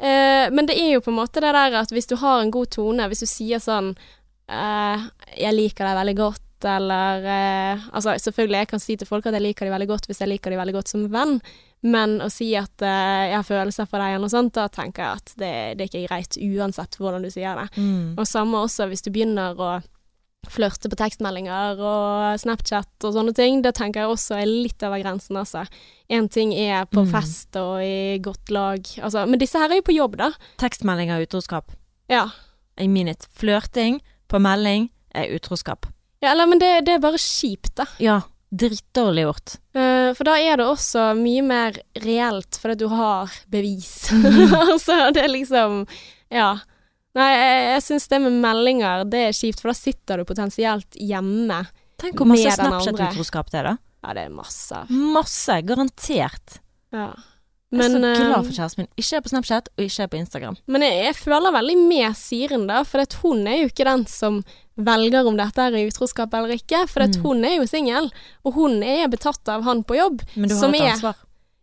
Uh, 0.00 0.48
men 0.52 0.68
det 0.68 0.78
er 0.80 0.96
jo 0.96 1.04
på 1.04 1.12
en 1.12 1.20
måte 1.20 1.42
det 1.44 1.52
der 1.56 1.78
at 1.82 1.92
hvis 1.92 2.08
du 2.08 2.16
har 2.20 2.42
en 2.42 2.52
god 2.54 2.72
tone, 2.74 3.06
hvis 3.10 3.24
du 3.24 3.28
sier 3.30 3.62
sånn 3.62 3.94
uh, 3.94 5.06
'Jeg 5.36 5.56
liker 5.56 5.88
deg 5.88 6.00
veldig 6.00 6.18
godt', 6.24 6.42
eller 6.66 7.26
Altså, 7.92 8.16
selvfølgelig, 8.16 8.58
jeg 8.58 8.68
kan 8.68 8.80
si 8.80 8.96
til 8.96 9.06
folk 9.06 9.26
at 9.28 9.36
jeg 9.36 9.44
liker 9.44 9.68
dem 9.68 9.74
veldig 9.76 9.90
godt 9.90 10.06
hvis 10.08 10.22
jeg 10.24 10.30
liker 10.30 10.50
dem 10.50 10.58
veldig 10.58 10.74
godt 10.78 10.88
som 10.88 11.04
venn, 11.12 11.36
men 11.84 12.16
å 12.24 12.28
si 12.32 12.48
at 12.58 12.82
eh, 12.82 13.26
jeg 13.30 13.36
har 13.36 13.46
følelser 13.46 13.88
for 13.88 14.00
deg 14.00 14.14
eller 14.14 14.24
noe 14.24 14.32
sånt, 14.32 14.54
da 14.56 14.64
tenker 14.72 15.04
jeg 15.04 15.20
at 15.20 15.34
det, 15.36 15.52
det 15.76 15.84
er 15.84 15.90
ikke 15.90 16.06
greit 16.08 16.38
uansett 16.40 16.96
hvordan 16.98 17.26
du 17.26 17.30
sier 17.30 17.60
det. 17.60 17.68
Mm. 17.76 18.16
Og 18.16 18.24
samme 18.26 18.62
også 18.64 18.88
hvis 18.90 19.04
du 19.04 19.12
begynner 19.14 19.60
å 19.60 19.70
flørte 20.52 20.88
på 20.92 20.96
tekstmeldinger 20.98 21.80
og 21.82 22.40
Snapchat 22.40 23.04
og 23.06 23.14
sånne 23.16 23.34
ting, 23.36 23.62
det 23.64 23.74
tenker 23.78 24.04
jeg 24.04 24.12
også 24.12 24.36
er 24.40 24.46
litt 24.50 24.82
over 24.86 25.00
grensen, 25.02 25.36
altså. 25.40 25.64
Én 26.10 26.28
ting 26.32 26.52
er 26.54 26.84
på 26.86 27.04
Mm. 27.04 27.10
fest 27.12 27.56
og 27.56 27.80
i 27.82 28.18
godt 28.22 28.50
lag, 28.50 28.80
altså, 29.02 29.26
men 29.28 29.38
disse 29.42 29.58
her 29.58 29.70
er 29.70 29.80
jo 29.80 29.86
på 29.88 29.96
jobb, 29.96 30.16
da. 30.16 30.30
Tekstmeldinger 30.58 31.16
er 31.18 31.26
utroskap. 31.26 31.72
Ja. 32.08 32.28
I 32.78 32.86
it. 33.08 33.26
Flørting 33.32 34.00
på 34.28 34.38
melding 34.38 34.90
er 35.14 35.34
utroskap. 35.34 35.86
ja 36.22 36.32
eller, 36.32 36.46
men 36.46 36.58
det, 36.58 36.84
det 36.86 36.94
er 36.94 36.98
bare 37.00 37.18
kjipt, 37.18 37.74
da. 37.76 37.86
Ja, 37.98 38.20
drittdårlig 38.52 39.24
gjort. 39.26 39.56
Uh, 39.76 40.12
for 40.14 40.24
da 40.24 40.36
er 40.38 40.56
det 40.56 40.66
også 40.66 41.14
mye 41.18 41.42
mer 41.42 41.76
reelt, 42.04 42.56
fordi 42.60 42.76
du 42.84 42.88
har 42.88 43.30
bevis. 43.50 44.10
Altså, 44.70 45.10
det 45.12 45.24
er 45.24 45.28
liksom 45.32 45.86
Ja. 46.30 46.58
Nei, 47.16 47.28
jeg, 47.32 47.60
jeg 47.72 47.82
syns 47.86 48.08
det 48.12 48.18
med 48.26 48.34
meldinger, 48.42 49.04
det 49.08 49.22
er 49.30 49.36
kjipt, 49.36 49.62
for 49.62 49.72
da 49.72 49.76
sitter 49.78 50.20
du 50.20 50.26
potensielt 50.28 50.98
hjemme. 51.00 51.62
Tenk 52.02 52.18
hvor 52.20 52.28
masse. 52.28 52.52
Snapchat-utroskap 52.58 53.48
det 53.54 53.62
er, 53.62 53.70
da. 53.72 53.76
Ja, 54.04 54.12
det 54.18 54.26
er 54.28 54.34
masse. 54.36 54.82
Masse. 54.92 55.56
Garantert. 55.66 56.58
Ja. 56.94 57.08
jeg 57.72 57.80
er 57.82 57.88
så 57.90 57.98
eh, 58.04 58.20
glad 58.20 58.44
for 58.46 58.52
kjæresten 58.54 58.82
min. 58.84 58.90
Ikke 59.00 59.16
er 59.18 59.24
på 59.24 59.32
Snapchat, 59.32 59.70
og 59.74 59.82
ikke 59.86 60.04
er 60.04 60.10
på 60.12 60.18
Instagram. 60.20 60.58
Men 60.70 60.84
jeg, 60.86 61.00
jeg 61.08 61.16
føler 61.18 61.56
veldig 61.56 61.76
med 61.88 62.16
Siren, 62.20 62.68
da, 62.68 62.82
for 62.86 63.02
hun 63.24 63.42
er 63.48 63.62
jo 63.64 63.70
ikke 63.72 63.88
den 63.88 64.04
som 64.12 64.42
velger 64.76 65.24
om 65.26 65.38
dette 65.40 65.64
er 65.70 65.78
utroskap 65.88 66.34
eller 66.36 66.52
ikke, 66.58 66.84
for 66.92 67.00
Mm. 67.08 67.22
hun 67.24 67.44
er 67.48 67.56
jo 67.56 67.66
singel, 67.66 68.10
og 68.44 68.52
hun 68.60 68.82
er 68.84 69.08
betatt 69.08 69.48
av 69.48 69.64
han 69.64 69.80
på 69.88 69.96
jobb. 69.96 70.20
Men 70.36 70.50
du 70.50 70.54
har 70.54 70.60
Som 70.60 70.74
et 70.76 70.82
er- 70.84 70.92
ansvar. 70.92 71.16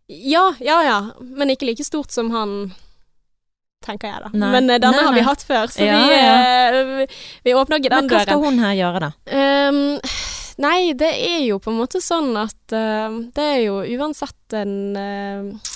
Ja, 0.08 0.50
ja, 0.60 0.82
ja, 0.84 0.98
men 1.22 1.48
ikke 1.54 1.64
like 1.70 1.84
stort 1.86 2.10
som 2.12 2.28
han 2.34 2.74
tenker 3.84 4.10
jeg 4.10 4.22
da. 4.24 4.30
Nei. 4.32 4.50
Men 4.56 4.70
eh, 4.72 4.80
denne 4.82 4.96
Nei, 4.98 5.04
har 5.08 5.14
vi 5.18 5.24
hatt 5.28 5.44
før, 5.46 5.68
så 5.72 5.84
Ja, 5.84 5.98
vi, 6.00 6.16
ja. 6.16 6.34
eh, 6.72 6.78
vi, 7.02 7.06
vi 7.48 7.54
åpner 7.60 7.82
ikke 7.82 7.92
Men 7.94 8.08
den 8.08 8.14
hva 8.16 8.22
skal 8.24 8.40
døren. 8.40 8.58
hun 8.58 8.64
her 8.64 8.74
gjøre, 8.80 9.02
da? 9.04 9.12
Um, 9.70 9.80
nei, 10.64 10.78
det 10.98 11.12
er 11.28 11.40
jo 11.48 11.58
på 11.62 11.72
en 11.72 11.78
måte 11.82 12.00
sånn 12.04 12.32
at 12.40 12.74
uh, 12.76 13.16
det 13.36 13.46
er 13.56 13.60
jo 13.66 13.80
uansett 13.98 14.56
en 14.60 14.74
eh, 14.96 15.72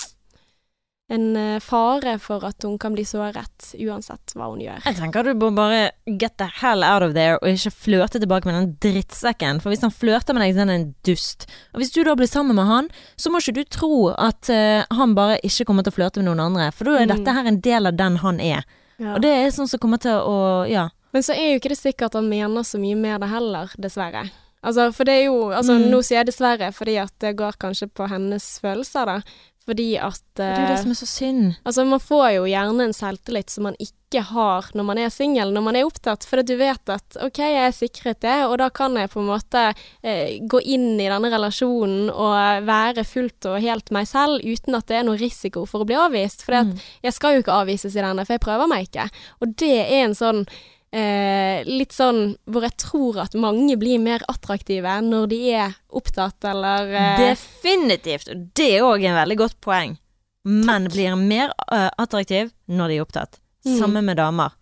en 1.09 1.35
eh, 1.35 1.59
fare 1.59 2.17
for 2.21 2.43
at 2.45 2.61
hun 2.63 2.77
kan 2.77 2.93
bli 2.93 3.03
såret, 3.03 3.71
uansett 3.81 4.33
hva 4.37 4.49
hun 4.51 4.59
gjør. 4.61 4.83
Jeg 4.85 4.95
tenker 4.99 5.23
du 5.25 5.33
bør 5.41 5.55
bare 5.57 5.91
get 6.05 6.37
the 6.37 6.45
hell 6.61 6.83
out 6.85 7.01
of 7.01 7.13
there, 7.15 7.39
og 7.41 7.47
ikke 7.49 7.71
flørte 7.73 8.19
tilbake 8.21 8.45
med 8.45 8.55
den 8.59 8.75
drittsekken. 8.85 9.61
For 9.63 9.69
hvis 9.73 9.81
han 9.81 9.91
flørter 9.95 10.33
med 10.37 10.43
deg, 10.45 10.53
så 10.53 10.61
er 10.61 10.65
han 10.67 10.73
en 10.75 10.95
dust. 11.07 11.47
Og 11.73 11.81
hvis 11.81 11.91
du 11.95 12.03
da 12.05 12.13
blir 12.19 12.29
sammen 12.29 12.55
med 12.59 12.65
han, 12.69 12.89
så 13.17 13.31
må 13.33 13.41
ikke 13.41 13.57
du 13.57 13.63
tro 13.73 14.09
at 14.13 14.49
uh, 14.53 14.83
han 14.99 15.15
bare 15.17 15.39
ikke 15.43 15.65
kommer 15.65 15.83
til 15.87 15.93
å 15.95 15.97
flørte 15.97 16.21
med 16.21 16.29
noen 16.29 16.45
andre. 16.51 16.69
For 16.71 16.85
da 16.85 16.99
er 16.99 17.07
Mm. 17.09 17.15
dette 17.17 17.33
her 17.39 17.45
en 17.49 17.59
del 17.61 17.87
av 17.87 17.97
den 17.97 18.17
han 18.21 18.39
er. 18.39 18.63
Ja. 18.99 19.15
Og 19.15 19.21
det 19.23 19.29
er 19.31 19.49
sånn 19.55 19.67
som 19.71 19.79
kommer 19.79 19.97
til 19.97 20.11
å 20.13 20.67
Ja. 20.69 20.89
Men 21.11 21.23
så 21.25 21.33
er 21.33 21.53
jo 21.55 21.59
ikke 21.59 21.69
det 21.73 21.79
sikkert 21.79 22.11
at 22.13 22.19
han 22.21 22.29
mener 22.29 22.61
så 22.61 22.77
mye 22.77 22.95
med 22.95 23.21
det 23.21 23.29
heller, 23.29 23.71
dessverre. 23.81 24.29
Altså, 24.61 24.89
for 24.93 25.05
det 25.05 25.13
er 25.13 25.25
jo 25.31 25.49
Altså, 25.55 25.71
Mm. 25.79 25.89
nå 25.89 26.03
sier 26.03 26.17
jeg 26.19 26.27
dessverre 26.27 26.67
fordi 26.75 26.97
at 27.01 27.13
det 27.19 27.37
går 27.37 27.53
kanskje 27.57 27.87
på 27.95 28.09
hennes 28.09 28.59
følelser, 28.59 29.05
da. 29.05 29.21
Fordi 29.69 29.89
at 30.01 30.21
Det 30.39 30.45
er 30.47 30.55
jo 30.55 30.65
eh, 30.65 30.69
det 30.71 30.77
som 30.81 30.91
er 30.95 30.97
så 30.97 31.05
synd. 31.05 31.41
Altså, 31.67 31.83
man 31.85 31.99
får 32.01 32.27
jo 32.39 32.45
gjerne 32.49 32.85
en 32.87 32.93
selvtillit 32.97 33.51
som 33.53 33.67
man 33.67 33.75
ikke 33.77 34.23
har 34.31 34.69
når 34.73 34.85
man 34.87 34.97
er 34.97 35.11
singel, 35.13 35.51
når 35.53 35.61
man 35.67 35.77
er 35.77 35.85
opptatt, 35.85 36.25
for 36.25 36.41
at 36.41 36.47
du 36.49 36.55
vet 36.57 36.89
at 36.89 37.17
OK, 37.21 37.37
jeg 37.43 37.59
er 37.67 37.75
sikret 37.75 38.21
det, 38.25 38.37
og 38.47 38.55
da 38.57 38.71
kan 38.73 38.97
jeg 38.97 39.11
på 39.13 39.21
en 39.21 39.27
måte 39.29 39.61
eh, 40.01 40.39
gå 40.49 40.61
inn 40.65 40.95
i 40.97 41.05
denne 41.11 41.29
relasjonen 41.29 42.09
og 42.09 42.65
være 42.65 43.05
fullt 43.05 43.45
og 43.51 43.59
helt 43.61 43.93
meg 43.93 44.09
selv 44.09 44.41
uten 44.41 44.79
at 44.79 44.89
det 44.89 44.97
er 44.97 45.05
noe 45.05 45.21
risiko 45.21 45.67
for 45.69 45.85
å 45.85 45.89
bli 45.91 45.99
avvist. 45.99 46.41
For 46.47 46.57
Mm. 46.59 46.73
jeg 47.05 47.13
skal 47.13 47.35
jo 47.37 47.43
ikke 47.45 47.59
avvises 47.61 47.93
i 47.95 48.01
denne, 48.01 48.25
for 48.25 48.33
jeg 48.39 48.41
prøver 48.47 48.67
meg 48.67 48.89
ikke. 48.89 49.05
Og 49.45 49.53
det 49.61 49.75
er 49.85 50.05
en 50.07 50.17
sånn 50.17 50.41
Eh, 50.89 51.61
litt 51.69 51.93
sånn 51.93 52.31
hvor 52.49 52.63
jeg 52.65 52.73
tror 52.81 53.19
at 53.21 53.35
mange 53.37 53.75
blir 53.77 54.01
mer 54.01 54.23
attraktive 54.31 54.95
når 55.05 55.27
de 55.29 55.41
er 55.53 55.75
opptatt, 55.93 56.41
eller 56.49 56.89
eh, 56.89 57.25
Definitivt. 57.29 58.31
Det 58.57 58.71
er 58.79 58.87
òg 58.87 59.05
en 59.05 59.19
veldig 59.19 59.37
godt 59.43 59.59
poeng. 59.61 59.99
Menn 60.49 60.87
blir 60.89 61.13
mer 61.19 61.51
uh, 61.67 61.91
attraktiv 61.99 62.49
når 62.71 62.89
de 62.89 62.97
er 62.97 63.05
opptatt. 63.05 63.37
Mm. 63.67 63.75
Samme 63.75 64.01
med 64.01 64.17
damer. 64.17 64.55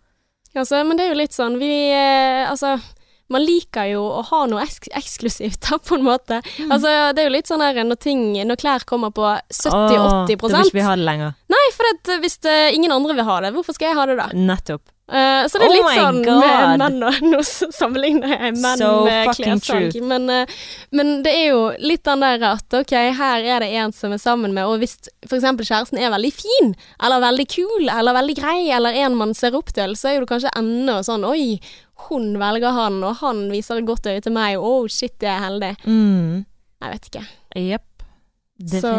Altså, 0.56 0.82
men 0.84 0.98
det 0.98 1.06
er 1.06 1.12
jo 1.12 1.18
litt 1.20 1.36
sånn 1.36 1.58
Vi 1.60 1.68
eh, 1.94 2.48
Altså, 2.48 2.78
man 3.30 3.44
liker 3.44 3.90
jo 3.92 4.00
å 4.18 4.22
ha 4.30 4.40
noe 4.48 4.64
eks 4.64 4.88
eksklusivt, 4.96 5.60
da, 5.68 5.78
på 5.78 5.98
en 5.98 6.06
måte. 6.06 6.40
Mm. 6.58 6.72
Altså, 6.74 6.92
det 7.14 7.22
er 7.22 7.28
jo 7.28 7.34
litt 7.36 7.50
sånn 7.50 7.64
her 7.64 7.78
når 7.84 8.00
ting 8.04 8.22
Når 8.48 8.60
klær 8.60 8.86
kommer 8.88 9.14
på 9.14 9.26
70-80 9.54 10.36
Da 10.36 10.52
vil 10.56 10.72
ikke 10.72 10.80
vi 10.80 10.86
ha 10.88 10.94
det 10.96 11.08
lenger. 11.08 11.34
Nei, 11.52 11.64
for 11.76 11.92
at 11.94 12.14
eh, 12.14 12.22
hvis 12.24 12.40
det, 12.44 12.58
ingen 12.76 12.94
andre 12.94 13.16
vil 13.18 13.28
ha 13.28 13.40
det, 13.44 13.54
hvorfor 13.56 13.76
skal 13.76 13.92
jeg 13.92 14.00
ha 14.00 14.08
det 14.10 14.18
da? 14.20 14.30
Nettopp. 14.34 14.84
Eh, 15.08 15.46
så 15.48 15.56
det 15.56 15.64
er 15.64 15.70
Oh 15.70 15.76
litt 15.78 16.00
sånn 16.02 16.18
God. 16.20 16.42
med 16.42 16.82
menn 16.82 17.04
og 17.08 17.20
Nå 17.24 17.38
sammenligner 17.48 18.34
jeg 18.34 18.58
menn 18.60 18.76
So 18.76 18.90
med 19.06 19.30
fucking 19.30 20.04
men, 20.04 20.28
uh, 20.28 20.58
men 20.92 21.14
det 21.24 21.32
er 21.32 21.46
jo 21.54 21.62
litt 21.80 22.04
den 22.04 22.20
der 22.20 22.44
at 22.50 22.76
ok, 22.76 22.92
her 23.16 23.46
er 23.54 23.64
det 23.64 23.70
en 23.80 23.94
som 23.96 24.12
er 24.12 24.20
sammen 24.20 24.52
med, 24.52 24.68
og 24.68 24.82
hvis 24.82 24.98
f.eks. 25.24 25.46
kjæresten 25.64 25.96
er 25.96 26.12
veldig 26.12 26.32
fin, 26.36 26.74
eller 27.00 27.24
veldig 27.24 27.48
kul, 27.48 27.88
eller 27.88 28.18
veldig 28.18 28.36
grei, 28.36 28.58
eller 28.76 29.00
en 29.00 29.16
man 29.16 29.32
ser 29.36 29.56
opp 29.56 29.72
til, 29.72 29.96
så 29.96 30.10
er 30.10 30.18
jo 30.18 30.26
det 30.26 30.32
kanskje 30.34 30.52
enda 30.60 31.00
sånn 31.06 31.24
oi, 31.24 31.56
hun 32.08 32.34
velger 32.40 32.76
han, 32.76 33.00
og 33.00 33.18
han 33.24 33.46
viser 33.52 33.80
et 33.80 33.88
godt 33.88 34.06
øye 34.12 34.20
til 34.24 34.36
meg, 34.36 34.60
oh 34.60 34.84
shit, 34.92 35.16
jeg 35.24 35.32
er 35.32 35.44
heldig. 35.48 35.74
Mm. 35.88 36.44
Jeg 36.84 36.94
vet 36.94 37.10
ikke. 37.12 37.28
Jepp. 37.72 37.87
Så, 38.58 38.90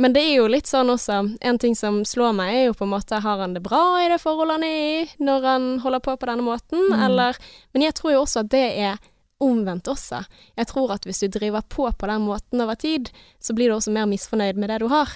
men 0.00 0.14
det 0.14 0.22
er 0.22 0.36
jo 0.38 0.46
litt 0.48 0.64
sånn 0.66 0.88
også 0.88 1.18
En 1.44 1.58
ting 1.60 1.74
som 1.76 1.98
slår 2.08 2.32
meg, 2.38 2.54
er 2.56 2.64
jo 2.70 2.76
på 2.78 2.86
en 2.86 2.94
måte 2.94 3.18
Har 3.20 3.42
han 3.42 3.52
det 3.52 3.60
bra 3.66 3.98
i 4.00 4.06
det 4.08 4.16
forholdet 4.22 4.56
han 4.56 4.64
er 4.64 4.78
i, 5.02 5.10
når 5.20 5.44
han 5.44 5.66
holder 5.84 6.00
på 6.06 6.14
på 6.16 6.26
denne 6.30 6.46
måten, 6.46 6.80
Mm. 6.88 7.02
eller 7.04 7.36
Men 7.74 7.82
jeg 7.82 7.94
tror 7.94 8.12
jo 8.14 8.22
også 8.22 8.40
at 8.40 8.48
det 8.48 8.64
er 8.78 8.96
omvendt 9.42 9.88
også. 9.90 10.24
Jeg 10.56 10.66
tror 10.70 10.92
at 10.94 11.04
hvis 11.04 11.18
du 11.20 11.26
driver 11.28 11.62
på 11.68 11.90
på 11.98 12.06
den 12.06 12.22
måten 12.22 12.60
over 12.62 12.74
tid, 12.78 13.10
så 13.42 13.52
blir 13.54 13.68
du 13.68 13.74
også 13.74 13.90
mer 13.92 14.06
misfornøyd 14.06 14.54
med 14.56 14.70
det 14.70 14.78
du 14.80 14.88
har. 14.88 15.08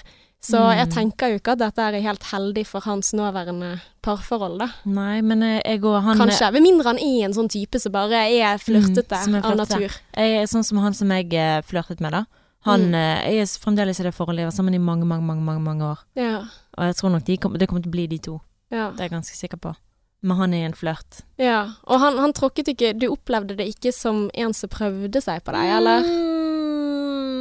Så 0.43 0.59
Mm. 0.59 0.77
jeg 0.77 0.89
tenker 0.93 1.29
jo 1.31 1.35
ikke 1.39 1.51
at 1.53 1.59
dette 1.59 1.79
er 1.81 2.01
helt 2.01 2.23
heldig 2.23 2.65
for 2.67 2.81
hans 2.81 3.13
nåværende 3.13 3.79
parforhold, 4.03 4.59
da. 4.59 4.67
Nei, 4.85 5.21
men 5.21 5.41
eh, 5.43 5.61
jeg 5.65 5.83
og 5.83 6.03
han 6.03 6.17
Kanskje. 6.17 6.51
Med 6.51 6.61
mindre 6.61 6.83
han 6.91 6.99
er 6.99 7.25
en 7.25 7.33
sånn 7.33 7.49
type 7.49 7.79
som 7.79 7.91
bare 7.91 8.27
er 8.29 8.57
flørtete 8.57 9.17
Mm, 9.27 9.35
er 9.35 9.45
av 9.49 9.55
natur. 9.57 9.89
Jeg 10.15 10.47
sånn 10.49 10.63
som 10.63 10.77
han 10.77 10.93
som 10.93 11.09
jeg 11.09 11.33
eh, 11.33 11.61
flørtet 11.61 11.99
med, 12.01 12.11
da. 12.11 12.25
Han 12.67 12.81
Mm. 12.91 12.95
eh, 12.95 13.31
jeg 13.31 13.41
er 13.41 13.59
fremdeles 13.63 13.99
i 13.99 14.03
det 14.03 14.13
forholdet. 14.13 14.43
har 14.45 14.51
vært 14.51 14.57
sammen 14.59 14.75
i 14.75 14.77
mange, 14.83 15.05
mange, 15.05 15.23
mange, 15.25 15.41
mange, 15.43 15.61
mange 15.63 15.83
år. 15.83 15.99
Ja. 16.15 16.37
Og 16.77 16.83
jeg 16.85 16.95
tror 16.99 17.09
nok 17.15 17.23
de 17.25 17.37
kom, 17.37 17.53
det 17.57 17.67
kommer 17.67 17.81
til 17.83 17.89
å 17.91 17.95
bli 17.97 18.07
de 18.07 18.17
to. 18.19 18.41
ja. 18.71 18.91
Det 18.91 18.99
er 18.99 19.09
jeg 19.09 19.11
ganske 19.17 19.35
sikker 19.35 19.57
på. 19.57 19.75
Men 20.23 20.37
han 20.37 20.53
er 20.53 20.65
en 20.65 20.73
flørt. 20.73 21.21
Ja, 21.37 21.73
og 21.85 21.99
han, 22.01 22.17
han 22.17 22.33
tråkket 22.33 22.67
ikke 22.73 22.97
Du 22.99 23.07
opplevde 23.13 23.55
det 23.55 23.67
ikke 23.69 23.93
som 23.93 24.29
en 24.33 24.51
som 24.53 24.67
prøvde 24.69 25.21
seg 25.21 25.43
på 25.45 25.51
deg, 25.53 25.69
eller? 25.77 26.01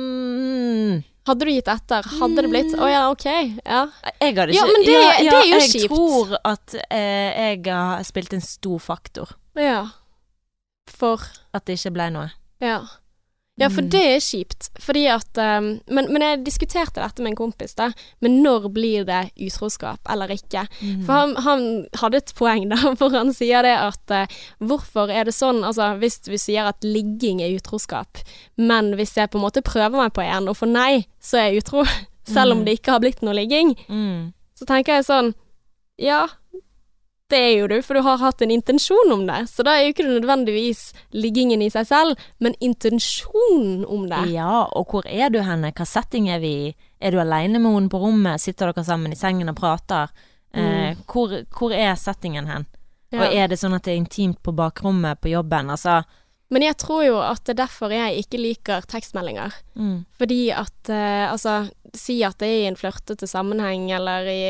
Mm. 0.06 1.02
Hadde 1.26 1.44
du 1.48 1.50
gitt 1.50 1.68
etter? 1.72 2.06
Hadde 2.20 2.42
det 2.44 2.50
blitt 2.52 2.74
Å 2.78 2.86
ja, 2.90 3.00
OK. 3.10 3.24
Ja. 3.66 3.80
Jeg 4.20 4.36
hadde 4.36 4.52
ikke 4.52 4.60
Ja, 4.60 4.66
men 4.70 4.84
det- 4.86 4.92
ja, 4.92 5.30
det 5.32 5.40
er 5.40 5.48
jo 5.50 5.58
jeg 5.58 5.70
kjipt. 5.72 5.88
tror 5.90 6.36
at 6.44 6.74
eh, 6.90 7.54
jeg 7.56 7.64
har 7.66 8.02
spilt 8.04 8.32
en 8.32 8.40
stor 8.40 8.78
faktor. 8.78 9.32
ja. 9.56 9.86
For 10.88 11.18
At 11.52 11.64
det 11.66 11.78
ikke 11.80 11.92
ble 11.92 12.10
noe. 12.10 12.30
Ja. 12.60 12.84
Ja, 13.58 13.70
for 13.72 13.80
Mm. 13.80 13.88
det 13.90 14.00
er 14.04 14.18
kjipt. 14.20 14.66
Fordi 14.84 15.06
at 15.08 15.38
um, 15.40 15.80
men, 15.88 16.10
men 16.12 16.20
jeg 16.22 16.42
diskuterte 16.44 17.00
dette 17.00 17.22
med 17.24 17.30
en 17.32 17.36
kompis, 17.38 17.72
da. 17.74 17.86
Men 18.20 18.42
når 18.44 18.66
blir 18.74 19.06
det 19.08 19.30
utroskap 19.46 20.00
eller 20.12 20.28
ikke? 20.34 20.66
Mm. 20.82 21.06
For 21.06 21.12
han, 21.12 21.32
han 21.46 21.62
hadde 22.02 22.20
et 22.20 22.34
poeng 22.36 22.68
da, 22.68 22.76
hvor 23.00 23.10
han 23.16 23.32
sier 23.32 23.64
det 23.64 23.72
at 23.80 24.12
uh, 24.12 24.26
hvorfor 24.60 25.08
er 25.08 25.24
det 25.24 25.32
sånn 25.34 25.64
Altså 25.64 25.94
hvis 26.02 26.20
vi 26.28 26.36
sier 26.36 26.68
at 26.68 26.84
ligging 26.84 27.40
er 27.40 27.56
utroskap, 27.56 28.20
men 28.60 28.92
hvis 28.98 29.16
jeg 29.16 29.30
på 29.32 29.40
en 29.40 29.46
måte 29.48 29.64
prøver 29.64 29.96
meg 30.04 30.12
på 30.12 30.20
en 30.26 30.48
og 30.52 30.56
får 30.60 30.68
nei, 30.74 31.06
så 31.18 31.40
er 31.40 31.48
jeg 31.54 31.64
utro. 31.64 31.86
Selv 32.28 32.52
om 32.52 32.58
Mm. 32.60 32.64
det 32.66 32.78
ikke 32.80 32.92
har 32.92 33.00
blitt 33.00 33.22
noe 33.24 33.34
ligging. 33.38 33.72
Mm. 33.88 34.32
Så 34.58 34.66
tenker 34.68 34.98
jeg 35.00 35.04
sånn 35.08 35.32
Ja, 35.96 36.26
det 37.30 37.38
er 37.42 37.52
jo 37.58 37.66
du, 37.70 37.76
for 37.82 37.98
du 37.98 38.04
har 38.06 38.20
hatt 38.22 38.42
en 38.44 38.52
intensjon 38.54 39.12
om 39.12 39.24
det. 39.26 39.40
Så 39.50 39.64
da 39.66 39.74
er 39.74 39.86
jo 39.86 39.94
ikke 39.94 40.06
det 40.06 40.20
nødvendigvis 40.20 40.82
liggingen 41.16 41.64
i 41.64 41.70
seg 41.74 41.88
selv, 41.88 42.26
men 42.38 42.54
intensjonen 42.62 43.82
om 43.84 44.06
det. 44.10 44.22
Ja, 44.36 44.66
og 44.70 44.92
hvor 44.92 45.08
er 45.10 45.32
du 45.34 45.40
henne? 45.42 45.72
Hva 45.74 45.86
setting 45.88 46.30
er 46.30 46.38
vi 46.44 46.52
i? 46.68 46.70
Er 47.02 47.12
du 47.12 47.20
aleine 47.20 47.58
med 47.58 47.74
henne 47.74 47.92
på 47.92 48.00
rommet? 48.00 48.42
Sitter 48.42 48.70
dere 48.70 48.86
sammen 48.86 49.12
i 49.12 49.18
sengen 49.18 49.50
og 49.50 49.58
prater? 49.58 50.14
Eh, 50.56 50.94
hvor, 51.10 51.34
hvor 51.52 51.74
er 51.74 51.96
settingen 52.00 52.46
hen? 52.48 52.68
Ja. 53.12 53.20
Og 53.20 53.34
er 53.34 53.50
det 53.50 53.58
sånn 53.60 53.76
at 53.76 53.84
det 53.86 53.94
er 53.94 54.00
intimt 54.00 54.40
på 54.42 54.54
bakrommet 54.56 55.20
på 55.22 55.30
jobben? 55.30 55.70
Altså 55.70 56.00
Men 56.50 56.62
jeg 56.62 56.78
tror 56.78 57.04
jo 57.04 57.18
at 57.22 57.42
det 57.44 57.56
er 57.56 57.62
derfor 57.64 57.92
jeg 57.94 58.22
ikke 58.22 58.40
liker 58.40 58.86
tekstmeldinger. 58.86 59.54
mm. 59.74 59.98
Fordi 60.18 60.40
at 60.54 60.90
eh, 60.90 61.26
altså 61.30 61.66
Si 61.94 62.16
at 62.26 62.38
det 62.40 62.48
er 62.48 62.60
i 62.64 62.68
en 62.70 62.76
flørtete 62.78 63.28
sammenheng, 63.30 63.90
eller 63.94 64.26
i, 64.30 64.40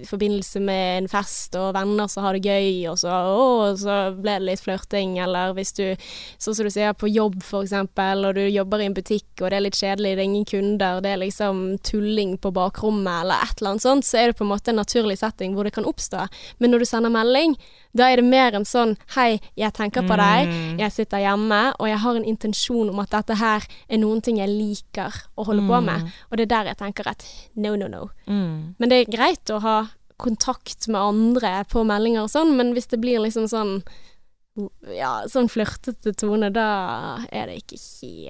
i 0.00 0.06
forbindelse 0.08 0.60
med 0.64 1.02
en 1.02 1.08
fest 1.12 1.54
og 1.60 1.74
venner 1.76 2.08
som 2.10 2.24
har 2.24 2.34
det 2.36 2.42
gøy, 2.48 2.88
og 2.90 2.98
så, 2.98 3.10
å, 3.10 3.76
så 3.78 3.98
ble 4.16 4.38
det 4.40 4.48
litt 4.48 4.64
flørting, 4.64 5.18
eller 5.22 5.54
hvis 5.56 5.72
du, 5.76 5.84
sånn 6.40 6.56
som 6.56 6.66
du 6.66 6.72
sier, 6.74 6.92
på 6.98 7.10
jobb 7.10 7.38
eksempel, 7.60 8.24
og 8.28 8.34
du 8.38 8.42
jobber 8.48 8.82
i 8.82 8.88
en 8.90 8.96
butikk, 8.96 9.28
og 9.40 9.50
det 9.50 9.58
er 9.58 9.66
litt 9.66 9.78
kjedelig, 9.78 10.14
det 10.16 10.24
er 10.24 10.28
ingen 10.30 10.48
kunder, 10.48 11.00
det 11.04 11.14
er 11.14 11.22
liksom 11.22 11.62
tulling 11.86 12.36
på 12.42 12.52
bakrommet, 12.56 13.22
eller 13.22 13.44
et 13.46 13.60
eller 13.60 13.74
annet 13.76 13.86
sånt, 13.86 14.08
så 14.08 14.18
er 14.20 14.30
det 14.32 14.38
på 14.40 14.46
en 14.46 14.52
måte 14.52 14.72
en 14.72 14.80
naturlig 14.80 15.18
setting 15.20 15.54
hvor 15.54 15.68
det 15.68 15.74
kan 15.76 15.86
oppstå. 15.88 16.26
Men 16.58 16.74
når 16.74 16.82
du 16.84 16.88
sender 16.90 17.12
melding, 17.14 17.56
da 17.96 18.06
er 18.12 18.20
det 18.20 18.26
mer 18.30 18.54
en 18.54 18.66
sånn 18.68 18.96
hei, 19.16 19.40
jeg 19.58 19.74
tenker 19.74 20.04
på 20.06 20.14
deg, 20.18 20.50
Mm. 20.50 20.78
jeg 20.78 20.92
sitter 20.92 21.18
hjemme, 21.18 21.60
og 21.78 21.86
jeg 21.88 21.98
har 21.98 22.16
en 22.16 22.24
intensjon 22.24 22.88
om 22.90 22.98
at 23.02 23.10
dette 23.10 23.34
her 23.38 23.64
er 23.88 23.98
noen 23.98 24.20
ting 24.22 24.38
jeg 24.38 24.48
liker 24.48 25.12
å 25.36 25.44
holde 25.46 25.66
på 25.66 25.80
med. 25.84 26.06
Og 26.30 26.36
det 26.38 26.46
er 26.46 26.52
der 26.54 26.70
jeg 26.70 26.76
tenker 26.80 27.12
at 27.12 27.24
no, 27.54 27.76
no, 27.76 27.86
no. 27.92 28.06
Mm. 28.26 28.74
Men 28.80 28.92
det 28.92 29.02
er 29.04 29.12
greit 29.12 29.52
å 29.54 29.60
ha 29.62 29.78
kontakt 30.20 30.88
med 30.92 31.00
andre 31.00 31.52
på 31.70 31.80
meldinger 31.88 32.26
og 32.26 32.32
sånn, 32.32 32.56
men 32.58 32.74
hvis 32.76 32.90
det 32.92 32.98
blir 33.00 33.22
liksom 33.24 33.46
sånn 33.48 33.78
ja, 34.92 35.22
sånn 35.30 35.46
flørtete 35.48 36.10
tone, 36.18 36.50
da 36.52 36.64
er 37.32 37.46
det 37.48 37.60
ikke 37.62 37.78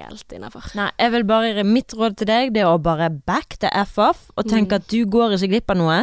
helt 0.04 0.34
innafor. 0.36 0.68
Nei, 0.78 0.90
jeg 1.00 1.14
vil 1.16 1.24
bare 1.26 1.64
Mitt 1.66 1.94
råd 1.96 2.18
til 2.20 2.28
deg 2.28 2.52
Det 2.54 2.60
er 2.62 2.68
å 2.70 2.76
bare 2.82 3.08
back 3.10 3.56
the 3.64 3.70
F 3.80 3.96
off 3.98 4.26
og 4.36 4.44
tenke 4.46 4.76
Mm. 4.76 4.82
at 4.82 4.88
du 4.92 5.00
går 5.10 5.34
ikke 5.38 5.48
glipp 5.54 5.70
av 5.72 5.80
noe. 5.80 5.98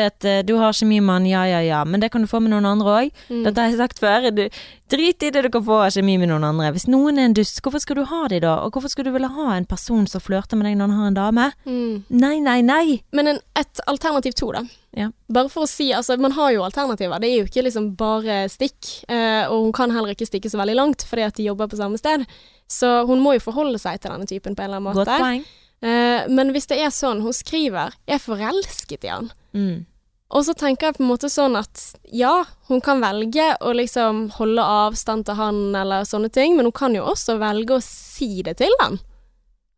At 0.00 0.24
eh, 0.24 0.42
du 0.46 0.56
har 0.60 0.72
kjemimann, 0.72 1.26
ja 1.28 1.44
ja 1.46 1.60
ja, 1.60 1.84
men 1.84 2.00
det 2.00 2.12
kan 2.12 2.22
du 2.22 2.30
få 2.30 2.40
med 2.40 2.52
noen 2.54 2.66
andre 2.68 2.94
òg. 2.96 3.10
Mm. 3.28 3.42
Dette 3.44 3.60
har 3.60 3.70
jeg 3.70 3.80
sagt 3.80 4.00
før. 4.02 4.30
Du, 4.34 4.44
drit 4.92 5.22
i 5.22 5.30
det 5.30 5.42
du 5.44 5.50
kan 5.52 5.64
få 5.64 5.80
av 5.84 5.92
kjemi 5.94 6.18
med 6.18 6.30
noen 6.32 6.44
andre. 6.48 6.72
Hvis 6.74 6.88
noen 6.90 7.18
er 7.18 7.30
en 7.30 7.36
dust, 7.36 7.60
hvorfor 7.62 7.82
skal 7.82 8.00
du 8.00 8.04
ha 8.08 8.22
de 8.32 8.40
da? 8.44 8.58
Og 8.64 8.72
hvorfor 8.72 8.92
skal 8.92 9.08
du 9.08 9.12
ville 9.14 9.28
ha 9.28 9.48
en 9.56 9.68
person 9.68 10.06
som 10.10 10.22
flørter 10.22 10.58
med 10.58 10.70
deg 10.70 10.78
når 10.80 10.92
han 10.92 11.00
har 11.00 11.10
en 11.12 11.18
dame? 11.20 11.48
Mm. 11.64 12.04
Nei, 12.08 12.36
nei, 12.44 12.60
nei. 12.66 12.84
Men 13.12 13.34
en, 13.34 13.42
et 13.58 13.84
alternativ 13.86 14.36
to, 14.38 14.52
da. 14.56 14.64
Ja. 14.96 15.08
Bare 15.32 15.48
for 15.52 15.64
å 15.64 15.70
si, 15.70 15.88
altså 15.96 16.18
man 16.20 16.34
har 16.36 16.52
jo 16.52 16.64
alternativer. 16.66 17.20
Det 17.22 17.30
er 17.30 17.38
jo 17.40 17.48
ikke 17.48 17.64
liksom 17.68 17.92
bare 18.00 18.42
stikk. 18.52 18.80
Eh, 19.08 19.44
og 19.48 19.68
hun 19.68 19.76
kan 19.76 19.94
heller 19.94 20.12
ikke 20.12 20.28
stikke 20.28 20.52
så 20.52 20.60
veldig 20.60 20.76
langt 20.78 21.06
fordi 21.08 21.24
at 21.28 21.38
de 21.38 21.48
jobber 21.48 21.70
på 21.72 21.80
samme 21.80 22.00
sted. 22.00 22.26
Så 22.72 23.02
hun 23.08 23.20
må 23.24 23.36
jo 23.36 23.44
forholde 23.44 23.80
seg 23.80 24.00
til 24.00 24.12
denne 24.14 24.28
typen 24.28 24.56
på 24.56 24.64
en 24.64 24.70
eller 24.70 24.80
annen 24.80 24.90
måte. 24.92 25.04
Godt 25.04 25.24
poeng. 25.24 25.44
Eh, 25.82 26.28
men 26.30 26.52
hvis 26.54 26.68
det 26.70 26.78
er 26.78 26.90
sånn, 26.94 27.22
hun 27.22 27.32
skriver 27.32 27.92
'jeg 28.06 28.14
er 28.14 28.18
forelsket 28.22 29.04
i 29.04 29.08
han', 29.08 29.32
Mm. 29.54 29.84
og 30.30 30.44
så 30.44 30.54
tenker 30.54 30.86
jeg 30.86 30.94
på 30.96 31.00
en 31.02 31.10
måte 31.10 31.28
sånn 31.28 31.56
at 31.58 31.94
ja, 32.10 32.44
hun 32.68 32.80
kan 32.80 33.00
velge 33.00 33.56
å 33.60 33.74
liksom 33.74 34.30
holde 34.38 34.62
avstand 34.62 35.26
til 35.26 35.34
han 35.34 35.74
eller 35.74 36.04
sånne 36.04 36.30
ting, 36.32 36.56
men 36.56 36.66
hun 36.66 36.72
kan 36.72 36.94
jo 36.94 37.02
også 37.04 37.38
velge 37.38 37.74
å 37.76 37.82
si 37.82 38.42
det 38.42 38.56
til 38.58 38.70
han. 38.80 38.98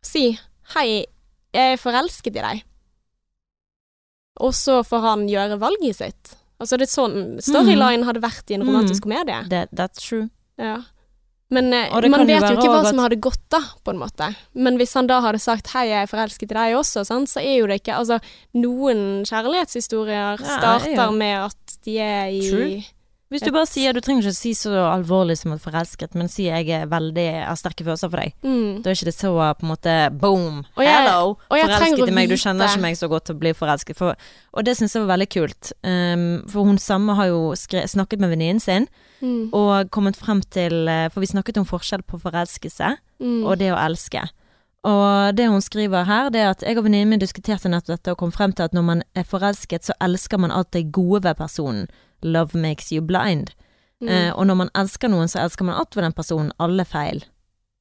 Si 0.03 0.39
'hei, 0.75 1.07
jeg 1.55 1.73
er 1.73 1.77
forelsket 1.77 2.37
i 2.37 2.41
deg'. 2.41 2.63
Og 4.41 4.53
så 4.53 4.83
får 4.85 5.01
han 5.01 5.29
gjøre 5.29 5.59
valget 5.59 5.97
sitt. 5.97 6.37
Altså 6.61 6.79
det 6.79 6.89
er 6.89 6.95
sånn 7.03 7.41
storyline 7.43 8.05
hadde 8.05 8.21
vært 8.23 8.51
i 8.51 8.55
en 8.55 8.63
romantisk 8.67 9.03
komedie. 9.03 9.49
That, 9.49 9.71
that's 9.75 10.01
true. 10.07 10.29
Ja. 10.59 10.83
Men 11.53 11.73
eh, 11.77 11.93
man 12.09 12.25
vet 12.27 12.41
jo 12.41 12.57
ikke 12.57 12.71
hva 12.73 12.83
som 12.87 13.03
hadde 13.03 13.19
gått 13.23 13.43
da, 13.53 13.61
på 13.85 13.93
en 13.93 14.01
måte. 14.01 14.31
Men 14.57 14.79
hvis 14.81 14.95
han 14.97 15.09
da 15.11 15.21
hadde 15.25 15.43
sagt 15.43 15.69
'hei, 15.75 15.87
jeg 15.91 16.07
er 16.07 16.11
forelsket 16.11 16.51
i 16.51 16.57
deg 16.57 16.77
også', 16.79 17.05
sant, 17.05 17.31
så 17.31 17.43
er 17.45 17.59
jo 17.61 17.69
det 17.69 17.83
ikke 17.83 17.99
Altså, 18.01 18.19
noen 18.57 19.25
kjærlighetshistorier 19.29 20.41
Ja, 20.41 20.59
starter 20.59 20.97
ja. 20.97 21.11
med 21.11 21.37
at 21.51 21.77
de 21.85 21.99
er 22.01 22.33
i 22.33 22.41
True. 22.49 22.83
Hvis 23.35 23.43
du 23.43 23.51
bare 23.51 23.67
sier 23.67 23.93
Du 23.93 23.99
trenger 24.01 24.23
ikke 24.29 24.37
si 24.39 24.53
så 24.55 24.71
alvorlig 24.93 25.35
som 25.41 25.53
at 25.57 25.59
forelsket, 25.63 26.15
men 26.15 26.29
si 26.31 26.45
jeg 26.47 26.69
er 26.71 26.87
veldig 26.87 27.25
har 27.49 27.57
sterke 27.59 27.83
følelser 27.85 28.11
for 28.13 28.23
deg. 28.23 28.35
mm. 28.45 28.83
Da 28.85 28.91
er 28.91 28.95
ikke 28.95 29.09
det 29.11 29.15
så 29.19 29.33
på 29.59 29.67
en 29.67 29.73
måte 29.73 29.95
boom. 30.21 30.61
Og 30.77 30.85
jeg- 30.85 30.95
Hello! 30.95 31.37
jeg 31.59 31.67
Forelsket 31.69 32.09
i 32.09 32.15
meg. 32.15 32.29
Du 32.31 32.37
kjenner 32.37 32.69
ikke 32.71 32.81
meg 32.87 32.95
så 32.97 33.09
godt 33.11 33.25
til 33.27 33.35
å 33.35 33.39
bli 33.43 33.53
forelsket. 33.53 33.97
For, 33.97 34.15
og 34.55 34.65
det 34.65 34.77
syns 34.79 34.95
jeg 34.95 35.03
var 35.05 35.17
veldig 35.19 35.29
kult. 35.35 35.73
Um, 35.83 36.45
for 36.49 36.65
hun 36.65 36.79
samme 36.79 37.15
har 37.19 37.27
jo 37.27 37.53
skre 37.59 37.83
snakket 37.91 38.21
med 38.21 38.31
venninnen 38.31 38.61
sin 38.61 38.89
Mm. 39.23 39.51
og 39.53 39.91
kommet 39.91 40.17
frem 40.17 40.43
til 40.51 40.87
eh, 40.89 41.09
For 41.09 41.21
vi 41.21 41.27
snakket 41.27 41.57
om 41.57 41.65
forskjell 41.65 42.03
på 42.07 42.21
forelskelse 42.21 42.97
Mm. 43.21 43.45
og 43.47 43.59
det 43.59 43.73
å 43.73 43.79
elske. 43.79 44.29
Og 44.85 45.35
det 45.35 45.47
hun 45.49 45.63
skriver 45.63 46.05
her, 46.05 46.29
det 46.31 46.41
er 46.43 46.51
at 46.51 46.61
jeg 46.61 46.77
og 46.77 46.85
venninnen 46.85 47.09
min 47.15 47.19
diskuterte 47.23 47.71
nettopp 47.71 47.97
dette 47.97 48.13
og 48.13 48.19
kom 48.19 48.31
frem 48.35 48.53
til 48.53 48.65
at 48.67 48.75
når 48.77 48.83
man 48.85 49.03
er 49.17 49.25
forelsket, 49.25 49.81
så 49.89 49.93
elsker 50.05 50.39
man 50.39 50.51
alt 50.51 50.73
det 50.73 50.93
gode 50.93 51.23
ved 51.25 51.37
personen. 51.39 51.87
Love 52.25 52.55
makes 52.59 52.91
you 52.93 53.03
blind. 53.05 53.53
Mm. 54.03 54.09
Eh, 54.09 54.31
og 54.35 54.47
når 54.49 54.57
man 54.65 54.71
elsker 54.75 55.09
noen, 55.13 55.29
så 55.31 55.43
elsker 55.45 55.65
man 55.69 55.77
alt 55.79 55.95
ved 55.97 56.05
den 56.05 56.13
personen. 56.17 56.51
Alle 56.61 56.85
feil. 56.89 57.23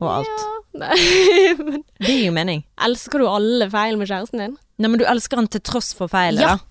Og 0.03 0.09
alt. 0.19 0.43
Ja, 0.73 0.89
men 1.63 1.83
Det 1.99 2.09
gir 2.09 2.25
jo 2.27 2.31
mening. 2.35 2.63
elsker 2.81 3.19
du 3.23 3.27
alle 3.29 3.67
feil 3.71 3.97
med 3.99 4.07
kjæresten 4.09 4.39
din? 4.41 4.55
Nei, 4.81 4.89
men 4.89 4.99
du 4.99 5.05
elsker 5.05 5.37
han 5.39 5.47
til 5.47 5.61
tross 5.61 5.91
for 5.95 6.07
feilet, 6.11 6.41
Ja. 6.41 6.55
da. 6.57 6.69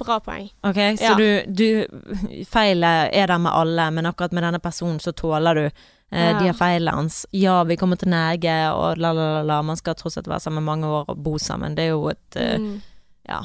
Bra 0.00 0.16
poeng. 0.24 0.46
Ok, 0.64 0.78
så 0.96 1.10
Ja. 1.10 1.14
du, 1.18 1.52
du 1.52 2.44
Feilet 2.48 3.10
er 3.12 3.26
der 3.28 3.38
med 3.38 3.52
alle, 3.52 3.90
men 3.92 4.06
akkurat 4.08 4.32
med 4.32 4.42
denne 4.46 4.58
personen 4.62 5.00
så 5.02 5.12
tåler 5.12 5.54
du 5.54 5.64
eh, 5.66 6.30
Ja. 6.30 6.38
de 6.38 6.46
har 6.46 6.54
feilene 6.56 6.94
hans. 6.96 7.26
Ja, 7.36 7.62
vi 7.64 7.76
kommer 7.76 7.96
til 8.00 8.08
Norge, 8.08 8.54
og 8.72 8.96
la, 8.98 9.12
la, 9.12 9.26
la, 9.36 9.42
la. 9.42 9.58
Man 9.62 9.76
skal 9.76 9.94
tross 9.94 10.16
alt 10.16 10.26
være 10.30 10.40
sammen 10.40 10.64
mange 10.64 10.86
år 10.88 11.04
og 11.12 11.20
bo 11.22 11.36
sammen. 11.38 11.74
Det 11.76 11.84
er 11.84 11.88
jo 11.92 12.08
et 12.08 12.36
eh, 12.36 12.56
Mm. 12.58 12.80
ja, 13.28 13.42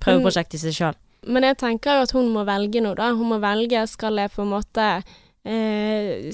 prøveprosjekt 0.00 0.54
i 0.54 0.58
seg 0.58 0.72
sjøl. 0.78 0.94
Men 1.26 1.44
jeg 1.44 1.58
tenker 1.60 1.98
jo 1.98 2.06
at 2.06 2.14
hun 2.16 2.30
må 2.32 2.46
velge 2.48 2.82
noe, 2.84 2.96
da. 2.98 3.10
Hun 3.16 3.34
må 3.34 3.40
velge 3.42 3.82
skal 3.90 4.18
jeg 4.22 4.32
på 4.34 4.44
en 4.44 4.52
måte 4.54 4.86
eh, 5.44 6.30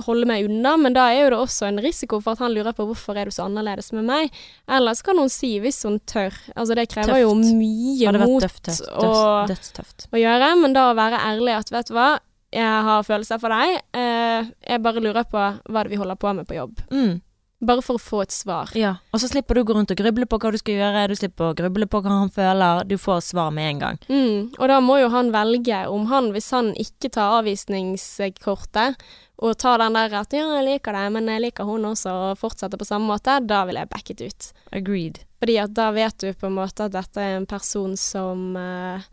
holde 0.00 0.26
meg 0.28 0.46
unna, 0.48 0.74
men 0.80 0.94
da 0.96 1.08
er 1.12 1.24
jo 1.24 1.30
det 1.34 1.38
også 1.42 1.68
en 1.68 1.80
risiko 1.84 2.20
for 2.22 2.34
at 2.34 2.42
han 2.44 2.54
lurer 2.54 2.74
på 2.76 2.86
hvorfor 2.88 3.18
er 3.18 3.28
du 3.28 3.34
så 3.34 3.46
annerledes 3.48 3.92
med 3.92 4.06
meg. 4.08 4.42
Ellers 4.70 5.02
kan 5.04 5.20
hun 5.20 5.30
si 5.32 5.54
hvis 5.62 5.82
hun 5.86 5.98
tør. 6.08 6.34
Altså 6.56 6.76
det 6.78 6.88
krever 6.92 7.22
jo 7.22 7.34
mye 7.36 8.14
mot 8.22 8.42
tøft, 8.44 8.64
tøft, 8.70 9.50
dødstøft. 9.52 10.06
å 10.12 10.22
gjøre, 10.22 10.52
men 10.62 10.76
da 10.76 10.88
å 10.90 10.96
være 10.98 11.20
ærlig 11.32 11.58
at 11.58 11.74
vet 11.74 11.90
du 11.90 11.96
hva, 11.98 12.14
jeg 12.52 12.86
har 12.88 13.04
følelser 13.08 13.40
for 13.40 13.52
deg, 13.52 13.78
eh, 13.96 14.48
jeg 14.68 14.84
bare 14.84 15.04
lurer 15.04 15.28
på 15.28 15.40
hva 15.40 15.84
det 15.84 15.92
vi 15.92 16.00
holder 16.00 16.18
på 16.20 16.32
med 16.36 16.48
på 16.48 16.58
jobb. 16.58 16.82
Mm. 16.92 17.20
Bare 17.62 17.82
for 17.84 17.94
å 17.94 18.02
få 18.02 18.20
et 18.24 18.34
svar. 18.34 18.72
Ja, 18.74 18.96
og 19.14 19.20
så 19.22 19.28
slipper 19.30 19.54
du 19.54 19.62
å 19.62 19.66
gå 19.68 19.76
rundt 19.76 19.92
og 19.94 20.00
gruble 20.00 20.26
på 20.26 20.38
hva 20.42 20.50
du 20.50 20.58
skal 20.58 20.80
gjøre, 20.80 21.04
du 21.12 21.14
slipper 21.18 21.52
å 21.52 21.56
gruble 21.58 21.86
på 21.86 22.00
hva 22.02 22.16
han 22.24 22.32
føler, 22.34 22.82
du 22.90 22.96
får 22.98 23.20
svar 23.28 23.52
med 23.54 23.68
en 23.70 23.82
gang. 23.84 24.00
Mm, 24.10 24.48
og 24.58 24.64
da 24.72 24.80
må 24.82 24.98
jo 24.98 25.12
han 25.14 25.30
velge 25.34 25.84
om 25.92 26.08
han, 26.10 26.32
hvis 26.34 26.50
han 26.56 26.72
ikke 26.74 27.12
tar 27.14 27.38
avvisningskortet, 27.38 28.98
og 29.42 29.58
tar 29.58 29.78
den 29.82 29.98
der 29.98 30.18
at 30.20 30.34
ja, 30.34 30.44
jeg 30.58 30.66
liker 30.68 30.94
deg, 30.94 31.08
men 31.14 31.30
jeg 31.30 31.42
liker 31.46 31.66
hun 31.66 31.86
også, 31.92 32.14
og 32.28 32.40
fortsetter 32.42 32.78
på 32.78 32.86
samme 32.86 33.10
måte, 33.10 33.38
da 33.46 33.62
vil 33.68 33.78
jeg 33.78 33.90
backet 33.90 34.18
det 34.18 34.30
ut. 34.30 34.50
Agreed. 34.78 35.22
Fordi 35.42 35.58
at 35.58 35.74
da 35.74 35.88
vet 35.94 36.18
du 36.22 36.30
på 36.38 36.46
en 36.50 36.58
måte 36.58 36.86
at 36.86 36.94
dette 36.94 37.22
er 37.22 37.38
en 37.38 37.48
person 37.50 37.96
som 37.98 38.52
eh, 38.58 39.06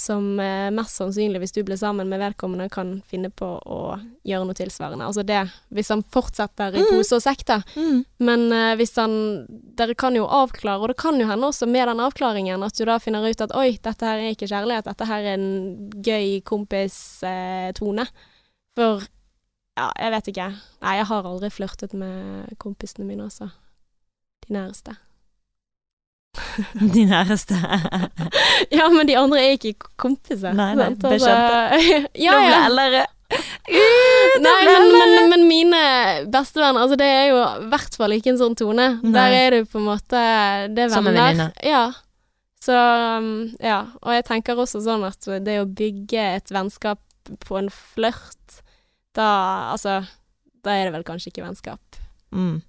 som 0.00 0.24
eh, 0.40 0.70
mest 0.72 0.96
sannsynlig, 0.96 1.42
hvis 1.42 1.52
du 1.52 1.60
blir 1.68 1.76
sammen 1.76 2.08
med 2.08 2.18
vedkommende, 2.22 2.70
kan 2.72 2.94
finne 3.10 3.28
på 3.36 3.50
å 3.60 3.80
gjøre 4.24 4.46
noe 4.48 4.56
tilsvarende. 4.56 5.04
Altså 5.04 5.22
det, 5.28 5.42
hvis 5.76 5.90
han 5.92 6.02
fortsetter 6.14 6.74
i 6.78 6.80
Mm. 6.80 6.88
pose 6.94 7.18
og 7.18 7.22
sekk, 7.24 7.44
da. 7.50 7.58
Mm. 7.76 7.98
Men 8.24 8.46
eh, 8.56 8.72
hvis 8.80 8.96
han 8.96 9.14
Dere 9.76 9.94
kan 9.94 10.16
jo 10.16 10.24
avklare, 10.26 10.80
og 10.80 10.88
det 10.92 10.96
kan 11.00 11.20
jo 11.20 11.28
hende 11.28 11.46
også 11.52 11.68
med 11.68 11.88
den 11.88 12.00
avklaringen 12.04 12.64
at 12.64 12.76
du 12.76 12.84
da 12.88 12.98
finner 13.00 13.24
ut 13.28 13.40
at 13.44 13.54
oi, 13.56 13.78
dette 13.82 14.04
her 14.08 14.18
er 14.24 14.34
ikke 14.34 14.48
kjærlighet, 14.50 14.88
dette 14.88 15.06
her 15.08 15.20
er 15.24 15.38
en 15.38 15.90
gøy 16.04 16.40
kompis-tone. 16.44 18.06
For 18.76 19.04
ja, 19.78 19.90
jeg 19.96 20.12
vet 20.16 20.28
ikke. 20.32 20.48
Nei, 20.82 20.96
jeg 20.98 21.06
har 21.08 21.28
aldri 21.28 21.50
flørtet 21.52 21.94
med 21.96 22.56
kompisene 22.60 23.06
mine, 23.08 23.28
altså. 23.30 23.50
De 24.46 24.54
næreste. 24.56 24.96
De 26.94 27.04
næreste. 27.08 27.56
Ja, 28.76 28.88
men 28.92 29.08
de 29.08 29.16
andre 29.18 29.40
er 29.40 29.56
ikke 29.56 29.88
kompiser. 29.98 30.52
Nei, 30.54 30.74
nei, 30.78 30.90
sant? 30.92 31.06
Altså, 31.08 31.32
ja, 32.26 32.36
ja. 32.44 32.60
Ellere. 32.68 33.06
Nei, 33.30 34.58
men, 34.66 34.86
men, 34.90 35.28
men 35.30 35.44
mine 35.46 35.80
bestevenner, 36.32 36.82
altså 36.82 36.98
det 36.98 37.06
er 37.06 37.26
jo 37.30 37.40
i 37.40 37.68
hvert 37.70 37.98
fall 37.98 38.14
ikke 38.16 38.32
en 38.34 38.40
sånn 38.40 38.56
tone. 38.58 38.88
Nei. 39.02 39.12
Der 39.14 39.36
er 39.38 39.56
du 39.56 39.68
på 39.70 39.80
en 39.80 39.86
måte 39.86 40.22
Det 40.74 40.86
er 40.86 40.94
venner. 40.94 41.44
Ja. 41.66 41.84
Så 42.60 42.76
um, 42.76 43.30
ja. 43.62 43.84
Og 44.02 44.16
jeg 44.18 44.26
tenker 44.28 44.58
også 44.58 44.82
sånn 44.84 45.06
at 45.08 45.30
det 45.46 45.60
å 45.62 45.68
bygge 45.68 46.26
et 46.40 46.52
vennskap 46.52 47.00
på 47.46 47.60
en 47.60 47.70
flørt, 47.72 48.60
da 49.16 49.30
altså 49.72 50.00
Da 50.64 50.74
er 50.74 50.88
det 50.88 50.96
vel 50.98 51.06
kanskje 51.06 51.32
ikke 51.32 51.46
vennskap. 51.46 52.02
Mm. 52.34 52.60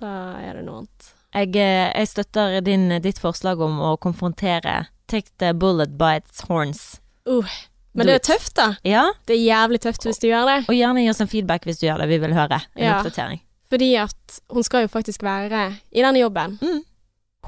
Da 0.00 0.16
er 0.42 0.58
det 0.58 0.66
noe 0.66 0.82
annet. 0.82 1.12
Jeg, 1.36 1.52
eh, 1.60 1.92
jeg 1.92 2.08
støtter 2.08 2.60
din, 2.64 2.88
ditt 3.04 3.18
forslag 3.20 3.60
om 3.60 3.78
å 3.84 3.96
konfrontere. 4.00 4.86
Take 5.06 5.28
the 5.38 5.52
bullet 5.54 5.96
by 6.00 6.16
its 6.22 6.40
horns. 6.48 7.00
Men 7.26 8.06
Do 8.06 8.12
det 8.12 8.14
er 8.14 8.24
tøft, 8.34 8.54
da. 8.56 8.70
Ja, 8.84 9.04
Det 9.26 9.36
er 9.36 9.44
jævlig 9.44 9.80
tøft 9.84 10.04
hvis 10.04 10.18
du 10.20 10.28
gjør 10.28 10.46
det. 10.48 10.58
og 10.68 10.74
gjerne 10.74 11.02
gi 11.04 11.10
oss 11.10 11.20
en 11.20 11.28
feedback 11.28 11.64
hvis 11.64 11.78
du 11.80 11.86
gjør 11.86 11.98
det. 12.02 12.08
Vi 12.08 12.18
vil 12.18 12.34
høre 12.34 12.60
en 12.76 12.84
Ja. 12.84 12.98
oppdatering. 13.00 13.40
Fordi 13.70 13.94
at 13.96 14.40
hun 14.50 14.62
skal 14.62 14.82
jo 14.82 14.88
faktisk 14.88 15.22
være 15.22 15.76
i 15.92 16.02
denne 16.02 16.18
jobben. 16.20 16.58
Mm. 16.62 16.82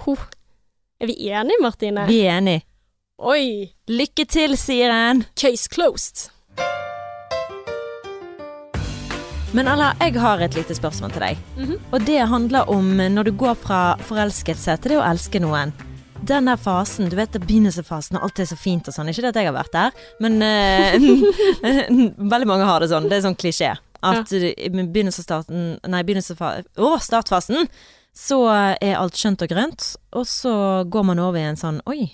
Huh. 0.05 0.19
Er 1.01 1.07
vi 1.07 1.15
enige, 1.31 1.61
Martine? 1.63 2.07
Vi 2.07 2.21
er 2.27 2.39
enige. 2.39 2.63
Oi! 3.19 3.73
Lykke 3.89 4.25
til, 4.29 4.57
sier 4.57 4.91
en. 4.91 5.25
Case 5.37 5.69
closed. 5.69 6.31
Men 9.57 9.69
Ella, 9.73 9.95
jeg 9.97 10.13
har 10.21 10.43
et 10.45 10.57
lite 10.59 10.75
spørsmål 10.77 11.13
til 11.15 11.23
deg. 11.25 11.39
Mhm. 11.57 11.77
Og 11.93 12.05
det 12.05 12.21
handler 12.29 12.69
om 12.69 12.97
når 12.97 13.25
du 13.25 13.33
går 13.33 13.55
fra 13.57 13.97
forelskelse 14.05 14.77
til 14.77 14.93
det 14.93 14.99
å 14.99 15.07
elske 15.09 15.41
noen. 15.41 15.73
Den 16.29 16.51
der 16.51 16.59
fasen, 16.61 17.09
du 17.09 17.17
vet 17.17 17.33
begynnelsesfasen 17.33 18.19
og 18.19 18.27
alt 18.27 18.41
er 18.43 18.49
så 18.51 18.59
fint 18.59 18.89
og 18.89 18.95
sånn. 18.95 19.09
Ikke 19.09 19.23
det 19.25 19.31
at 19.33 19.39
jeg 19.41 19.49
har 19.49 19.57
vært 19.57 19.73
der, 19.73 19.93
men 20.21 20.43
uh, 20.43 22.19
veldig 22.35 22.49
mange 22.51 22.67
har 22.69 22.83
det 22.83 22.91
sånn. 22.91 23.07
Det 23.09 23.17
er 23.17 23.25
sånn 23.25 23.39
klisjé. 23.39 23.71
At 24.05 24.31
i 24.37 24.69
begynnelsesfasen 24.71 25.79
Nei, 25.91 26.03
å, 26.77 26.91
startfasen 27.03 27.71
så 28.15 28.39
er 28.51 28.99
alt 28.99 29.17
skjønt 29.17 29.43
og 29.47 29.51
grønt, 29.51 29.87
og 30.13 30.27
så 30.29 30.53
går 30.91 31.07
man 31.09 31.23
over 31.23 31.41
i 31.41 31.49
en 31.49 31.59
sånn 31.59 31.81
Oi, 31.89 32.05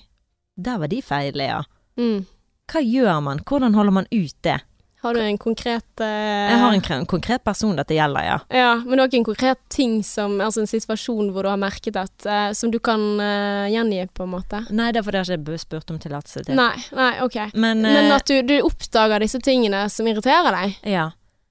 der 0.56 0.78
var 0.80 0.92
de 0.92 1.00
feil, 1.04 1.34
Lea. 1.36 1.62
Mm. 1.98 2.24
Hva 2.70 2.80
gjør 2.84 3.20
man? 3.24 3.42
Hvordan 3.44 3.76
holder 3.76 3.98
man 3.98 4.08
ut 4.12 4.36
det? 4.46 4.60
Har 5.04 5.14
du 5.14 5.20
en 5.20 5.38
konkret 5.40 6.02
uh... 6.02 6.08
Jeg 6.08 6.58
har 6.62 6.74
en 6.74 6.84
kre- 6.84 7.00
konkret 7.10 7.44
person 7.44 7.76
dette 7.76 7.96
gjelder, 7.96 8.24
ja. 8.26 8.38
Ja, 8.56 8.70
men 8.80 8.96
du 8.96 9.02
har 9.04 9.10
ikke 9.10 9.20
en 9.20 9.26
konkret 9.28 9.60
ting 9.72 9.98
som 10.06 10.38
Altså 10.40 10.62
en 10.64 10.70
situasjon 10.70 11.28
hvor 11.34 11.44
du 11.46 11.50
har 11.52 11.60
merket 11.60 11.98
at 12.00 12.26
uh, 12.28 12.50
Som 12.56 12.72
du 12.72 12.78
kan 12.82 13.02
uh, 13.20 13.66
gjengi, 13.70 14.00
på 14.16 14.24
en 14.24 14.32
måte? 14.32 14.62
Nei, 14.72 14.90
det 14.94 15.02
er 15.02 15.06
fordi 15.06 15.20
jeg 15.22 15.40
ikke 15.42 15.54
har 15.58 15.64
spurt 15.64 15.92
om 15.94 16.00
tillatelse 16.00 16.46
til. 16.48 16.56
Nei, 16.58 16.72
nei, 16.96 17.12
OK. 17.24 17.36
Men, 17.54 17.84
Men 17.84 18.10
at 18.16 18.26
du, 18.30 18.40
du 18.48 18.56
oppdager 18.64 19.22
disse 19.24 19.40
tingene 19.44 19.86
som 19.92 20.08
irriterer 20.08 20.56
deg? 20.56 20.80
Ja. 20.96 21.10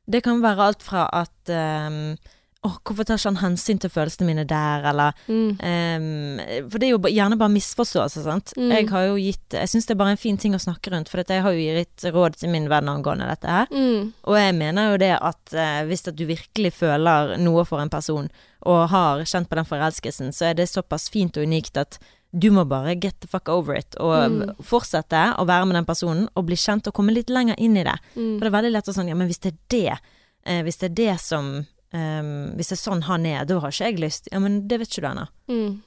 Det 0.09 0.19
kan 0.25 0.41
være 0.43 0.65
alt 0.67 0.81
fra 0.83 1.05
at 1.15 1.51
ehm, 1.53 2.17
Åh, 2.65 2.77
hvorfor 2.85 3.03
tar 3.03 3.17
ikke 3.19 3.27
han 3.33 3.41
hensyn 3.41 3.79
til 3.83 3.89
følelsene 3.91 4.25
mine 4.29 4.45
der, 4.47 4.85
eller 4.87 5.11
Mm. 5.27 5.57
um, 5.59 6.69
For 6.69 6.79
det 6.79 6.87
er 6.87 6.91
jo 6.93 6.99
gjerne 7.11 7.37
bare 7.37 7.51
misforståelser, 7.51 8.23
sant. 8.23 8.53
Mm. 8.55 8.71
Jeg 8.71 8.87
har 8.89 9.03
jo 9.09 9.15
gitt 9.19 9.49
Jeg 9.57 9.67
syns 9.67 9.85
det 9.85 9.91
er 9.95 9.99
bare 9.99 10.11
en 10.15 10.21
fin 10.21 10.37
ting 10.37 10.53
å 10.55 10.61
snakke 10.63 10.91
rundt, 10.93 11.09
for 11.11 11.23
jeg 11.27 11.43
har 11.43 11.51
jo 11.51 11.59
gitt 11.83 12.05
råd 12.13 12.37
til 12.39 12.49
min 12.49 12.69
venn 12.71 12.87
angående 12.87 13.27
dette 13.27 13.47
her. 13.51 13.67
Mm. 13.71 14.13
Og 14.23 14.37
jeg 14.39 14.55
mener 14.55 14.91
jo 14.93 14.97
det 14.97 15.11
at 15.19 15.53
uh, 15.53 15.83
hvis 15.89 16.07
at 16.07 16.15
du 16.15 16.25
virkelig 16.25 16.73
føler 16.73 17.35
noe 17.37 17.65
for 17.65 17.79
en 17.83 17.89
person, 17.91 18.29
og 18.65 18.89
har 18.89 19.25
kjent 19.27 19.49
på 19.51 19.55
den 19.59 19.65
forelskelsen, 19.67 20.31
så 20.31 20.51
er 20.51 20.53
det 20.55 20.69
såpass 20.71 21.09
fint 21.11 21.35
og 21.37 21.43
unikt 21.43 21.75
at 21.77 21.99
du 22.33 22.47
må 22.49 22.63
bare 22.65 22.95
get 22.95 23.19
the 23.21 23.27
fuck 23.27 23.47
over 23.49 23.75
it, 23.75 23.93
og 23.99 24.31
Mm. 24.31 24.55
fortsette 24.63 25.35
å 25.37 25.45
være 25.45 25.67
med 25.67 25.75
den 25.75 25.85
personen, 25.85 26.29
og 26.35 26.47
bli 26.47 26.55
kjent 26.55 26.87
og 26.87 26.93
komme 26.95 27.13
litt 27.13 27.27
lenger 27.29 27.55
inn 27.59 27.75
i 27.77 27.83
det. 27.83 27.99
Mm. 28.15 28.39
For 28.39 28.47
det 28.47 28.53
er 28.53 28.57
veldig 28.61 28.71
lett 28.71 28.87
å 28.89 28.93
sånn, 28.95 29.07
ja, 29.09 29.13
men 29.15 29.27
hvis 29.27 29.39
det 29.43 29.51
er 29.53 29.59
det, 29.69 29.99
eh, 30.45 30.63
hvis 30.63 30.77
det 30.79 30.89
er 30.91 30.95
det 30.95 31.19
som 31.21 31.67
ehm, 31.93 32.53
Hvis 32.57 32.69
det 32.73 32.77
er 32.79 32.83
sånn 32.91 33.03
han 33.07 33.25
er, 33.25 33.45
da 33.45 33.59
har 33.59 33.71
ikke 33.73 33.89
jeg 33.91 33.99
lyst. 34.01 34.29
Ja, 34.31 34.39
men 34.39 34.67
det 34.67 34.79
vet 34.81 34.89
ikke 34.89 35.01
du 35.05 35.09
ennå. 35.11 35.27
Mm. 35.49 35.81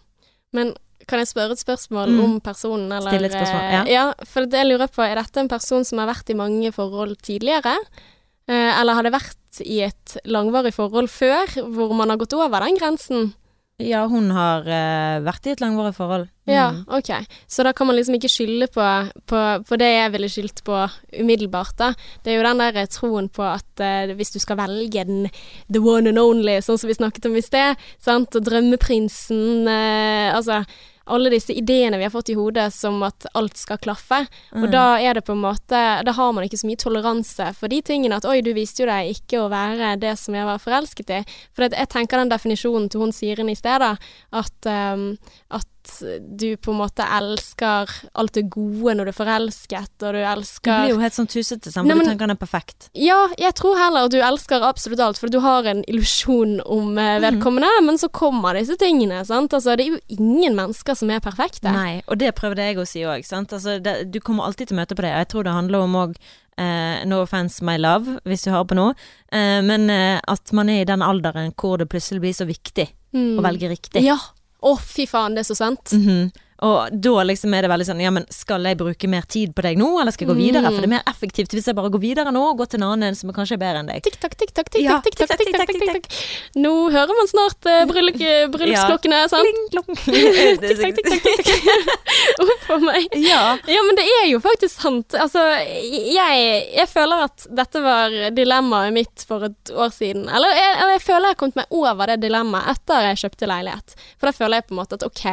Men 0.57 0.75
kan 1.07 1.21
jeg 1.21 1.29
spørre 1.29 1.53
et 1.53 1.61
spørsmål 1.63 2.09
Mm. 2.11 2.21
om 2.25 2.41
personen, 2.41 2.91
eller 2.93 3.11
Stille 3.13 3.27
et 3.29 3.33
spørsmål, 3.37 3.63
eh, 3.63 3.73
ja. 3.73 3.85
ja. 3.87 4.05
For 4.25 4.47
det 4.47 4.59
jeg 4.59 4.67
lurer 4.71 4.89
på, 4.89 5.03
er 5.05 5.15
dette 5.21 5.37
en 5.43 5.49
person 5.49 5.85
som 5.85 5.99
har 5.99 6.09
vært 6.09 6.31
i 6.31 6.35
mange 6.39 6.73
forhold 6.73 7.17
tidligere? 7.23 7.77
Eh, 8.49 8.81
eller 8.81 8.95
har 8.95 9.03
det 9.03 9.13
vært 9.13 9.61
i 9.67 9.81
et 9.83 10.17
langvarig 10.27 10.73
forhold 10.75 11.09
før, 11.11 11.47
hvor 11.75 11.95
man 11.95 12.11
har 12.11 12.17
gått 12.19 12.33
over 12.35 12.61
den 12.65 12.77
grensen? 12.79 13.35
Ja, 13.77 14.07
hun 14.09 14.31
har 14.33 14.65
uh, 14.65 15.19
vært 15.21 15.45
i 15.45 15.53
et 15.53 15.61
langvarig 15.61 15.93
forhold. 15.97 16.31
Ja, 16.49 16.71
Mm. 16.71 16.85
OK. 16.97 17.11
Så 17.49 17.63
da 17.67 17.73
kan 17.77 17.87
man 17.87 17.97
liksom 17.97 18.15
ikke 18.17 18.31
skylde 18.31 18.69
på, 18.73 18.85
på, 19.27 19.41
på 19.69 19.77
det 19.77 19.91
jeg 19.91 20.13
ville 20.15 20.29
skyldt 20.33 20.63
på 20.65 20.79
umiddelbart, 21.21 21.75
da. 21.77 21.91
Det 22.25 22.33
er 22.33 22.39
jo 22.39 22.47
den 22.47 22.63
der 22.63 22.87
troen 22.87 23.29
på 23.29 23.45
at 23.45 23.83
uh, 23.83 24.15
hvis 24.17 24.33
du 24.33 24.39
skal 24.41 24.57
velge 24.63 25.05
den 25.05 25.29
the 25.69 25.83
one 25.83 26.09
and 26.09 26.19
only, 26.19 26.57
sånn 26.65 26.79
som 26.81 26.89
vi 26.89 26.97
snakket 26.97 27.29
om 27.29 27.37
i 27.37 27.45
sted, 27.45 27.77
sant, 28.01 28.33
og 28.33 28.47
drømmeprinsen 28.49 29.69
uh, 29.69 30.33
Altså 30.33 30.63
alle 31.07 31.31
disse 31.31 31.55
ideene 31.55 31.99
vi 31.99 32.05
har 32.07 32.11
fått 32.11 32.33
i 32.33 32.35
hodet 32.39 32.73
som 32.75 33.03
at 33.07 33.27
alt 33.39 33.57
skal 33.57 33.79
klaffe. 33.79 34.27
Og 34.53 34.67
Mm. 34.67 34.71
da 34.73 34.99
er 34.99 35.15
det 35.15 35.25
på 35.25 35.33
en 35.33 35.43
måte 35.43 36.05
Da 36.05 36.13
har 36.13 36.33
man 36.33 36.45
ikke 36.45 36.59
så 36.59 36.67
mye 36.67 36.77
toleranse 36.83 37.55
for 37.55 37.69
de 37.69 37.81
tingene 37.83 38.17
at 38.17 38.25
oi, 38.25 38.41
du 38.41 38.53
viste 38.53 38.83
jo 38.83 38.87
deg 38.87 39.15
ikke 39.15 39.39
å 39.45 39.51
være 39.51 39.99
det 40.01 40.19
som 40.19 40.35
jeg 40.35 40.45
var 40.45 40.59
forelsket 40.59 41.11
i. 41.11 41.25
For 41.55 41.69
jeg 41.69 41.89
tenker 41.89 42.19
den 42.19 42.29
definisjonen 42.29 42.91
til 42.91 43.01
hun 43.01 43.13
Siren 43.13 43.49
i 43.49 43.55
sted, 43.55 43.79
da, 43.81 43.97
at, 44.33 44.67
um, 44.67 45.17
at 45.51 45.67
du 46.21 46.57
på 46.61 46.73
en 46.73 46.79
måte 46.81 47.05
elsker 47.17 47.91
alt 48.19 48.35
det 48.37 48.47
gode 48.53 48.97
når 48.97 49.09
du 49.09 49.13
er 49.13 49.17
forelsket, 49.17 49.93
og 50.03 50.17
du 50.17 50.21
Du 50.21 50.71
blir 50.71 50.93
jo 50.93 51.01
helt 51.01 51.17
sånn 51.17 51.31
tusete, 51.31 51.73
sammen, 51.73 51.91
Nei, 51.91 51.97
for 51.97 52.05
du 52.05 52.11
tenker 52.13 52.27
han 52.27 52.35
er 52.35 52.41
perfekt. 52.41 52.89
Ja, 52.95 53.19
jeg 53.41 53.55
tror 53.59 53.79
heller 53.81 54.09
at 54.09 54.15
du 54.15 54.19
elsker 54.21 54.65
absolutt 54.67 55.03
alt, 55.03 55.21
for 55.21 55.33
du 55.33 55.39
har 55.45 55.69
en 55.69 55.85
illusjon 55.87 56.59
om 56.63 56.97
vedkommende, 56.97 57.71
mm. 57.81 57.87
men 57.91 58.01
så 58.01 58.09
kommer 58.09 58.59
disse 58.59 58.79
tingene, 58.81 59.23
sant. 59.29 59.55
Altså, 59.57 59.77
det 59.77 59.87
er 59.87 59.95
jo 59.97 60.03
ingen 60.19 60.57
mennesker 60.59 60.99
som 60.99 61.13
er 61.13 61.23
perfekte. 61.25 61.73
Nei, 61.73 62.03
og 62.07 62.21
det 62.23 62.35
prøvde 62.39 62.67
jeg 62.67 62.81
å 62.81 62.89
si 62.89 63.05
òg, 63.07 63.27
sant. 63.27 63.55
Altså, 63.57 63.79
det, 63.83 63.99
du 64.13 64.21
kommer 64.21 64.49
alltid 64.49 64.71
til 64.71 64.79
å 64.79 64.83
møte 64.83 64.99
på 64.99 65.07
det, 65.07 65.15
og 65.15 65.25
jeg 65.25 65.33
tror 65.35 65.49
det 65.49 65.61
handler 65.61 65.87
om 65.87 66.03
òg 66.07 66.19
Uh, 66.57 67.05
no 67.05 67.19
offense 67.21 67.61
my 67.61 67.75
love, 67.77 68.15
hvis 68.25 68.47
du 68.47 68.49
hører 68.49 68.65
på 68.65 68.77
nå, 68.79 68.87
uh, 68.97 69.59
men 69.61 69.91
uh, 69.93 70.17
at 70.25 70.55
man 70.57 70.71
er 70.73 70.87
i 70.87 70.87
den 70.89 71.03
alderen 71.05 71.51
hvor 71.53 71.77
det 71.77 71.91
plutselig 71.93 72.23
blir 72.23 72.33
så 72.33 72.47
viktig 72.49 72.87
Mm. 73.17 73.37
å 73.39 73.45
velge 73.47 73.71
riktig. 73.71 74.03
Ja. 74.05 74.19
Å, 74.67 74.75
fy 74.83 75.07
faen, 75.07 75.37
det 75.37 75.45
er 75.45 75.49
så 75.53 75.57
sant. 75.59 75.93
Mhm. 75.95 76.33
Og 76.65 76.95
da 77.05 77.25
liksom 77.29 77.53
er 77.53 77.67
det 77.67 77.71
veldig 77.73 77.87
sånn 77.89 78.01
Ja, 78.01 78.11
men 78.15 78.25
skal 78.33 78.65
jeg 78.65 78.79
bruke 78.81 79.09
mer 79.13 79.27
tid 79.29 79.53
på 79.57 79.65
deg 79.67 79.77
nå, 79.81 79.91
eller 80.01 80.15
skal 80.15 80.27
jeg 80.27 80.33
gå 80.33 80.39
videre? 80.39 80.71
For 80.71 80.81
det 80.81 80.89
er 80.89 80.95
mer 80.95 81.11
effektivt 81.11 81.53
hvis 81.53 81.69
jeg 81.69 81.77
bare 81.77 81.91
går 81.93 82.03
videre 82.03 82.33
nå 82.33 82.43
og 82.53 82.63
går 82.63 82.71
til 82.73 82.81
en 82.81 82.89
annen 82.95 83.19
som 83.19 83.33
kanskje 83.37 83.59
er 83.59 83.63
bedre 83.63 83.83
enn 83.83 83.91
deg. 83.91 84.01
Tikk-takk, 84.07 84.37
tikk-takk, 84.41 84.71
tikk-takk, 84.73 85.05
tikk-takk, 85.05 85.37
tikk-takk, 85.37 85.43
tikk-takk, 85.45 85.75
tikk-takk, 85.75 86.07
tikk-takk. 86.07 86.57
Nå 86.65 86.73
hører 86.95 87.21
man 87.21 87.29
snart 87.31 87.69
uh, 87.73 87.83
bryllupsklokkene, 87.91 89.21
sant? 89.33 89.61
Tikk-takk, 90.07 91.03
tikk-takk, 91.03 91.29
tikk-takk. 91.29 92.01
Uff 92.47 92.71
a 92.75 92.79
meg. 92.83 93.09
Ja. 93.21 93.43
Ja, 93.69 93.85
men 93.87 93.99
det 93.99 94.07
er 94.23 94.27
jo 94.31 94.41
faktisk 94.45 94.81
sant. 94.81 95.17
Altså, 95.21 95.43
jeg, 95.61 96.49
jeg 96.73 96.89
føler 96.91 97.27
at 97.29 97.47
dette 97.61 97.83
var 97.85 98.15
dilemmaet 98.37 98.95
mitt 98.97 99.27
for 99.29 99.49
et 99.51 99.73
år 99.75 99.93
siden. 99.95 100.27
Eller 100.33 100.57
jeg, 100.57 100.73
jeg 100.95 101.05
føler 101.05 101.31
jeg 101.31 101.37
har 101.37 101.41
kommet 101.43 101.61
meg 101.61 101.79
over 101.85 102.13
det 102.13 102.19
dilemmaet 102.25 102.73
etter 102.77 103.11
jeg 103.11 103.23
kjøpte 103.25 103.51
leilighet. 103.51 103.97
For 104.17 104.31
da 104.31 104.37
føler 104.37 104.61
jeg 104.61 104.69
på 104.69 104.77
en 104.77 104.81
måte 104.81 104.99
at 104.99 105.07
OK, 105.07 105.25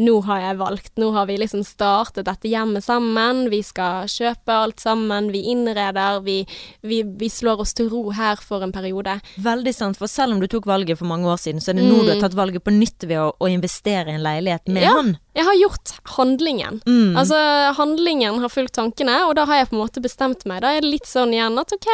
nå 0.00 0.16
har 0.28 0.44
jeg 0.46 0.60
valgt. 0.60 0.69
Nå 1.00 1.10
har 1.14 1.26
vi 1.26 1.36
liksom 1.40 1.62
startet 1.66 2.26
dette 2.28 2.48
hjemmet 2.50 2.84
sammen. 2.84 3.46
Vi 3.50 3.62
skal 3.66 4.06
kjøpe 4.10 4.52
alt 4.54 4.80
sammen. 4.80 5.30
Vi 5.34 5.42
innreder. 5.52 6.20
Vi, 6.26 6.46
vi, 6.82 7.02
vi 7.02 7.28
slår 7.30 7.60
oss 7.64 7.74
til 7.74 7.88
ro 7.92 8.10
her 8.16 8.36
for 8.44 8.62
en 8.66 8.72
periode. 8.72 9.18
Veldig 9.40 9.74
sant, 9.74 9.98
for 10.00 10.06
selv 10.10 10.36
om 10.36 10.40
du 10.40 10.46
tok 10.50 10.66
valget 10.70 10.98
for 11.00 11.06
mange 11.10 11.28
år 11.30 11.40
siden, 11.42 11.60
så 11.60 11.72
er 11.72 11.80
det 11.80 11.88
nå 11.88 12.02
du 12.04 12.12
har 12.14 12.20
tatt 12.22 12.36
valget 12.38 12.64
på 12.64 12.74
nytt 12.74 13.06
ved 13.08 13.18
å, 13.20 13.30
å 13.38 13.50
investere 13.50 14.10
i 14.12 14.18
en 14.18 14.24
leilighet 14.26 14.68
med 14.68 14.82
Ja. 14.86 14.94
han. 14.98 15.16
Jeg 15.40 15.46
har 15.48 15.56
gjort 15.56 15.92
handlingen. 16.18 16.80
Mm. 16.84 17.16
Altså, 17.16 17.38
handlingen 17.78 18.40
har 18.42 18.52
fulgt 18.52 18.74
tankene, 18.76 19.14
og 19.24 19.34
da 19.38 19.46
har 19.48 19.62
jeg 19.62 19.70
på 19.70 19.76
en 19.78 19.80
måte 19.80 20.02
bestemt 20.04 20.44
meg. 20.50 20.60
Da 20.64 20.74
er 20.76 20.84
det 20.84 20.90
litt 20.92 21.08
sånn 21.08 21.32
igjen 21.32 21.56
at 21.62 21.72
OK, 21.76 21.88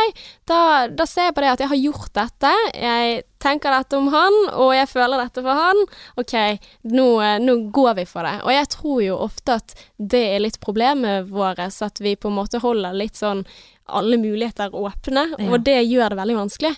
da, 0.50 0.58
da 0.90 1.06
ser 1.06 1.28
jeg 1.28 1.36
på 1.36 1.44
det 1.44 1.52
at 1.52 1.62
jeg 1.62 1.70
har 1.70 1.80
gjort 1.84 2.12
dette. 2.18 2.52
Jeg 2.74 3.22
tenker 3.46 3.76
dette 3.76 4.00
om 4.00 4.08
han, 4.10 4.40
og 4.56 4.72
jeg 4.74 4.90
føler 4.90 5.22
dette 5.22 5.44
for 5.46 5.62
han. 5.62 5.84
OK, 6.18 6.34
nå, 6.90 7.06
eh, 7.22 7.36
nå 7.44 7.56
går 7.76 7.94
vi 8.00 8.06
for 8.10 8.26
det. 8.26 8.34
Og 8.42 8.50
jeg 8.56 8.70
tror 8.74 8.98
jo 9.04 9.20
ofte 9.28 9.60
at 9.60 9.76
det 9.96 10.24
er 10.34 10.42
litt 10.42 10.58
problemet 10.64 11.30
vårt, 11.30 11.62
at 11.62 12.02
vi 12.02 12.16
på 12.18 12.32
en 12.32 12.38
måte 12.40 12.62
holder 12.64 12.96
litt 12.98 13.14
sånn 13.20 13.44
alle 13.86 14.18
muligheter 14.18 14.74
åpne, 14.74 15.28
Ja. 15.38 15.52
og 15.52 15.62
det 15.62 15.78
gjør 15.86 16.10
det 16.10 16.18
veldig 16.18 16.36
vanskelig. 16.42 16.74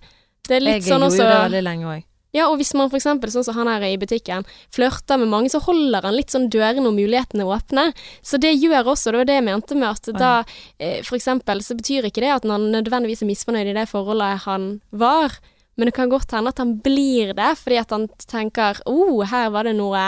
Det 0.49 0.57
er 0.57 0.61
litt 0.65 0.85
jeg 0.85 0.93
sånn 0.93 1.07
gjorde 1.09 1.25
det 1.25 1.41
veldig 1.49 1.65
lenge 1.65 1.89
òg. 1.95 2.05
Ja, 2.39 2.47
og 2.49 2.59
hvis 2.61 2.73
man 2.79 2.89
eksempel, 2.95 3.33
sånn 3.33 3.47
som 3.47 3.59
han 3.59 3.71
her 3.71 3.85
i 3.89 3.99
butikken, 4.01 4.47
flørter 4.75 5.21
med 5.21 5.31
mange, 5.33 5.53
så 5.53 5.61
holder 5.65 6.07
han 6.09 6.17
litt 6.17 6.33
sånn 6.35 6.49
dørene 6.53 6.89
og 6.89 6.97
mulighetene 6.97 7.47
åpne. 7.49 7.91
Så 8.23 8.41
det 8.43 8.55
gjør 8.57 8.95
også, 8.95 9.13
det 9.13 9.23
var 9.23 9.31
det 9.31 9.39
jeg 9.41 9.47
mente 9.51 9.79
med 9.79 9.91
at 9.91 10.11
da, 10.19 10.33
f.eks. 10.79 11.07
for 11.09 11.19
eksempel, 11.21 11.63
så 11.65 11.77
betyr 11.79 12.09
ikke 12.09 12.25
det 12.25 12.35
at 12.39 12.49
han 12.49 12.71
nødvendigvis 12.73 13.25
er 13.25 13.31
misfornøyd 13.31 13.73
i 13.73 13.77
det 13.77 13.89
forholdet 13.91 14.45
han 14.47 14.71
var, 14.91 15.39
men 15.79 15.87
det 15.87 15.95
kan 15.95 16.11
godt 16.11 16.33
hende 16.35 16.51
at 16.51 16.59
han 16.59 16.75
blir 16.83 17.37
det, 17.39 17.53
fordi 17.61 17.79
at 17.79 17.93
han 17.95 18.09
tenker, 18.27 18.83
oh, 18.91 19.23
her 19.29 19.53
var 19.55 19.69
det 19.69 19.77
noe 19.79 20.03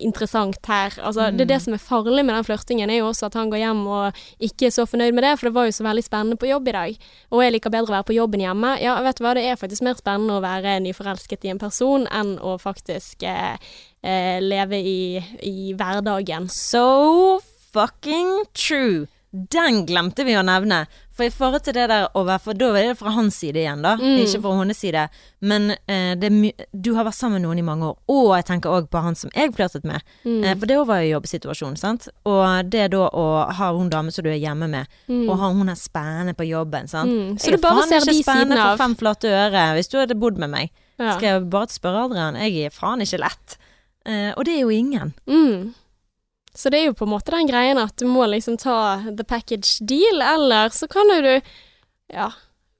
interessant 0.00 0.58
her. 0.66 0.96
Altså, 0.98 1.30
Det 1.30 1.44
er 1.44 1.52
det 1.52 1.60
som 1.62 1.74
er 1.76 1.82
farlig 1.82 2.24
med 2.24 2.34
den 2.34 2.46
flørtingen, 2.48 2.90
er 2.90 3.00
jo 3.00 3.10
også 3.10 3.28
at 3.28 3.36
han 3.38 3.50
går 3.52 3.62
hjem 3.62 3.86
og 3.86 4.20
ikke 4.40 4.66
er 4.66 4.74
så 4.74 4.86
fornøyd 4.88 5.14
med 5.14 5.24
det, 5.24 5.38
for 5.38 5.48
det 5.48 5.54
var 5.54 5.68
jo 5.68 5.76
så 5.76 5.86
veldig 5.86 6.04
spennende 6.04 6.40
på 6.40 6.50
jobb 6.50 6.68
i 6.68 6.76
dag. 6.76 6.98
Og 7.30 7.44
jeg 7.44 7.54
liker 7.54 7.74
bedre 7.74 7.92
å 7.92 7.96
være 7.98 8.08
på 8.10 8.16
jobben 8.16 8.44
hjemme. 8.44 8.74
Ja, 8.82 8.96
vet 9.04 9.20
du 9.20 9.24
hva, 9.24 9.34
det 9.36 9.44
er 9.46 9.60
faktisk 9.60 9.84
mer 9.86 10.00
spennende 10.00 10.38
å 10.38 10.44
være 10.44 10.80
nyforelsket 10.84 11.46
i 11.46 11.54
en 11.54 11.62
person 11.62 12.08
enn 12.10 12.36
å 12.40 12.56
faktisk 12.60 13.22
eh, 13.22 13.56
eh, 14.02 14.40
leve 14.42 14.80
i, 14.80 15.00
i 15.46 15.72
hverdagen. 15.78 16.48
So 16.50 17.40
fucking 17.72 18.44
true. 18.54 19.06
Den 19.30 19.84
glemte 19.86 20.24
vi 20.26 20.34
å 20.34 20.42
nevne. 20.42 20.84
For 21.20 21.26
i 21.28 21.32
forhold 21.34 21.60
til 21.66 21.74
det 21.76 21.82
der 21.90 22.06
å 22.16 22.22
være 22.24 22.40
For 22.40 22.56
da 22.56 22.70
er 22.80 22.86
det 22.88 22.96
fra 22.96 23.10
hans 23.12 23.36
side 23.42 23.60
igjen, 23.60 23.82
da. 23.84 23.90
Mm. 24.00 24.22
Ikke 24.22 24.38
fra 24.40 24.52
hennes 24.56 24.78
side. 24.80 25.02
Men 25.44 25.74
eh, 25.84 26.14
det 26.16 26.30
er 26.30 26.66
du 26.72 26.94
har 26.96 27.04
vært 27.04 27.18
sammen 27.18 27.36
med 27.36 27.44
noen 27.44 27.60
i 27.60 27.64
mange 27.66 27.90
år. 27.90 27.98
Og 28.08 28.30
jeg 28.38 28.46
tenker 28.48 28.72
òg 28.72 28.88
på 28.88 29.02
han 29.04 29.18
som 29.18 29.32
jeg 29.36 29.52
flørtet 29.52 29.84
med. 29.84 30.00
Mm. 30.24 30.38
Eh, 30.40 30.54
for 30.56 30.70
det 30.70 30.78
var 30.88 31.02
jo 31.04 31.10
jobbsituasjon, 31.18 31.76
sant. 31.76 32.08
Og 32.24 32.70
det 32.72 32.86
da 32.94 33.02
å 33.12 33.26
ha 33.58 33.68
hun 33.76 33.90
dame 33.92 34.14
som 34.14 34.24
du 34.24 34.30
er 34.32 34.40
hjemme 34.40 34.70
med, 34.72 34.88
og 35.28 35.34
ha 35.42 35.50
hun 35.52 35.68
er 35.68 35.76
spennende 35.76 36.32
på 36.38 36.48
jobben, 36.48 36.88
sant. 36.88 37.12
Mm. 37.12 37.34
Så 37.36 37.50
Jeg 37.50 37.58
du 37.58 37.60
er 37.60 37.66
bare 37.68 37.84
ser 37.90 38.00
ikke 38.00 38.14
de 38.14 38.22
spennende 38.24 38.56
sidene 38.56 38.64
av 38.64 38.72
for 38.78 38.84
fem 38.86 38.96
flate 39.02 39.34
øre 39.44 39.66
hvis 39.76 39.92
du 39.92 39.98
hadde 40.00 40.16
bodd 40.24 40.40
med 40.40 40.54
meg. 40.56 40.72
ja. 40.96 41.12
Skal 41.18 41.28
jeg 41.28 41.50
bare 41.52 41.68
spørre 41.76 42.06
Adrian. 42.08 42.40
Jeg 42.40 42.70
er 42.70 42.72
faen 42.72 43.04
ikke 43.04 43.20
lett. 43.20 43.58
Eh, 44.08 44.32
og 44.32 44.44
det 44.48 44.56
er 44.56 44.64
jo 44.64 44.72
ingen. 44.72 45.12
Mm. 45.28 45.74
Så 46.60 46.68
det 46.72 46.82
er 46.82 46.90
jo 46.90 46.96
på 46.98 47.06
en 47.08 47.14
måte 47.14 47.32
den 47.32 47.48
greien 47.48 47.78
at 47.80 47.96
du 47.96 48.04
må 48.10 48.26
liksom 48.28 48.58
ta 48.60 48.76
the 49.16 49.24
package 49.24 49.78
deal, 49.88 50.20
eller 50.20 50.68
så 50.76 50.88
kan 50.92 51.08
jo 51.08 51.20
du 51.24 51.32
ja, 52.12 52.26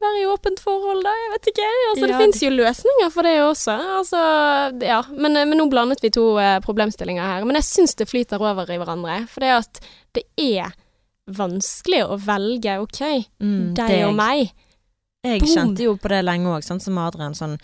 være 0.03 0.21
i 0.21 0.27
åpent 0.29 0.61
forhold, 0.61 1.01
da. 1.07 1.15
Jeg 1.23 1.31
vet 1.37 1.49
ikke. 1.53 1.69
Altså, 1.91 2.05
det 2.05 2.13
Ja, 2.15 2.19
fins 2.21 2.43
jo 2.45 2.51
løsninger 2.53 3.11
for 3.15 3.29
det 3.29 3.35
også. 3.45 3.77
Altså, 4.01 4.21
ja. 4.85 5.01
Men, 5.13 5.33
men 5.49 5.57
nå 5.61 5.67
blandet 5.73 6.03
vi 6.05 6.11
to 6.13 6.27
eh, 6.43 6.59
problemstillinger 6.65 7.25
her. 7.25 7.45
Men 7.49 7.57
jeg 7.61 7.69
syns 7.69 7.97
det 8.01 8.09
flyter 8.11 8.43
over 8.43 8.69
i 8.73 8.79
hverandre. 8.81 9.21
For 9.33 9.45
det 9.45 9.53
at 9.59 9.81
det 10.19 10.25
er 10.41 10.73
vanskelig 11.31 12.03
å 12.11 12.17
velge 12.21 12.79
OK, 12.83 13.01
Mm, 13.41 13.71
deg 13.79 14.01
og 14.09 14.17
meg. 14.19 14.51
Jeg 15.25 15.41
Boom. 15.45 15.53
kjente 15.55 15.85
jo 15.85 15.95
på 16.01 16.09
det 16.11 16.23
lenge 16.25 16.49
òg, 16.57 16.65
sånn 16.67 16.81
som 16.83 16.99
Adrian. 16.99 17.37
Sånn 17.37 17.59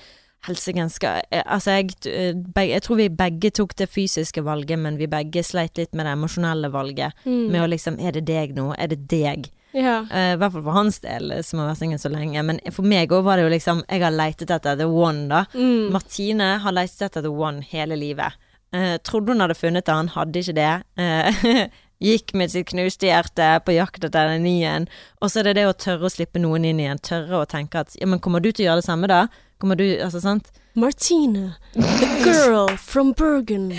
Helsike 0.47 0.87
eh, 1.31 1.43
Altså, 1.45 1.77
jeg, 1.79 1.97
eh, 2.07 2.65
jeg 2.71 2.83
tror 2.85 3.01
vi 3.01 3.09
begge 3.11 3.51
tok 3.55 3.77
det 3.79 3.91
fysiske 3.91 4.45
valget, 4.47 4.79
men 4.79 4.99
vi 5.01 5.11
begge 5.11 5.43
sleit 5.47 5.79
litt 5.79 5.95
med 5.95 6.07
det 6.07 6.15
emosjonelle 6.17 6.71
valget. 6.75 7.17
Mm. 7.25 7.47
Med 7.53 7.63
å 7.65 7.71
liksom 7.71 8.01
Er 8.01 8.17
det 8.17 8.27
deg 8.29 8.57
nå? 8.57 8.73
Er 8.79 8.93
det 8.93 9.05
deg? 9.11 9.51
Ja. 9.77 9.99
Uh, 10.09 10.33
I 10.33 10.39
hvert 10.41 10.55
fall 10.55 10.65
for 10.65 10.77
hans 10.77 11.01
del, 11.05 11.33
som 11.45 11.61
har 11.61 11.71
vært 11.71 11.83
singel 11.83 12.01
så 12.01 12.11
lenge. 12.13 12.43
Men 12.49 12.61
for 12.73 12.87
meg 12.89 13.13
òg 13.13 13.27
var 13.27 13.39
det 13.39 13.47
jo 13.47 13.53
liksom 13.53 13.85
Jeg 13.91 14.05
har 14.07 14.15
leitet 14.15 14.53
etter 14.55 14.79
the 14.79 14.89
one, 14.89 15.27
da. 15.33 15.45
Mm. 15.55 15.93
Martine 15.95 16.57
har 16.63 16.77
leitet 16.77 17.09
etter 17.11 17.27
the 17.27 17.33
one 17.33 17.65
hele 17.73 17.99
livet. 18.01 18.39
Uh, 18.75 18.97
trodde 19.05 19.33
hun 19.33 19.45
hadde 19.45 19.57
funnet 19.57 19.89
han, 19.89 20.11
hadde 20.17 20.43
ikke 20.43 20.57
det. 20.57 20.73
Eh, 21.01 21.67
gikk 22.03 22.35
med 22.37 22.53
sitt 22.53 22.69
knuste 22.71 23.09
hjerte 23.09 23.49
på 23.65 23.73
jakt 23.77 24.05
etter 24.05 24.29
den 24.33 24.45
nien 24.45 24.67
en. 24.73 24.89
Og 25.21 25.31
så 25.33 25.41
er 25.41 25.49
det 25.51 25.57
det 25.61 25.67
å 25.71 25.77
tørre 25.77 26.09
å 26.09 26.13
slippe 26.13 26.43
noen 26.43 26.67
inn 26.69 26.81
igjen. 26.83 27.01
Tørre 27.01 27.43
å 27.43 27.49
tenke 27.49 27.81
at 27.85 27.97
ja, 28.01 28.07
men 28.07 28.21
kommer 28.21 28.45
du 28.45 28.51
til 28.53 28.67
å 28.67 28.71
gjøre 28.71 28.83
det 28.83 28.89
samme 28.89 29.11
da? 29.11 29.27
Kommer 29.63 29.79
du 29.81 29.87
Altså, 30.05 30.21
sant? 30.21 30.53
Martina, 30.77 31.57
the 31.73 32.07
girl 32.25 32.69
from 32.77 33.13
Bergen, 33.17 33.73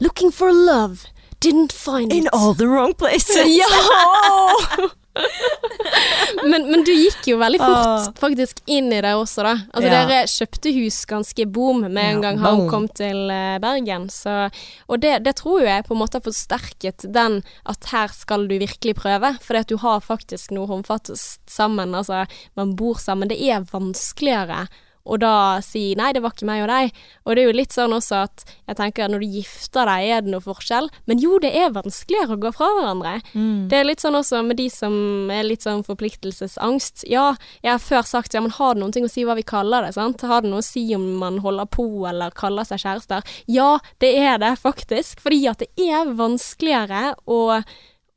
looking 0.00 0.30
for 0.30 0.52
love, 0.52 1.06
didn't 1.40 1.72
find 1.72 2.12
it. 2.12 2.18
In 2.18 2.28
all 2.32 2.52
the 2.52 2.68
wrong 2.68 2.92
places. 2.92 3.46
Ja! 3.56 4.90
men, 6.50 6.64
men 6.70 6.84
du 6.86 6.92
gikk 6.94 7.26
jo 7.32 7.38
veldig 7.40 7.58
fort 7.60 7.68
Ah. 7.80 8.04
faktisk 8.20 8.60
inn 8.70 8.92
i 8.92 9.00
det 9.02 9.10
også, 9.16 9.42
da. 9.46 9.54
Altså 9.74 9.88
Ja. 9.90 10.02
dere 10.06 10.18
kjøpte 10.30 10.72
hus 10.76 10.98
ganske 11.10 11.46
boom 11.50 11.80
med 11.88 11.98
en 11.98 12.20
Ja, 12.20 12.20
gang 12.28 12.38
han 12.38 12.56
boom. 12.58 12.68
kom 12.70 12.88
til 12.88 13.30
eh, 13.30 13.58
Bergen. 13.62 14.08
Så, 14.10 14.50
og 14.88 15.00
det, 15.02 15.22
det 15.24 15.34
tror 15.40 15.62
jeg 15.66 15.84
på 15.88 15.94
en 15.96 16.00
måte 16.02 16.18
har 16.20 16.26
forsterket 16.26 17.06
den 17.12 17.42
at 17.66 17.84
her 17.92 18.08
skal 18.14 18.46
du 18.48 18.56
virkelig 18.58 18.94
prøve. 19.00 19.34
Fordi 19.42 19.58
at 19.64 19.68
du 19.72 19.76
har 19.82 20.00
faktisk 20.00 20.50
noe 20.54 20.66
håndfast 20.70 21.40
sammen. 21.50 21.94
Altså, 21.94 22.26
man 22.56 22.76
bor 22.76 22.94
sammen. 23.02 23.28
Det 23.28 23.40
er 23.40 23.66
vanskeligere 23.72 24.68
og 25.04 25.20
da 25.22 25.60
si 25.64 25.94
'nei, 25.96 26.12
det 26.12 26.22
var 26.22 26.34
ikke 26.34 26.48
meg 26.48 26.62
og 26.64 26.68
deg'. 26.68 26.92
Og 27.24 27.34
det 27.34 27.42
er 27.42 27.48
jo 27.48 27.56
litt 27.56 27.72
sånn 27.72 27.94
også 27.96 28.22
at 28.26 28.44
jeg 28.68 28.76
tenker 28.76 29.04
at 29.04 29.12
når 29.12 29.24
du 29.24 29.36
gifter 29.38 29.88
deg, 29.88 30.08
er 30.10 30.20
det 30.24 30.32
noe 30.34 30.44
forskjell? 30.44 30.90
Men 31.08 31.22
jo, 31.22 31.38
det 31.40 31.52
er 31.56 31.72
vanskeligere 31.72 32.36
å 32.36 32.40
gå 32.40 32.52
fra 32.52 32.68
hverandre. 32.76 33.14
Mm. 33.32 33.68
Det 33.72 33.78
er 33.78 33.88
litt 33.88 34.04
sånn 34.04 34.18
også 34.18 34.42
med 34.44 34.60
de 34.60 34.68
som 34.70 35.30
er 35.32 35.48
litt 35.48 35.64
sånn 35.64 35.82
forpliktelsesangst. 35.86 37.06
Ja, 37.10 37.34
jeg 37.64 37.72
har 37.72 37.82
før 37.82 38.06
sagt 38.06 38.36
ja, 38.36 38.44
men 38.44 38.54
har 38.54 38.74
det 38.74 38.84
noen 38.84 38.92
ting 38.92 39.08
å 39.08 39.12
si 39.12 39.24
hva 39.24 39.38
vi 39.38 39.46
kaller 39.46 39.88
det, 39.88 39.94
sant? 39.96 40.20
Har 40.20 40.44
det 40.44 40.52
noe 40.52 40.62
å 40.62 40.68
si 40.68 40.84
om 40.94 41.06
man 41.22 41.40
holder 41.40 41.68
på 41.70 41.88
eller 42.10 42.36
kaller 42.36 42.68
seg 42.68 42.84
kjærester? 42.84 43.24
Ja, 43.50 43.78
det 44.04 44.14
er 44.20 44.38
det 44.42 44.56
faktisk. 44.60 45.20
Fordi 45.24 45.42
at 45.50 45.64
det 45.64 45.70
er 45.80 46.12
vanskeligere 46.16 47.14
å, 47.24 47.60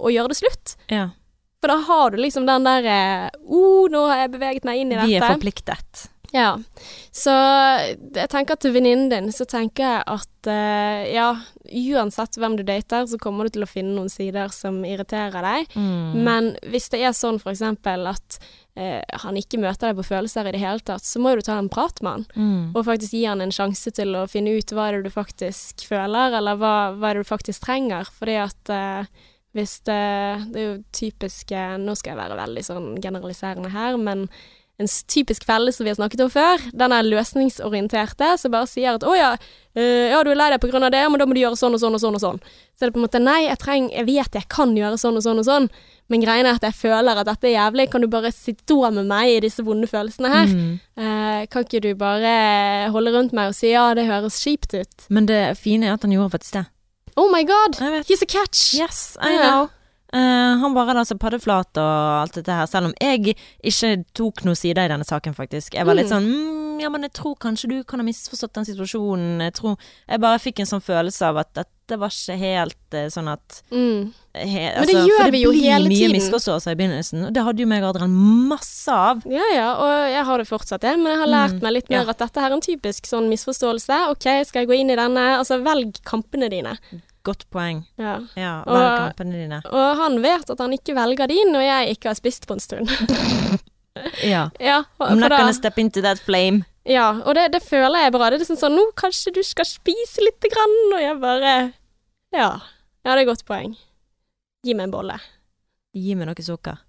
å 0.03 0.13
gjøre 0.13 0.33
det 0.33 0.41
slutt. 0.43 0.77
Ja. 0.91 1.11
For 1.63 1.71
da 1.71 1.77
har 1.87 2.11
du 2.11 2.17
liksom 2.19 2.43
den 2.45 2.65
der 2.67 2.83
'Å, 2.83 3.31
oh, 3.39 3.87
nå 3.87 4.07
har 4.09 4.25
jeg 4.25 4.33
beveget 4.33 4.65
meg 4.67 4.81
inn 4.81 4.91
i 4.91 4.97
dette. 4.97 5.07
Vi 5.07 5.15
er 5.15 5.31
forpliktet. 5.31 6.09
Ja, 6.33 6.55
så 7.13 7.33
jeg 7.85 8.29
tenker 8.31 8.57
til 8.57 8.73
venninnen 8.73 9.11
din 9.11 9.29
så 9.33 9.45
tenker 9.45 9.85
jeg 9.85 10.05
at 10.09 10.47
uh, 10.49 11.03
ja, 11.05 11.27
uansett 11.93 12.39
hvem 12.41 12.55
du 12.57 12.63
dater, 12.65 13.05
så 13.05 13.19
kommer 13.21 13.45
du 13.45 13.53
til 13.53 13.65
å 13.65 13.69
finne 13.69 13.93
noen 13.93 14.09
sider 14.09 14.49
som 14.53 14.79
irriterer 14.87 15.45
deg. 15.45 15.75
Mm. 15.77 16.23
Men 16.25 16.49
hvis 16.73 16.89
det 16.89 17.03
er 17.05 17.13
sånn 17.13 17.37
eksempel 17.37 18.09
at 18.09 18.39
uh, 18.79 19.01
han 19.25 19.37
ikke 19.37 19.61
møter 19.61 19.91
deg 19.91 19.99
på 20.01 20.07
følelser 20.09 20.49
i 20.49 20.55
det 20.55 20.63
hele 20.63 20.81
tatt, 20.81 21.05
så 21.05 21.21
må 21.21 21.35
du 21.37 21.43
ta 21.45 21.59
en 21.61 21.69
prat 21.69 22.01
med 22.01 22.17
han. 22.17 22.25
Mm. 22.33 22.63
Og 22.73 22.81
faktisk 22.89 23.13
gi 23.13 23.27
han 23.29 23.45
en 23.45 23.53
sjanse 23.53 23.93
til 23.93 24.17
å 24.17 24.25
finne 24.31 24.55
ut 24.57 24.73
hva 24.73 24.89
det 24.89 25.03
er 25.03 25.05
du 25.05 25.13
faktisk 25.13 25.85
føler, 25.85 26.33
eller 26.39 26.57
hva, 26.57 26.73
hva 26.97 27.13
er 27.13 27.21
du 27.21 27.29
faktisk 27.29 27.67
trenger. 27.67 28.09
Fordi 28.17 28.39
at 28.41 28.73
uh, 28.73 29.29
hvis 29.53 29.79
det 29.85 30.01
Det 30.49 30.59
er 30.59 30.65
jo 30.65 30.83
typisk 30.89 31.51
eh, 31.53 31.77
Nå 31.77 31.93
skal 31.93 32.15
jeg 32.15 32.21
være 32.23 32.39
veldig 32.39 32.63
sånn 32.65 32.87
generaliserende 33.01 33.69
her, 33.69 33.97
men 34.01 34.27
en 34.81 34.87
typisk 35.07 35.45
felle 35.45 35.71
som 35.71 35.85
vi 35.85 35.91
har 35.91 35.95
snakket 35.99 36.23
om 36.25 36.31
før, 36.33 36.61
den 36.73 36.93
er 36.95 37.05
løsningsorienterte, 37.05 38.31
som 38.41 38.51
bare 38.51 38.67
sier 38.67 38.95
at 38.97 39.03
'å 39.05 39.13
ja, 39.15 39.35
øh, 39.77 40.09
ja, 40.09 40.23
du 40.23 40.31
er 40.31 40.39
lei 40.39 40.49
deg 40.49 40.61
på 40.61 40.71
grunn 40.71 40.83
av 40.83 40.91
det, 40.91 41.03
men 41.09 41.19
da 41.19 41.25
må 41.25 41.35
du 41.35 41.41
gjøre 41.41 41.59
sånn 41.59 41.73
og 41.77 41.79
sånn 41.79 41.93
og 41.93 42.01
sånn 42.01 42.17
og 42.17 42.23
sånn'. 42.23 42.41
Så 42.73 42.81
er 42.81 42.89
det 42.89 42.93
på 42.95 43.01
en 43.01 43.07
måte 43.07 43.21
nei, 43.21 43.47
jeg 43.47 43.59
trenger 43.59 43.91
Jeg 43.93 44.05
vet 44.05 44.33
jeg 44.33 44.47
kan 44.49 44.75
gjøre 44.75 44.97
sånn 44.97 45.15
og 45.15 45.23
sånn 45.23 45.39
og 45.39 45.45
sånn, 45.45 45.69
men 46.09 46.21
greien 46.21 46.45
er 46.45 46.55
at 46.55 46.65
jeg 46.65 46.73
føler 46.73 47.17
at 47.17 47.25
dette 47.25 47.47
er 47.47 47.57
jævlig. 47.57 47.89
Kan 47.91 48.01
du 48.01 48.07
bare 48.07 48.31
sitte 48.31 48.73
med 48.91 49.05
meg 49.05 49.29
i 49.29 49.39
disse 49.39 49.63
vonde 49.63 49.87
følelsene 49.87 50.29
her? 50.29 50.47
Mm. 50.47 50.79
Eh, 50.97 51.45
kan 51.47 51.63
ikke 51.63 51.81
du 51.81 51.93
bare 51.95 52.89
holde 52.91 53.13
rundt 53.13 53.33
meg 53.33 53.49
og 53.49 53.55
si 53.55 53.71
ja, 53.71 53.93
det 53.93 54.05
høres 54.05 54.41
kjipt 54.41 54.73
ut? 54.73 55.07
Men 55.09 55.25
det 55.27 55.57
fine 55.57 55.85
er 55.85 55.93
at 55.93 56.01
han 56.01 56.11
gjorde 56.11 56.31
faktisk 56.31 56.53
det. 56.53 56.65
Oh 57.15 57.31
my 57.31 57.43
god! 57.43 57.77
He's 58.07 58.23
a 58.23 58.25
catch! 58.25 58.73
Yes, 58.73 59.17
I 59.21 59.37
know. 59.37 59.43
know. 59.43 59.69
Eh, 60.13 60.57
han 60.61 60.73
bare 60.75 60.93
la 60.93 61.01
altså 61.01 61.17
paddeflat 61.17 61.77
og 61.81 62.21
alt 62.21 62.35
dette 62.37 62.53
her, 62.53 62.67
selv 62.69 62.91
om 62.91 62.93
jeg 63.01 63.33
ikke 63.65 64.05
tok 64.13 64.43
noen 64.45 64.55
side 64.59 64.77
i 64.85 64.91
denne 64.91 65.05
saken, 65.07 65.33
faktisk. 65.33 65.73
Jeg 65.73 65.85
var 65.89 65.95
litt 65.97 66.05
Mm. 66.05 66.13
sånn 66.13 66.27
mm, 66.29 66.81
ja, 66.81 66.89
men 66.89 67.01
jeg 67.01 67.13
tror 67.13 67.35
kanskje 67.41 67.69
du 67.69 67.83
kan 67.83 67.99
ha 67.99 68.05
misforstått 68.05 68.53
den 68.53 68.65
situasjonen. 68.65 69.39
Jeg 69.41 69.53
tror 69.53 69.77
Jeg 70.09 70.19
bare 70.21 70.37
fikk 70.39 70.59
en 70.59 70.65
sånn 70.69 70.81
følelse 70.85 71.21
av 71.25 71.37
at 71.37 71.53
dette 71.53 71.97
var 71.99 72.09
ikke 72.09 72.37
helt 72.37 72.93
eh, 72.93 73.07
sånn 73.09 73.27
at 73.31 73.61
Mm. 73.71 74.13
he, 74.35 74.71
Men 74.77 74.85
det 74.85 74.95
gjør 74.95 75.17
For 75.17 75.23
det 75.25 75.31
vi 75.31 75.41
jo 75.43 75.51
blir 75.51 75.61
mye 75.61 75.89
tiden. 75.89 76.11
misforståelser 76.17 76.71
i 76.71 76.75
begynnelsen, 76.75 77.25
og 77.27 77.33
det 77.33 77.43
hadde 77.43 77.59
jo 77.59 77.67
meg 77.67 77.83
og 77.83 77.95
Adrian 77.95 78.13
masse 78.49 78.87
av. 78.89 79.23
Ja 79.25 79.43
ja, 79.53 79.69
og 79.81 80.09
jeg 80.13 80.25
har 80.25 80.37
det 80.37 80.47
fortsatt, 80.47 80.81
jeg. 80.81 80.97
Men 80.99 81.07
jeg 81.13 81.19
har 81.19 81.27
lært 81.27 81.53
Mm, 81.57 81.61
meg 81.61 81.73
litt 81.73 81.89
mer 81.89 82.03
ja. 82.05 82.09
at 82.09 82.17
dette 82.19 82.39
her 82.39 82.49
er 82.51 82.53
en 82.53 82.61
typisk 82.61 83.05
sånn 83.09 83.29
misforståelse. 83.29 84.09
OK, 84.11 84.45
skal 84.45 84.61
jeg 84.61 84.67
gå 84.69 84.79
inn 84.79 84.89
i 84.91 84.95
denne? 84.95 85.37
Altså, 85.39 85.57
velg 85.63 85.93
kampene 86.05 86.49
dine. 86.49 86.77
Godt 87.23 87.45
poeng. 87.49 87.85
Ja. 87.95 88.17
Ja, 88.35 88.63
Og- 88.67 88.97
kampene 88.99 89.37
dine. 89.45 89.61
Og 89.71 89.97
han 89.97 90.21
vet 90.21 90.49
at 90.49 90.59
han 90.59 90.73
ikke 90.75 90.95
velger 90.97 91.27
de 91.31 91.37
når 91.51 91.61
jeg 91.63 91.95
ikke 91.95 92.09
har 92.11 92.19
spist 92.19 92.47
på 92.47 92.57
en 92.57 92.63
stund. 92.63 92.89
Ja. 94.23 94.49
ja, 94.59 94.83
I'm 94.97 95.19
not 95.19 95.29
gonna 95.29 95.53
step 95.53 95.77
into 95.77 96.01
that 96.01 96.19
flame. 96.19 96.63
Ja, 96.83 97.21
og 97.23 97.35
det, 97.35 97.51
det 97.53 97.61
føler 97.63 98.03
jeg 98.03 98.11
bra. 98.15 98.29
Det 98.33 98.41
er 98.41 98.47
sånn 98.47 98.59
sånn 98.59 98.75
Nå 98.75 98.87
kanskje 98.99 99.31
du 99.35 99.43
skal 99.45 99.67
spise 99.69 100.23
lite 100.25 100.49
grann, 100.51 100.73
og 100.95 100.99
jeg 100.99 101.19
bare 101.21 101.53
Ja. 102.33 102.49
Ja, 103.03 103.13
det 103.13 103.19
er 103.19 103.21
et 103.21 103.29
godt 103.29 103.45
poeng. 103.45 103.75
Gi 104.65 104.73
meg 104.73 104.87
en 104.89 104.95
bolle. 104.95 105.19
Gi 105.93 106.15
meg 106.15 106.27
noe 106.27 106.43
sukker. 106.43 106.79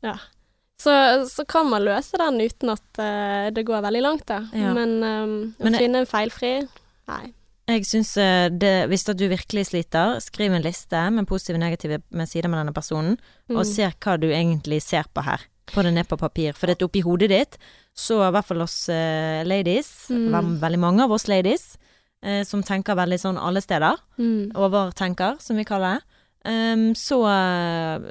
Så, 0.81 0.93
så 1.31 1.45
kan 1.47 1.69
man 1.71 1.85
løse 1.85 2.19
den 2.19 2.41
uten 2.43 2.73
at 2.73 3.01
uh, 3.01 3.51
det 3.55 3.67
går 3.67 3.85
veldig 3.85 4.03
langt, 4.03 4.27
da. 4.31 4.41
Ja. 4.57 4.73
Men 4.75 4.97
um, 5.03 5.35
å 5.59 5.67
Men 5.69 5.79
finne 5.79 6.03
en 6.03 6.09
feilfri 6.11 6.57
Nei. 7.11 7.25
Jeg 7.67 7.87
syns 7.89 8.11
eh, 8.21 8.49
det 8.53 8.89
Hvis 8.91 9.07
du 9.09 9.25
virkelig 9.31 9.67
sliter, 9.71 10.19
skriv 10.21 10.53
en 10.53 10.63
liste 10.65 11.01
med 11.11 11.27
positive 11.27 11.57
og 11.57 11.63
negative 11.65 12.03
med 12.13 12.29
sider 12.29 12.49
med 12.53 12.61
denne 12.61 12.75
personen, 12.77 13.17
Mm. 13.49 13.59
og 13.59 13.67
se 13.67 13.85
hva 14.01 14.19
du 14.21 14.27
egentlig 14.33 14.81
ser 14.83 15.05
på 15.15 15.23
her. 15.23 15.41
Få 15.69 15.83
det 15.83 15.93
ned 15.93 16.07
på 16.09 16.17
papir. 16.17 16.55
For 16.55 16.67
dette 16.67 16.85
oppi 16.85 17.03
hodet 17.03 17.29
ditt, 17.29 17.59
så 17.95 18.23
i 18.27 18.31
hvert 18.33 18.45
fall 18.47 18.63
oss 18.63 18.89
eh, 18.89 19.45
ladies, 19.45 20.09
Mm. 20.11 20.61
veldig 20.61 20.79
mange 20.79 21.03
av 21.05 21.13
oss 21.13 21.27
ladies, 21.29 21.77
eh, 22.23 22.43
som 22.45 22.63
tenker 22.63 22.95
veldig 22.97 23.19
sånn 23.21 23.39
alle 23.39 23.61
steder, 23.61 23.97
Mm. 24.19 24.53
overtenker, 24.55 25.41
som 25.41 25.57
vi 25.57 25.65
kaller 25.65 26.01
det, 26.01 26.03
um, 26.51 26.93
så, 26.95 27.21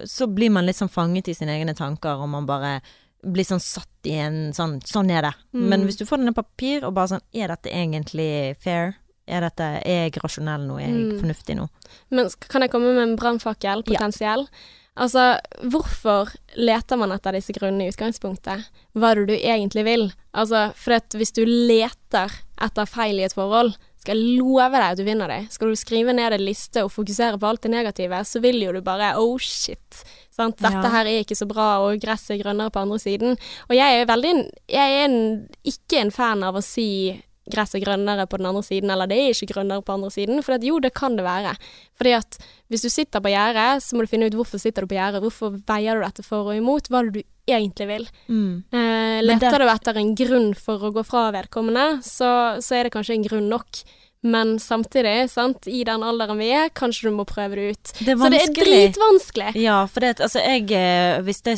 så 0.05 0.27
blir 0.27 0.49
man 0.51 0.65
litt 0.65 0.75
sånn 0.77 0.89
fanget 0.89 1.27
i 1.29 1.33
sine 1.33 1.49
egne 1.59 1.75
tanker, 1.75 2.17
og 2.21 2.29
man 2.29 2.45
bare 2.45 2.81
blir 3.23 3.45
sånn 3.45 3.61
satt 3.61 3.87
i 4.05 4.17
en 4.19 4.51
sånn 4.51 4.81
Sånn 4.83 5.09
er 5.09 5.21
det. 5.21 5.33
Mm. 5.53 5.69
Men 5.69 5.85
hvis 5.87 5.97
du 5.97 6.05
får 6.05 6.17
det 6.17 6.25
ned 6.25 6.35
på 6.35 6.43
papir, 6.43 6.83
og 6.83 6.93
bare 6.93 7.07
sånn 7.07 7.21
Er 7.33 7.47
dette 7.47 7.71
egentlig 7.71 8.57
fair? 8.59 8.95
Er, 9.27 9.41
dette, 9.41 9.63
er 9.85 10.09
jeg 10.09 10.17
rasjonell 10.23 10.65
nå? 10.67 10.77
Er 10.81 10.87
jeg 10.89 10.93
Mm. 11.13 11.19
fornuftig 11.21 11.55
nå? 11.55 11.69
Men 12.11 12.29
kan 12.49 12.61
jeg 12.61 12.71
komme 12.71 12.93
med 12.93 13.03
en 13.03 13.15
brannfakkel, 13.17 13.83
Ja. 13.87 13.93
potensiell? 13.93 14.47
Altså, 14.95 15.39
hvorfor 15.63 16.29
leter 16.55 16.97
man 16.97 17.11
etter 17.11 17.31
disse 17.33 17.53
grunnene 17.55 17.87
i 17.87 17.91
utgangspunktet? 17.91 18.65
Hva 18.95 19.11
er 19.11 19.15
det 19.15 19.27
du 19.27 19.33
egentlig 19.47 19.83
vil? 19.85 20.11
Altså, 20.35 20.73
for 20.75 20.99
hvis 21.17 21.31
du 21.33 21.45
leter 21.45 22.29
etter 22.61 22.85
feil 22.85 23.17
i 23.19 23.23
et 23.23 23.33
forhold, 23.33 23.73
skal 23.97 24.17
jeg 24.17 24.37
love 24.37 24.69
deg 24.75 24.91
at 24.91 24.97
du 24.97 25.03
vinner 25.05 25.27
det. 25.31 25.51
Skal 25.51 25.69
du 25.69 25.75
skrive 25.79 26.13
ned 26.13 26.33
en 26.33 26.43
liste 26.45 26.83
og 26.83 26.91
fokusere 26.91 27.39
på 27.39 27.47
alt 27.47 27.61
det 27.61 27.71
negative, 27.71 28.19
så 28.27 28.41
vil 28.41 28.59
jo 28.61 28.71
du 28.73 28.81
bare 28.81 29.13
oh 29.17 29.37
shit. 29.39 30.03
Sant? 30.29 30.57
Dette 30.57 30.83
Ja. 30.83 30.89
her 30.91 31.05
er 31.05 31.23
ikke 31.23 31.37
så 31.39 31.47
bra, 31.47 31.79
og 31.79 31.99
gresset 32.01 32.35
er 32.37 32.43
grønnere 32.43 32.69
på 32.69 32.81
andre 32.81 32.99
siden. 32.99 33.37
Og 33.69 33.75
jeg 33.75 34.01
er 34.01 34.05
veldig 34.05 34.51
Jeg 34.69 34.91
er 34.91 35.05
en, 35.05 35.47
ikke 35.65 36.01
en 36.01 36.11
fan 36.11 36.43
av 36.43 36.55
å 36.55 36.61
si 36.63 37.23
gresset 37.51 37.81
er 37.81 37.85
grønnere 37.85 38.25
på 38.29 38.37
den 38.39 38.47
andre 38.47 38.63
siden, 38.63 38.89
eller 38.93 39.09
det 39.09 39.17
er 39.19 39.33
ikke 39.33 39.53
grønnere 39.53 39.83
på 39.83 39.93
andre 39.97 40.11
siden, 40.13 40.41
for 40.45 40.55
at 40.55 40.63
jo, 40.63 40.77
det 40.79 40.93
kan 40.95 41.17
det 41.17 41.25
være. 41.25 41.55
Fordi 41.99 42.13
at 42.15 42.37
hvis 42.71 42.85
du 42.85 42.89
sitter 42.89 43.19
på 43.23 43.31
gjerdet, 43.33 43.83
så 43.83 43.95
må 43.97 44.05
du 44.05 44.11
finne 44.11 44.29
ut 44.29 44.37
hvorfor 44.39 44.61
sitter 44.61 44.85
du 44.85 44.91
på 44.93 44.95
gjerdet, 44.97 45.21
hvorfor 45.23 45.57
veier 45.67 45.99
du 45.99 46.05
dette 46.05 46.23
for 46.23 46.47
og 46.53 46.55
imot, 46.55 46.87
hva 46.89 47.01
er 47.03 47.09
det 47.11 47.23
du 47.23 47.51
egentlig 47.51 47.87
vil. 47.89 48.07
Mm. 48.29 48.63
Eh, 48.71 49.19
leter 49.27 49.51
det- 49.51 49.59
du 49.59 49.67
etter 49.73 49.97
en 49.99 50.15
grunn 50.15 50.53
for 50.55 50.79
å 50.79 50.93
gå 50.95 51.03
fra 51.05 51.31
vedkommende, 51.35 51.99
så, 52.01 52.61
så 52.63 52.75
er 52.79 52.83
det 52.87 52.93
kanskje 52.93 53.15
en 53.19 53.27
grunn 53.27 53.49
nok. 53.51 53.83
Men 54.23 54.55
samtidig, 54.59 55.29
sant, 55.29 55.67
i 55.67 55.81
den 55.83 56.03
alderen 56.03 56.37
vi 56.39 56.47
er, 56.55 56.69
kanskje 56.71 57.09
du 57.09 57.15
må 57.17 57.25
prøve 57.27 57.57
det 57.59 57.65
ut. 57.73 57.91
Det 58.07 58.15
Så 58.15 58.29
det 58.31 58.39
er 58.39 58.53
dritvanskelig. 58.55 59.49
Ja, 59.59 59.81
for 59.91 59.99
det, 59.99 60.13
altså 60.23 60.39
jeg 60.39 60.71
eh, 60.71 61.19
Hvis 61.27 61.41
det 61.43 61.57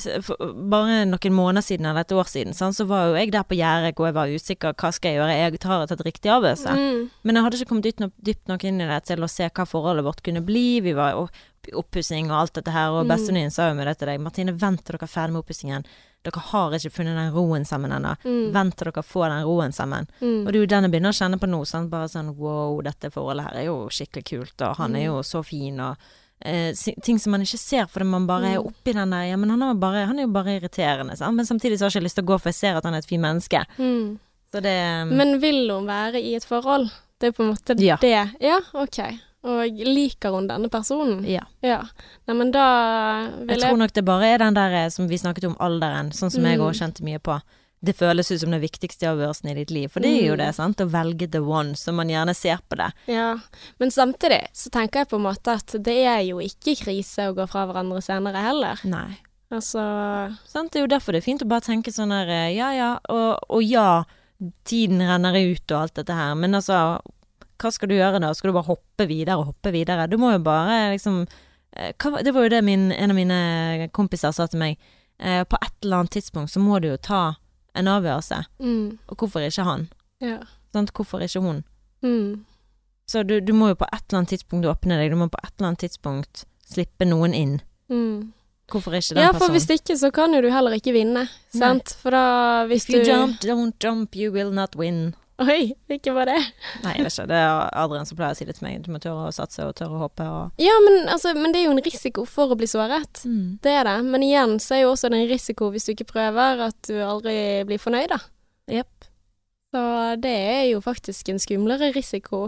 bare 0.72 1.04
noen 1.06 1.36
måneder 1.38 1.62
siden 1.62 1.86
eller 1.86 2.02
et 2.02 2.12
år 2.16 2.26
siden, 2.32 2.56
sant, 2.58 2.74
så 2.78 2.88
var 2.90 3.12
jo 3.12 3.20
jeg 3.20 3.32
der 3.36 3.46
på 3.46 3.58
gjerdet 3.60 3.94
og 4.00 4.08
jeg 4.10 4.18
var 4.18 4.34
usikker. 4.34 4.74
Hva 4.74 4.92
skal 4.96 5.12
jeg 5.14 5.20
gjøre? 5.22 5.38
Jeg 5.38 5.60
tar 5.62 5.86
et 5.86 6.06
riktig 6.08 6.34
avgjørelse. 6.34 6.74
Mm. 6.74 7.04
Men 7.24 7.36
jeg 7.38 7.46
hadde 7.46 7.62
ikke 7.62 7.70
kommet 7.70 7.86
dypt 7.90 8.00
nok, 8.02 8.16
dypt 8.32 8.48
nok 8.50 8.64
inn 8.66 8.82
i 8.82 8.90
det 8.90 9.02
til 9.12 9.22
å 9.22 9.30
se 9.30 9.50
hva 9.50 9.68
forholdet 9.70 10.08
vårt 10.10 10.24
kunne 10.26 10.42
bli. 10.46 10.66
Vi 10.82 10.98
var 10.98 11.22
i 11.70 11.72
oppussing 11.78 12.32
og 12.32 12.40
alt 12.40 12.58
dette 12.58 12.74
her, 12.74 12.90
og 12.98 13.06
Mm. 13.06 13.14
bestevenninnen 13.14 13.52
sa 13.54 13.70
jo 13.70 13.78
med 13.78 13.88
det 13.88 13.98
til 14.00 14.08
deg. 14.08 14.20
Martine, 14.22 14.58
vent 14.58 14.84
til 14.86 14.98
dere 14.98 15.06
er 15.06 15.14
ferdig 15.14 15.34
med 15.34 15.44
oppussingen. 15.46 15.86
Dere 16.26 16.42
har 16.52 16.76
ikke 16.80 16.92
funnet 16.92 17.16
den 17.20 17.32
roen 17.36 17.66
sammen 17.70 17.92
ennå. 17.96 18.16
Mm. 18.26 18.52
Vent 18.56 18.76
til 18.80 18.90
dere 18.92 19.04
får 19.06 19.30
den 19.30 19.46
roen 19.48 19.72
sammen. 19.78 20.08
Mm. 20.20 20.42
Og 20.44 20.52
det 20.52 20.56
er 20.56 20.62
jo 20.64 20.70
den 20.74 20.84
jeg 20.90 20.92
begynner 20.96 21.14
å 21.14 21.20
kjenne 21.22 21.40
på 21.40 21.50
nå. 21.52 21.62
Sant? 21.70 21.90
Bare 21.94 22.10
sånn 22.12 22.34
wow, 22.36 22.82
dette 22.82 23.12
forholdet 23.14 23.46
her 23.52 23.62
er 23.62 23.66
jo 23.70 23.78
skikkelig 23.94 24.26
kult, 24.34 24.62
og 24.68 24.76
han 24.82 24.96
er 24.96 25.06
Mm. 25.06 25.06
jo 25.14 25.22
så 25.24 25.44
fin, 25.46 25.80
og 25.80 25.98
eh, 26.42 26.74
ting 27.02 27.18
som 27.18 27.32
man 27.32 27.42
ikke 27.42 27.58
ser 27.58 27.86
fordi 27.88 28.06
man 28.06 28.26
bare 28.28 28.46
er 28.56 28.58
Mm. 28.60 28.66
oppi 28.68 28.94
den 28.94 29.10
der 29.10 29.24
Ja, 29.30 29.38
men 29.38 29.50
han 29.50 29.62
er, 29.64 29.74
bare, 29.76 30.06
han 30.06 30.20
er 30.20 30.24
jo 30.28 30.34
bare 30.34 30.60
irriterende, 30.60 31.16
sant? 31.18 31.36
Men 31.36 31.46
samtidig 31.46 31.78
så 31.80 31.86
har 31.86 31.90
jeg 31.92 32.02
ikke 32.02 32.08
lyst 32.10 32.16
til 32.16 32.26
å 32.26 32.28
gå, 32.28 32.40
for 32.42 32.50
jeg 32.50 32.56
ser 32.56 32.76
at 32.78 32.84
han 32.84 32.94
er 32.94 32.98
et 32.98 33.06
fint 33.06 33.22
menneske. 33.22 33.66
Mm. 33.80 34.20
Så 34.54 34.62
det 34.62 35.08
Men 35.16 35.40
vil 35.40 35.70
hun 35.70 35.86
være 35.88 36.16
i 36.22 36.36
et 36.36 36.44
forhold? 36.46 36.90
Det 37.20 37.28
er 37.30 37.32
på 37.32 37.44
en 37.44 37.54
måte 37.56 37.80
Ja. 37.82 37.96
det. 37.98 38.36
Ja, 38.42 38.60
OK. 38.74 39.00
Og 39.46 39.78
liker 39.86 40.34
hun 40.34 40.48
denne 40.50 40.70
personen? 40.74 41.20
Ja. 41.30 41.44
Ja. 41.62 41.84
Nei, 42.28 42.34
men 42.40 42.50
da 42.56 42.64
vil 43.38 43.52
Jeg 43.54 43.60
jeg, 43.60 43.68
tror 43.70 43.78
nok 43.78 43.94
det 43.94 44.04
bare 44.08 44.32
er 44.34 44.42
den 44.42 44.56
der 44.58 44.74
eh, 44.86 44.90
som 44.90 45.08
vi 45.12 45.20
snakket 45.22 45.46
om, 45.52 45.56
alderen, 45.62 46.10
sånn 46.18 46.32
som 46.34 46.44
jeg 46.44 46.58
Mm. 46.58 46.66
òg 46.66 46.74
kjente 46.80 47.04
mye 47.06 47.20
på. 47.22 47.40
Det 47.86 47.94
føles 47.96 48.32
ut 48.32 48.40
som 48.42 48.50
den 48.50 48.62
viktigste 48.64 49.06
avgjørelsen 49.06 49.52
i 49.52 49.54
ditt 49.60 49.70
liv, 49.70 49.92
for 49.92 50.00
det 50.02 50.10
er 50.10 50.26
jo 50.32 50.34
Mm. 50.34 50.38
det, 50.42 50.56
sant, 50.56 50.78
å 50.82 50.90
velge 50.90 51.30
the 51.30 51.40
one, 51.44 51.76
som 51.76 51.96
man 51.96 52.08
gjerne 52.10 52.34
ser 52.36 52.58
på 52.68 52.76
det. 52.78 52.92
Ja. 53.08 53.38
Men 53.80 53.92
samtidig 53.92 54.48
så 54.54 54.72
tenker 54.72 55.02
jeg 55.04 55.10
på 55.10 55.18
en 55.18 55.28
måte 55.28 55.54
at 55.54 55.68
det 55.84 56.00
er 56.08 56.22
jo 56.26 56.38
ikke 56.42 56.74
krise 56.84 57.30
å 57.30 57.36
gå 57.36 57.46
fra 57.48 57.68
hverandre 57.68 58.02
senere 58.02 58.42
heller. 58.42 58.80
Nei. 58.84 59.20
Altså 59.52 60.36
Sant, 60.48 60.72
det 60.72 60.80
er 60.82 60.88
jo 60.88 60.94
derfor 60.98 61.12
det 61.14 61.22
er 61.22 61.30
fint 61.30 61.44
å 61.44 61.48
bare 61.48 61.62
tenke 61.62 61.94
sånn 61.94 62.10
her, 62.12 62.28
eh, 62.28 62.56
ja 62.58 62.72
ja, 62.74 63.00
og, 63.10 63.38
og 63.50 63.62
ja, 63.64 64.04
tiden 64.66 65.00
renner 65.00 65.36
ut 65.54 65.72
og 65.72 65.78
alt 65.84 65.94
dette 65.94 66.14
her, 66.18 66.34
men 66.36 66.56
altså, 66.58 67.00
hva 67.62 67.72
skal 67.72 67.90
du 67.90 67.96
gjøre 67.96 68.20
da? 68.22 68.34
Skal 68.36 68.52
du 68.52 68.56
bare 68.58 68.68
hoppe 68.70 69.08
videre 69.08 69.38
og 69.40 69.46
hoppe 69.54 69.72
videre? 69.76 70.08
Du 70.12 70.18
må 70.22 70.32
jo 70.34 70.40
bare 70.44 70.92
liksom 70.96 71.22
eh, 71.76 71.94
hva, 72.02 72.22
Det 72.24 72.34
var 72.36 72.44
jo 72.48 72.50
det 72.56 72.64
min, 72.64 72.92
en 72.92 73.12
av 73.12 73.16
mine 73.18 73.90
kompiser 73.96 74.32
sa 74.36 74.48
til 74.48 74.60
meg. 74.60 74.78
Eh, 75.20 75.44
på 75.48 75.58
et 75.62 75.74
eller 75.84 76.04
annet 76.04 76.12
tidspunkt 76.18 76.52
så 76.52 76.60
må 76.60 76.80
du 76.84 76.90
jo 76.90 76.98
ta 76.98 77.36
en 77.76 77.88
avgjørelse. 77.92 78.42
mm, 78.60 78.98
Og 79.10 79.18
hvorfor 79.18 79.44
ikke 79.46 79.64
han? 79.68 79.88
Ja. 80.24 80.40
Sånn, 80.76 80.88
Hvorfor 80.92 81.24
ikke 81.24 81.42
hun? 81.44 81.64
Mm, 82.04 82.44
Så 83.08 83.24
du, 83.28 83.40
du 83.40 83.54
må 83.54 83.70
jo 83.70 83.76
på 83.80 83.86
et 83.94 84.02
eller 84.10 84.18
annet 84.24 84.30
tidspunkt 84.34 84.66
åpne 84.68 84.98
deg, 85.00 85.12
du 85.12 85.16
må 85.20 85.28
på 85.30 85.40
et 85.44 85.52
eller 85.58 85.68
annet 85.72 85.80
tidspunkt 85.86 86.46
slippe 86.68 87.06
noen 87.08 87.34
inn. 87.34 87.62
mm. 87.90 88.32
Hvorfor 88.66 88.96
ikke 88.98 89.14
den 89.14 89.22
personen? 89.22 89.22
Ja, 89.22 89.32
for 89.32 89.40
personen? 89.46 89.54
hvis 89.54 89.70
ikke 89.78 89.96
så 90.02 90.10
kan 90.12 90.34
jo 90.34 90.40
du 90.42 90.48
heller 90.50 90.74
ikke 90.74 90.92
vinne, 90.96 91.28
sant? 91.54 91.92
For 92.02 92.10
da 92.16 92.66
hvis 92.66 92.88
If 92.90 92.96
you 92.96 93.04
du 93.04 93.10
jump, 93.12 93.36
don't 93.46 93.76
jump, 93.84 94.16
you 94.18 94.32
will 94.34 94.50
not 94.52 94.74
win. 94.76 95.14
Oi, 95.44 95.74
hvilken 95.92 96.16
var 96.16 96.30
det? 96.30 96.38
Nei, 96.86 96.94
jeg 96.96 97.04
vet 97.04 97.14
ikke. 97.18 97.26
Det 97.28 97.40
er 97.42 97.66
Adrian 97.76 98.08
som 98.08 98.16
pleier 98.16 98.36
å 98.36 98.38
si 98.40 98.46
det 98.48 98.56
til 98.56 98.68
meg. 98.68 98.78
Du 98.86 98.92
må 98.94 99.02
tørre 99.04 99.28
å 99.28 99.34
satse 99.36 99.66
og 99.68 99.74
tørre 99.76 99.98
å 99.98 100.04
hoppe 100.06 100.28
og 100.32 100.62
Ja, 100.64 100.76
men, 100.86 101.10
altså, 101.12 101.34
men 101.36 101.52
det 101.52 101.60
er 101.60 101.68
jo 101.68 101.74
en 101.76 101.84
risiko 101.84 102.24
for 102.30 102.54
å 102.54 102.58
bli 102.60 102.70
såret. 102.72 103.26
mm. 103.28 103.58
Det 103.66 103.74
er 103.76 103.84
det. 103.90 103.98
Men 104.08 104.24
igjen 104.24 104.56
så 104.64 104.78
er 104.78 104.86
jo 104.86 104.94
også 104.94 105.12
det 105.12 105.20
en 105.20 105.34
risiko 105.34 105.68
hvis 105.74 105.90
du 105.90 105.92
ikke 105.92 106.08
prøver, 106.14 106.64
at 106.70 106.80
du 106.88 107.02
aldri 107.04 107.36
blir 107.68 107.82
fornøyd, 107.84 108.14
da. 108.16 108.22
Yep. 108.72 109.10
Så 109.76 109.84
det 110.24 110.38
er 110.56 110.64
jo 110.70 110.80
faktisk 110.80 111.30
en 111.34 111.42
skumlere 111.44 111.92
risiko 111.92 112.48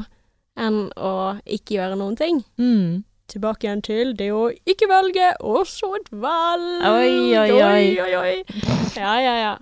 enn 0.58 0.88
å 0.96 1.14
ikke 1.44 1.76
gjøre 1.76 1.98
noen 2.00 2.16
ting. 2.18 2.40
Mm. 2.56 3.04
Tilbake 3.28 3.68
igjen 3.68 3.84
til 3.84 4.14
det 4.16 4.30
å 4.32 4.46
ikke 4.64 4.88
velge, 4.88 5.34
og 5.44 5.68
så 5.68 5.92
et 5.98 6.08
valg. 6.16 6.88
Oi, 6.88 7.36
oi, 7.36 7.50
oi. 7.52 7.66
oi, 7.68 7.90
oi, 8.06 8.14
oi. 8.16 8.64
Ja, 8.96 9.18
ja, 9.20 9.36
ja. 9.42 9.54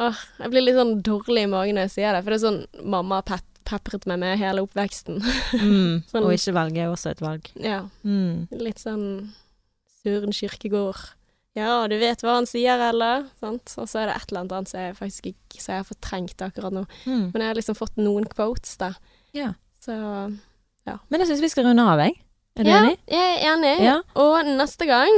Åh, 0.00 0.16
jeg 0.40 0.50
blir 0.52 0.64
litt 0.64 0.78
sånn 0.78 0.94
dårlig 1.04 1.42
i 1.44 1.50
magen 1.52 1.76
når 1.76 1.88
jeg 1.88 1.94
sier 1.98 2.14
det, 2.16 2.22
for 2.24 2.32
det 2.32 2.38
er 2.40 2.46
sånn 2.46 2.60
mamma 2.96 3.20
har 3.20 3.26
pep 3.28 3.46
pepret 3.70 4.06
meg 4.08 4.18
med 4.18 4.38
hele 4.40 4.62
oppveksten. 4.64 5.20
Mm. 5.60 6.02
Sånn- 6.10 6.24
Og 6.26 6.32
ikke 6.34 6.54
velge 6.56 6.80
er 6.82 6.88
også 6.90 7.10
et 7.12 7.20
valg. 7.22 7.50
ja, 7.60 7.82
Mm. 8.02 8.48
litt 8.58 8.80
sånn 8.82 9.04
Søren 10.02 10.32
Kyrkegård. 10.34 11.12
Ja, 11.54 11.86
du 11.86 11.94
vet 12.00 12.22
hva 12.24 12.36
han 12.38 12.46
sier, 12.48 12.80
eller? 12.88 13.26
Sant? 13.38 13.74
Og 13.78 13.86
så 13.90 14.00
er 14.00 14.06
det 14.10 14.16
et 14.16 14.32
eller 14.32 14.40
annet 14.46 14.68
som 14.72 14.80
jeg 14.80 14.96
faktisk 14.96 15.26
ikke 15.34 15.60
så 15.62 15.72
jeg 15.74 15.82
har 15.84 15.86
fortrengt 15.90 16.42
akkurat 16.46 16.72
nå. 16.74 16.86
Mm. 17.04 17.30
Men 17.34 17.42
jeg 17.44 17.48
har 17.50 17.58
liksom 17.60 17.76
fått 17.78 17.96
noen 18.00 18.24
quotes, 18.32 18.76
da. 18.80 18.92
Ja. 19.36 19.52
Så 19.84 19.94
Men 21.10 21.20
jeg 21.20 21.28
syns 21.28 21.40
vi 21.44 21.48
skal 21.52 21.64
runde 21.68 21.84
av, 21.86 22.00
jeg. 22.02 22.16
Er 22.56 22.64
du 22.64 22.70
ja, 22.70 22.78
enig? 22.82 22.96
jeg 23.06 23.36
er 23.36 23.52
enig. 23.54 23.74
Ja. 23.84 23.96
Og 24.18 24.46
neste 24.46 24.86
gang 24.88 25.12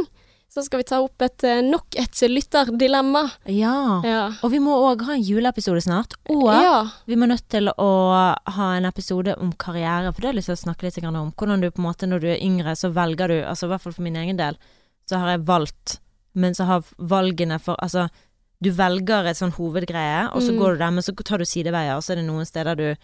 så 0.52 0.60
skal 0.66 0.82
vi 0.82 0.84
ta 0.84 0.98
opp 1.00 1.22
et, 1.24 1.44
eh, 1.48 1.62
nok 1.64 1.96
et 1.96 2.18
lytterdilemma. 2.28 3.22
Ja. 3.48 4.02
Ja. 4.04 4.24
Og 4.44 4.50
vi 4.52 4.58
må 4.60 4.74
òg 4.90 5.00
ha 5.06 5.14
en 5.14 5.24
juleepisode 5.24 5.80
snart. 5.80 6.12
Og 6.28 6.44
ja. 6.52 6.90
vi 7.08 7.16
må 7.16 7.24
nødt 7.30 7.46
til 7.48 7.70
å 7.72 7.88
ha 8.52 8.66
en 8.76 8.84
episode 8.84 9.32
om 9.40 9.54
karriere, 9.56 10.12
for 10.12 10.20
det 10.20 10.28
har 10.28 10.34
jeg 10.34 10.40
lyst 10.42 10.50
til 10.52 10.58
å 10.58 10.64
snakke 10.66 10.84
litt 10.84 10.98
om. 11.08 11.32
Hvordan 11.32 11.62
du 11.64 11.70
på 11.70 11.80
en 11.80 11.88
måte 11.88 12.08
når 12.08 12.20
du 12.20 12.28
er 12.34 12.44
yngre, 12.44 12.76
så 12.76 12.92
velger 12.92 13.32
du, 13.32 13.38
altså 13.48 13.64
i 13.64 13.72
hvert 13.72 13.86
fall 13.86 13.96
for 13.96 14.02
min 14.04 14.20
egen 14.20 14.36
del, 14.36 14.60
så 15.08 15.22
har 15.22 15.32
jeg 15.38 15.46
valgt, 15.48 15.98
men 16.34 16.52
så 16.54 16.68
har 16.68 16.84
valgene 16.98 17.58
for 17.60 17.76
Altså, 17.80 18.10
du 18.62 18.70
velger 18.70 19.26
et 19.26 19.40
sånn 19.40 19.56
hovedgreie, 19.56 20.28
og 20.34 20.42
så 20.42 20.52
Mm. 20.52 20.58
går 20.60 20.72
du 20.72 20.78
der, 20.78 20.90
men 20.90 21.02
så 21.02 21.16
tar 21.16 21.38
du 21.38 21.44
sideveier, 21.44 21.96
og 21.96 22.02
så 22.04 22.12
er 22.12 22.16
det 22.16 22.26
noen 22.28 22.46
steder 22.46 22.76
du 22.76 22.96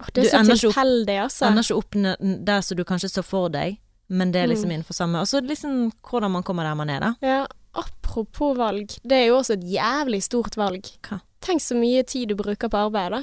Åh, 0.00 0.06
Det 0.14 0.14
Du 0.14 0.36
er 0.36 0.44
så 0.44 0.72
tilfeldig, 0.72 1.16
altså. 1.20 1.46
ender 1.46 1.62
ikke 1.62 1.76
opp 1.76 2.44
der 2.46 2.60
som 2.62 2.76
du 2.76 2.84
kanskje 2.84 3.10
står 3.10 3.22
for 3.24 3.48
deg, 3.50 3.78
men 4.10 4.32
det 4.34 4.42
er 4.42 4.48
liksom 4.50 4.68
Mm. 4.68 4.74
innenfor 4.80 4.94
samme 4.98 5.20
Og 5.22 5.26
så 5.30 5.40
liksom 5.40 5.92
hvordan 6.02 6.30
man 6.34 6.42
kommer 6.42 6.64
der 6.66 6.74
man 6.76 6.90
er, 6.90 7.00
da. 7.00 7.10
Ja, 7.22 7.46
apropos 7.74 8.56
valg. 8.58 8.96
Det 9.06 9.12
er 9.16 9.26
jo 9.30 9.38
også 9.38 9.54
et 9.56 9.64
jævlig 9.70 10.22
stort 10.26 10.56
valg. 10.58 10.82
Hva? 11.06 11.20
Tenk 11.40 11.62
så 11.62 11.74
mye 11.78 12.02
tid 12.04 12.28
du 12.28 12.34
bruker 12.36 12.68
på 12.68 12.76
arbeid, 12.86 13.12
da. 13.12 13.22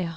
Ja. 0.00 0.14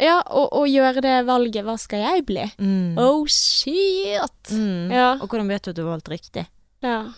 Ja, 0.00 0.20
og, 0.30 0.48
og 0.52 0.66
gjøre 0.70 1.00
det 1.02 1.26
valget. 1.26 1.64
Hva 1.66 1.76
skal 1.78 1.98
jeg 2.04 2.24
bli? 2.26 2.44
Mm. 2.58 2.96
Oh 3.02 3.26
shit! 3.26 4.50
Mm. 4.50 4.90
Ja. 4.94 5.12
Og 5.20 5.28
hvordan 5.28 5.48
vet 5.50 5.62
du 5.66 5.70
at 5.72 5.76
du 5.76 5.82
har 5.84 5.96
valgt 5.96 6.08
riktig? 6.12 6.46
Ja. 6.82 7.12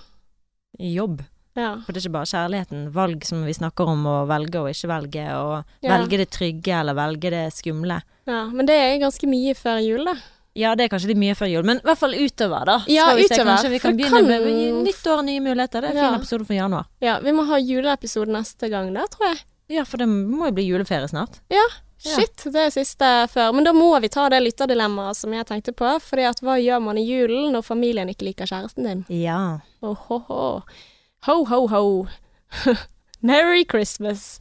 Jobb. 0.78 1.22
Ja. 1.54 1.76
For 1.86 1.92
det 1.94 2.00
er 2.00 2.08
ikke 2.08 2.16
bare 2.16 2.30
kjærligheten. 2.32 2.86
Valg 2.94 3.24
som 3.28 3.44
vi 3.46 3.52
snakker 3.54 3.86
om, 3.92 4.06
å 4.10 4.14
velge 4.26 4.58
og 4.64 4.70
ikke 4.72 4.88
velge, 4.90 5.26
og 5.38 5.64
Ja. 5.84 5.92
velge 5.98 6.18
det 6.18 6.30
trygge 6.34 6.72
eller 6.80 6.94
velge 6.94 7.30
det 7.30 7.52
skumle. 7.54 8.00
ja. 8.26 8.46
Men 8.50 8.66
det 8.66 8.74
er 8.74 8.98
ganske 8.98 9.28
mye 9.28 9.54
før 9.54 9.78
jul, 9.84 10.04
da. 10.04 10.14
Ja, 10.54 10.74
det 10.78 10.84
er 10.84 10.88
kanskje 10.92 11.08
litt 11.10 11.18
mye 11.18 11.34
før 11.34 11.48
jul, 11.50 11.64
men 11.66 11.78
i 11.78 11.80
hvert 11.86 11.98
fall 11.98 12.12
utover, 12.14 12.64
da. 12.68 12.76
Ja, 12.86 13.08
vi 13.14 13.24
utover. 13.24 13.34
se, 13.34 13.44
Kanskje 13.44 13.70
vi 13.70 13.78
kan 13.82 13.96
begynne 13.96 14.20
kan- 14.20 14.28
med 14.28 14.84
nytt 14.86 15.06
år, 15.10 15.22
nye 15.24 15.40
muligheter. 15.40 15.80
Det 15.82 15.90
er 15.90 15.90
en 15.90 15.96
Ja. 15.96 16.10
fin 16.12 16.20
episode 16.20 16.46
for 16.46 16.54
januar. 16.54 16.84
Ja, 17.00 17.18
vi 17.20 17.30
må 17.32 17.44
ha 17.46 17.56
juleepisode 17.58 18.28
neste 18.30 18.70
gang, 18.70 18.92
da, 18.94 19.06
tror 19.06 19.26
jeg. 19.34 19.40
Ja, 19.68 19.84
for 19.84 19.96
det 19.96 20.06
må 20.08 20.46
jo 20.46 20.52
bli 20.52 20.68
juleferie 20.68 21.08
snart. 21.10 21.40
Ja. 21.50 21.64
Shit, 21.98 22.36
det 22.52 22.54
er 22.56 22.68
siste 22.70 23.28
før. 23.32 23.52
Men 23.54 23.64
da 23.64 23.72
må 23.72 23.98
vi 24.00 24.08
ta 24.08 24.28
det 24.28 24.42
lytterdilemmaet 24.42 25.16
som 25.16 25.32
jeg 25.32 25.46
tenkte 25.46 25.72
på. 25.74 25.98
Fordi 26.02 26.22
at 26.28 26.38
hva 26.40 26.58
gjør 26.60 26.82
man 26.82 26.98
i 26.98 27.04
julen 27.06 27.50
når 27.52 27.62
familien 27.64 28.08
ikke 28.10 28.26
liker 28.28 28.44
kjæresten 28.46 28.84
din? 28.84 29.04
Ja. 29.08 29.58
Oh, 29.82 29.94
ho, 29.94 30.18
ho. 30.18 30.62
Ho, 31.22 31.44
ho, 31.46 31.66
ho. 31.74 32.06
Merry 33.22 33.64
Christmas. 33.64 34.38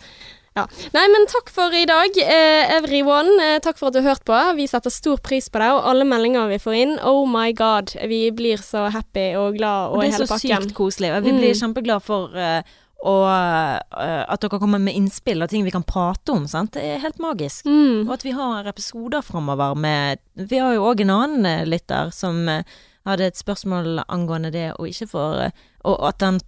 Ja. 0.55 0.67
Nei, 0.93 1.03
men 1.09 1.25
takk 1.31 1.49
for 1.49 1.73
i 1.73 1.85
dag, 1.89 2.13
eh, 2.21 2.75
everyone. 2.75 3.31
Eh, 3.41 3.55
takk 3.65 3.79
for 3.79 3.87
at 3.89 3.95
du 3.95 4.01
har 4.01 4.13
hørt 4.13 4.25
på. 4.27 4.37
Vi 4.55 4.67
setter 4.69 4.93
stor 4.93 5.17
pris 5.17 5.49
på 5.49 5.57
deg 5.63 5.73
og 5.73 5.87
alle 5.89 6.05
meldinger 6.05 6.47
vi 6.51 6.59
får 6.61 6.75
inn. 6.77 6.93
Oh 7.01 7.25
my 7.25 7.51
god. 7.57 7.95
Vi 8.09 8.27
blir 8.31 8.61
så 8.61 8.85
happy 8.93 9.31
og 9.39 9.57
glad 9.57 9.89
Og 9.89 9.97
og, 9.97 10.03
det 10.03 10.13
er 10.13 10.27
så 10.27 10.37
sykt 10.37 10.75
koselig. 10.77 11.09
Og 11.15 11.23
vi 11.25 11.31
blir 11.31 11.53
Mm. 11.53 11.59
kjempeglade 11.61 12.01
for 12.05 12.29
uh, 12.37 12.61
og, 13.03 13.25
uh, 13.25 14.23
at 14.29 14.39
dere 14.41 14.59
kommer 14.59 14.79
med 14.79 14.93
innspill 14.95 15.41
og 15.43 15.49
ting 15.49 15.65
vi 15.65 15.71
kan 15.73 15.83
prate 15.83 16.29
om. 16.31 16.45
Sant? 16.47 16.73
Det 16.73 16.83
er 16.83 16.99
helt 16.99 17.19
magisk. 17.19 17.65
Mm. 17.65 18.07
Og 18.07 18.13
at 18.13 18.23
vi 18.23 18.31
har 18.31 18.67
episoder 18.69 19.21
framover 19.21 19.75
med 19.75 20.19
Vi 20.37 20.57
har 20.57 20.73
jo 20.73 20.85
òg 20.85 21.01
en 21.01 21.09
annen 21.09 21.45
eh, 21.45 21.65
lytter 21.65 22.13
som 22.13 22.47
uh, 22.47 22.61
hadde 23.05 23.25
et 23.25 23.37
spørsmål 23.37 24.03
angående 24.07 24.51
det 24.51 24.69
å 24.77 24.85
ikke 24.85 25.09
få 25.09 25.51
Og 25.83 26.07
at 26.07 26.19
den 26.19 26.39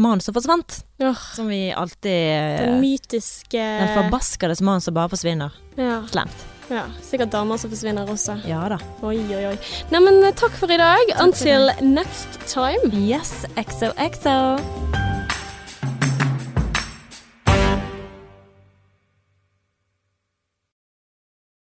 mannen 0.00 0.20
som 0.24 0.34
forsvant, 0.36 0.80
Åh, 1.02 1.22
som 1.36 1.48
vi 1.48 1.72
alltid 1.72 2.12
eh, 2.12 2.60
den 2.64 2.80
mytiske 2.80 3.62
Den 3.80 3.94
forbaskede 3.96 4.56
mannen 4.64 4.80
som 4.84 4.94
bare 4.94 5.08
forsvinner. 5.12 5.52
ja, 5.76 6.02
Slemt. 6.10 6.44
ja, 6.70 6.84
Sikkert 7.02 7.30
damer 7.32 7.56
som 7.56 7.70
forsvinner 7.70 8.08
også. 8.10 8.38
Ja 8.48 8.64
da. 8.68 8.78
Oi, 9.02 9.18
oi, 9.34 9.44
oi. 9.52 9.56
Neimen, 9.92 10.22
takk 10.34 10.52
for 10.58 10.70
i 10.72 10.76
dag. 10.80 11.04
Takk 11.14 11.22
Until 11.26 11.70
next 11.82 12.40
time. 12.46 12.90
Yes, 12.92 13.44
XOXO. 13.56 15.05